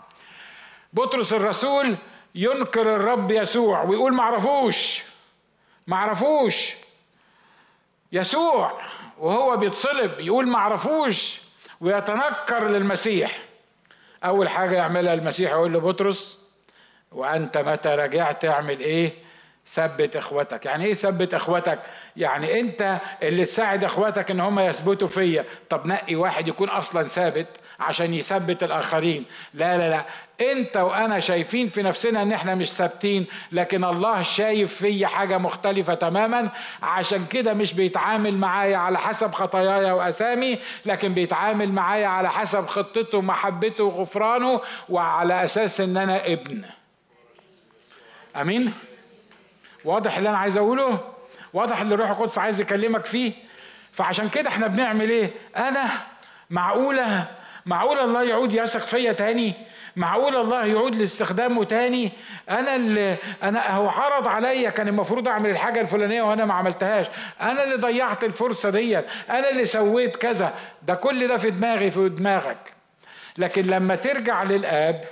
بطرس 0.93 1.33
الرسول 1.33 1.95
ينكر 2.35 2.95
الرب 2.95 3.31
يسوع 3.31 3.83
ويقول 3.83 4.13
معرفوش. 4.13 5.10
معرفوش 5.87 6.73
يسوع 8.11 8.81
وهو 9.19 9.57
بيتصلب 9.57 10.19
يقول 10.19 10.47
معرفوش 10.47 11.41
ويتنكر 11.81 12.67
للمسيح. 12.67 13.39
أول 14.23 14.49
حاجة 14.49 14.75
يعملها 14.75 15.13
المسيح 15.13 15.51
يقول 15.51 15.73
لبطرس 15.73 16.39
وأنت 17.11 17.57
متى 17.57 17.89
رجعت 17.89 18.45
أعمل 18.45 18.79
إيه؟ 18.79 19.13
ثبت 19.67 20.15
إخوتك. 20.15 20.65
يعني 20.65 20.85
إيه 20.85 20.93
ثبت 20.93 21.33
إخوتك؟ 21.33 21.79
يعني 22.17 22.59
أنت 22.59 22.99
اللي 23.23 23.45
تساعد 23.45 23.83
اخواتك 23.83 24.31
إن 24.31 24.39
هم 24.39 24.59
يثبتوا 24.59 25.07
فيا. 25.07 25.45
طب 25.69 25.87
نقي 25.87 26.15
واحد 26.15 26.47
يكون 26.47 26.69
أصلا 26.69 27.03
ثابت 27.03 27.47
عشان 27.81 28.13
يثبت 28.13 28.63
الآخرين. 28.63 29.25
لا 29.53 29.77
لا 29.77 29.89
لا. 29.89 30.05
انت 30.51 30.77
وأنا 30.77 31.19
شايفين 31.19 31.67
في 31.67 31.81
نفسنا 31.81 32.21
ان 32.21 32.31
إحنا 32.31 32.55
مش 32.55 32.71
ثابتين 32.71 33.25
لكن 33.51 33.83
الله 33.83 34.21
شايف 34.21 34.75
فيا 34.75 35.07
حاجة 35.07 35.37
مختلفة 35.37 35.93
تماما. 35.93 36.49
عشان 36.83 37.25
كده 37.25 37.53
مش 37.53 37.73
بيتعامل 37.73 38.37
معايا 38.37 38.77
على 38.77 38.97
حسب 38.99 39.31
خطاياي 39.33 39.91
واثامي 39.91 40.59
لكن 40.85 41.13
بيتعامل 41.13 41.71
معايا 41.71 42.07
على 42.07 42.29
حسب 42.29 42.67
خطته 42.67 43.17
ومحبته 43.17 43.83
وغفرانه 43.83 44.61
وعلى 44.89 45.43
أساس 45.43 45.81
إن 45.81 45.97
أنا 45.97 46.25
ابن. 46.25 46.63
أمين؟ 48.35 48.73
واضح 49.85 50.17
اللي 50.17 50.29
أنا 50.29 50.37
عايز 50.37 50.57
أقوله؟ 50.57 50.99
واضح 51.53 51.81
اللي 51.81 51.95
الروح 51.95 52.09
القدس 52.09 52.37
عايز 52.37 52.61
يكلمك 52.61 53.05
فيه؟ 53.05 53.33
فعشان 53.93 54.29
كده 54.29 54.49
إحنا 54.49 54.67
بنعمل 54.67 55.09
إيه؟ 55.09 55.31
أنا 55.57 55.85
معقولة 56.49 57.27
معقوله 57.65 58.03
الله 58.03 58.23
يعود 58.23 58.53
يثق 58.53 58.85
فيا 58.85 59.11
تاني؟ 59.11 59.53
معقول 59.95 60.35
الله 60.35 60.65
يعود 60.65 60.95
لاستخدامه 60.95 61.63
تاني؟ 61.63 62.11
أنا 62.49 62.75
اللي 62.75 63.17
أنا 63.43 63.75
هو 63.75 63.89
عرض 63.89 64.27
عليا 64.27 64.69
كان 64.69 64.87
المفروض 64.87 65.27
أعمل 65.27 65.49
الحاجة 65.49 65.81
الفلانية 65.81 66.21
وأنا 66.21 66.45
ما 66.45 66.53
عملتهاش. 66.53 67.07
أنا 67.41 67.63
اللي 67.63 67.75
ضيعت 67.75 68.23
الفرصة 68.23 68.69
دي 68.69 68.97
أنا 69.29 69.49
اللي 69.49 69.65
سويت 69.65 70.15
كذا. 70.15 70.53
ده 70.83 70.93
كل 70.95 71.27
ده 71.27 71.37
في 71.37 71.49
دماغي 71.51 71.89
في 71.89 72.09
دماغك. 72.09 72.73
لكن 73.37 73.61
لما 73.61 73.95
ترجع 73.95 74.43
للآب 74.43 75.03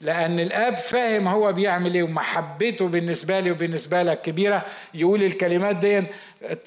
لأن 0.00 0.40
الآب 0.40 0.76
فاهم 0.76 1.28
هو 1.28 1.52
بيعمل 1.52 1.94
إيه 1.94 2.02
ومحبته 2.02 2.88
بالنسبة 2.88 3.40
لي 3.40 3.50
وبالنسبة 3.50 4.02
لك 4.02 4.22
كبيرة 4.22 4.64
يقول 4.94 5.22
الكلمات 5.22 5.76
دي 5.76 6.04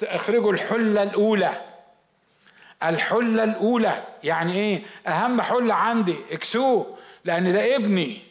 اخرجوا 0.04 0.52
الحلة 0.54 1.04
الأولى. 1.04 1.52
الحلة 2.84 3.44
الأولى 3.44 4.04
يعني 4.24 4.54
إيه؟ 4.54 4.84
أهم 5.08 5.42
حلة 5.42 5.74
عندي 5.74 6.16
اكسوه 6.32 6.98
لأن 7.26 7.54
ده 7.54 7.76
ابني 7.76 8.22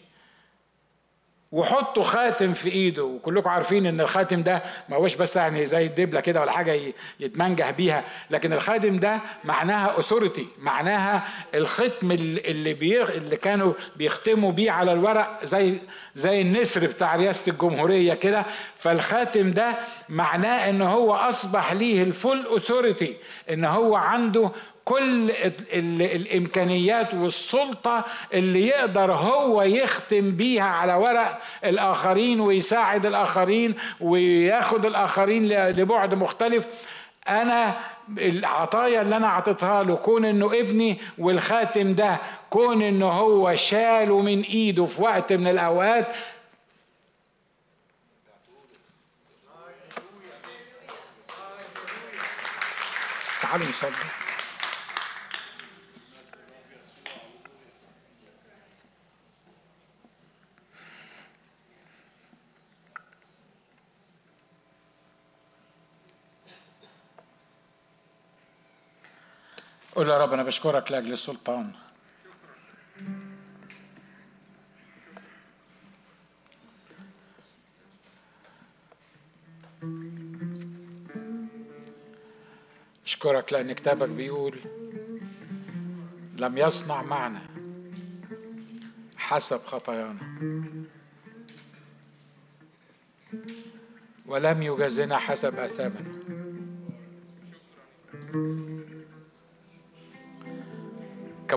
وحطوا 1.53 2.03
خاتم 2.03 2.53
في 2.53 2.69
ايده. 2.69 3.05
وكلكم 3.05 3.51
عارفين 3.51 3.87
إن 3.87 4.01
الخاتم 4.01 4.43
ده 4.43 4.63
ما 4.89 4.97
هوش 4.97 5.15
بس 5.15 5.37
يعني 5.37 5.67
زي 5.67 5.87
الدبلة 5.87 6.21
كده 6.21 6.41
ولا 6.41 6.53
حاجة 6.53 6.81
يتمنجه 7.21 7.71
بيها 7.71 8.05
لكن 8.31 8.53
الخاتم 8.53 8.97
ده 8.97 9.21
معناها 9.45 9.87
اوثوريتي 9.87 10.47
معناها 10.59 11.23
الختم 11.55 12.13
اللي 12.13 12.75
بي 12.75 13.03
اللي 13.03 13.37
كانوا 13.37 13.73
بيختموا 13.97 14.53
بيه 14.53 14.71
على 14.71 14.93
الورق 14.93 15.45
زي 15.45 15.79
زي 16.15 16.41
النسر 16.41 16.87
بتاع 16.87 17.17
رئاسة 17.17 17.53
الجمهورية 17.53 18.15
كده. 18.15 18.45
فالخاتم 18.77 19.51
ده 19.51 19.75
معناه 20.09 20.71
إن 20.71 20.83
هو 20.83 21.15
أصبح 21.15 21.73
ليه 21.73 22.03
الفول 22.03 22.47
اوثوريتي 22.47 23.17
إن 23.51 23.65
هو 23.65 23.97
عنده 23.97 24.51
كل 24.89 25.31
الإمكانيات 26.03 27.15
والسلطة 27.15 28.05
اللي 28.35 28.67
يقدر 28.67 29.13
هو 29.13 29.63
يختم 29.63 30.31
بيها 30.31 30.65
على 30.65 30.95
ورق 30.95 31.41
الآخرين 31.65 32.41
ويساعد 32.41 33.07
الآخرين 33.07 33.75
وياخد 34.01 34.87
الآخرين 34.87 35.49
لبعد 35.71 36.15
مختلف. 36.15 36.67
أنا 37.29 37.81
العطايا 38.19 39.01
اللي 39.03 39.17
أنا 39.17 39.27
اعطيتها 39.27 39.83
له 39.83 39.95
كون 39.97 40.25
إنه 40.25 40.47
ابني 40.47 40.99
والخاتم 41.19 41.93
ده 41.93 42.17
كون 42.51 42.83
إنه 42.83 43.09
هو 43.09 43.55
شاله 43.55 44.21
من 44.21 44.43
إيده 44.43 44.85
في 44.85 45.03
وقت 45.03 45.33
من 45.33 45.47
الأوقات. 45.47 46.07
تعالوا 53.43 53.67
نصلي. 53.67 54.28
قول 69.99 70.09
يا 70.09 70.19
رب 70.19 70.33
أنا 70.33 70.43
بشكرك 70.43 70.93
لأجل 70.93 71.13
السلطان 71.13 71.73
أشكرك 83.07 83.53
لأن 83.53 83.73
كتابك 83.73 84.09
بيقول 84.09 84.59
لم 86.37 86.59
يصنع 86.59 87.03
معنا 87.03 87.43
حسب 89.17 89.61
خطايانا 89.67 90.21
ولم 94.27 94.63
يجازنا 94.63 95.19
حسب 95.19 95.59
آثامنا. 95.59 96.18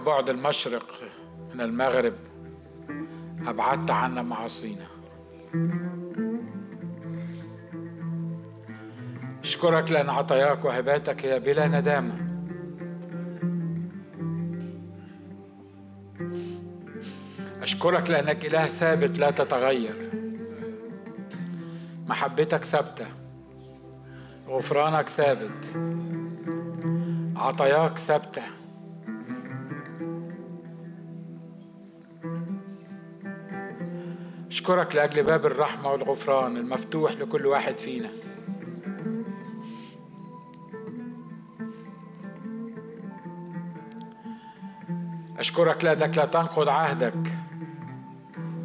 كبعد 0.02 0.30
المشرق 0.30 0.86
من 1.54 1.62
المغرب 1.62 2.14
أبعدت 3.48 3.92
عنا 3.92 4.22
معاصينا 4.22 4.86
أشكرك 9.44 9.92
لأن 9.92 10.10
عطاياك 10.10 10.66
وهباتك 10.66 11.26
هي 11.26 11.40
بلا 11.40 11.68
ندامة 11.68 12.16
أشكرك 17.62 18.10
لأنك 18.10 18.46
إله 18.46 18.68
ثابت 18.68 19.18
لا 19.18 19.32
تتغير. 19.32 20.10
محبتك 22.08 22.64
ثابتة. 22.64 23.06
غفرانك 24.48 25.10
ثابت. 25.10 25.52
عطاياك 27.36 27.98
ثابتة. 27.98 28.61
أشكرك 34.62 34.96
لأجل 34.96 35.24
باب 35.24 35.46
الرحمة 35.46 35.92
والغفران 35.92 36.58
المفتوح 36.58 37.12
لكل 37.12 37.46
واحد 37.48 37.78
فينا. 37.78 38.10
أشكرك 45.40 45.84
لأنك 45.84 46.18
لا 46.18 46.26
تنقض 46.26 46.70
عهدك 46.70 47.32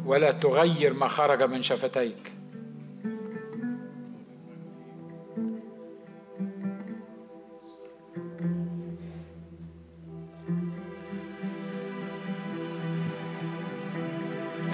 ولا 0.05 0.31
تغير 0.31 0.93
ما 0.93 1.07
خرج 1.07 1.43
من 1.43 1.61
شفتيك. 1.61 2.31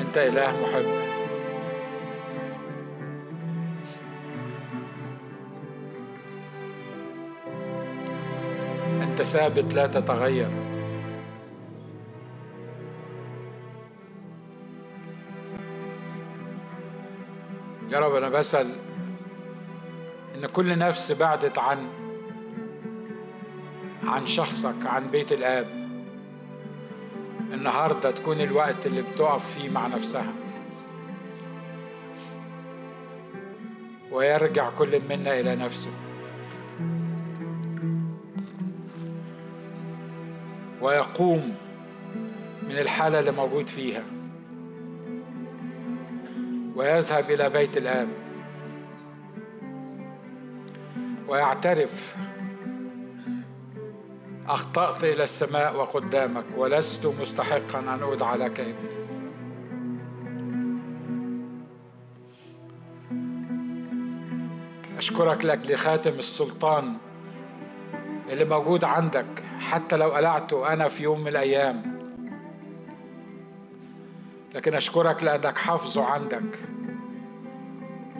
أنت 0.02 0.18
إله 0.18 0.52
محب. 0.62 1.13
ثابت 9.24 9.74
لا 9.74 9.88
تتغير. 9.88 10.50
يا 17.90 18.00
رب 18.00 18.16
أنا 18.16 18.30
بسأل 18.30 18.76
إن 20.36 20.46
كل 20.46 20.78
نفس 20.78 21.12
بعدت 21.12 21.58
عن 21.58 21.88
عن 24.08 24.26
شخصك 24.26 24.86
عن 24.86 25.08
بيت 25.08 25.32
الآب 25.32 25.68
النهارده 27.54 28.12
تكون 28.12 28.42
الوقت 28.42 28.86
اللي 28.86 29.02
بتقف 29.02 29.54
فيه 29.54 29.70
مع 29.70 29.88
نفسها. 29.88 30.34
ويرجع 34.12 34.70
كل 34.70 35.02
منا 35.10 35.40
إلى 35.40 35.56
نفسه. 35.56 35.90
ويقوم 40.84 41.56
من 42.64 42.78
الحالة 42.78 43.20
اللي 43.20 43.32
موجود 43.32 43.68
فيها. 43.68 44.04
ويذهب 46.76 47.32
إلى 47.32 47.50
بيت 47.50 47.78
الآب. 47.78 48.08
ويعترف 51.28 52.16
أخطأت 54.48 55.04
إلى 55.04 55.24
السماء 55.24 55.76
وقدامك 55.76 56.46
ولست 56.58 57.06
مستحقا 57.06 57.80
أن 57.80 58.04
أدعى 58.04 58.38
لك 58.38 58.60
ابني 58.60 59.04
أشكرك 64.98 65.46
لك 65.46 65.72
لخاتم 65.72 66.12
السلطان 66.12 66.94
اللي 68.30 68.46
موجود 68.46 68.84
عندك. 68.84 69.53
حتى 69.74 69.98
لو 69.98 70.10
قلعته 70.12 70.74
أنا 70.74 70.88
في 70.88 71.04
يوم 71.04 71.22
من 71.22 71.28
الأيام. 71.28 72.00
لكن 74.56 74.74
أشكرك 74.74 75.24
لأنك 75.24 75.58
حافظه 75.58 76.06
عندك. 76.06 76.60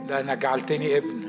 لأنك 0.08 0.38
جعلتني 0.38 0.98
ابن. 0.98 1.24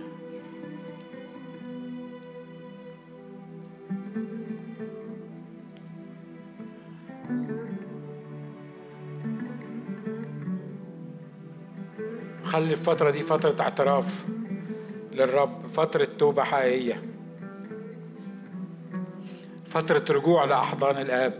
خلي 12.45 12.73
الفترة 12.73 13.11
دي 13.11 13.23
فترة 13.23 13.57
اعتراف 13.61 14.25
للرب 15.13 15.67
فترة 15.67 16.09
توبة 16.19 16.43
حقيقية. 16.43 17.14
فترة 19.75 20.17
رجوع 20.17 20.45
لأحضان 20.45 20.97
الآب. 20.99 21.33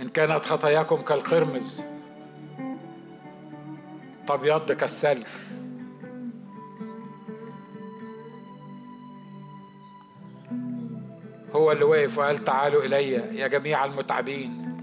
إن 0.00 0.08
كانت 0.08 0.44
خطاياكم 0.44 0.96
كالقرمز 0.96 1.82
تبيض 4.28 4.72
كالثلج. 4.72 5.26
هو 11.54 11.72
اللي 11.72 11.84
وقف 11.84 12.18
وقال 12.18 12.44
تعالوا 12.44 12.84
إلي 12.84 13.12
يا 13.12 13.46
جميع 13.46 13.84
المتعبين. 13.84 14.76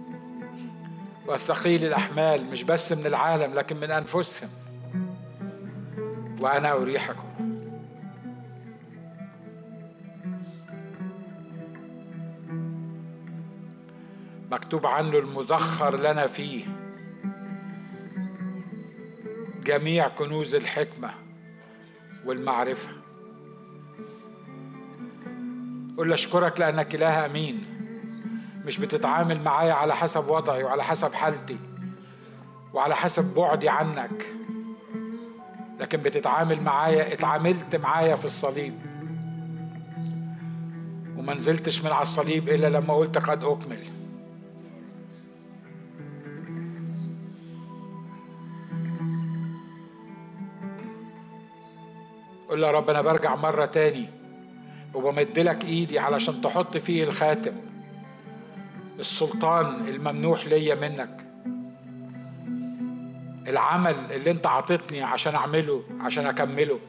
والثقيل 1.28 1.86
الأحمال 1.86 2.52
مش 2.52 2.64
بس 2.64 2.91
من 2.91 3.06
العالم 3.06 3.54
لكن 3.54 3.78
من 3.78 3.91
أنفسهم. 3.91 4.50
وأنا 6.39 6.72
أريحكم. 6.74 7.53
مكتوب 14.54 14.86
عنه 14.86 15.18
المذخر 15.18 15.99
لنا 15.99 16.28
فيه. 16.28 16.66
جميع 19.64 20.08
كنوز 20.08 20.56
الحكمة 20.56 21.12
والمعرفة. 22.26 22.89
قل 25.97 26.14
أشكرك 26.14 26.60
لأنك 26.60 26.95
إله 26.95 27.26
أمين. 27.26 27.66
مش 28.66 28.78
بتتعامل 28.78 29.41
معايا 29.41 29.74
على 29.74 29.95
حسب 29.95 30.30
وضعي 30.30 30.64
وعلى 30.64 30.84
حسب 30.84 31.14
حالتي 31.14 31.58
وعلى 32.74 32.95
حسب 32.95 33.24
بعدي 33.24 33.70
عنك 33.70 34.26
لكن 35.80 35.97
بتتعامل 35.97 36.64
معايا 36.64 37.14
اتعاملت 37.14 37.76
معايا 37.76 38.16
في 38.16 38.26
الصليب. 38.26 38.80
وما 41.18 41.34
نزلتش 41.34 41.84
من 41.84 41.91
على 41.91 42.01
الصليب 42.01 42.49
إلا 42.49 42.68
لما 42.68 42.93
قلت 42.93 43.18
قد 43.18 43.43
أكمل. 43.43 44.03
قل 52.54 52.62
له 52.62 52.68
يا 52.68 52.72
رب 52.72 52.89
أنا 52.89 53.01
برجع 53.01 53.36
مرة 53.36 53.66
تاني 53.66 54.10
وبمدلك 54.93 55.66
إيدي 55.66 55.99
علشان 55.99 56.41
تحط 56.41 56.78
فيه 56.78 57.04
الخاتم. 57.04 57.54
السلطان 58.99 59.88
الممنوح 59.88 60.45
ليا 60.45 60.76
منك. 60.76 61.26
العمل 63.47 63.95
اللي 64.12 64.32
أنت 64.32 64.47
عطتني 64.47 65.04
عشان 65.04 65.36
أعمله 65.36 65.84
عشان 65.99 66.26
أكمله. 66.26 66.80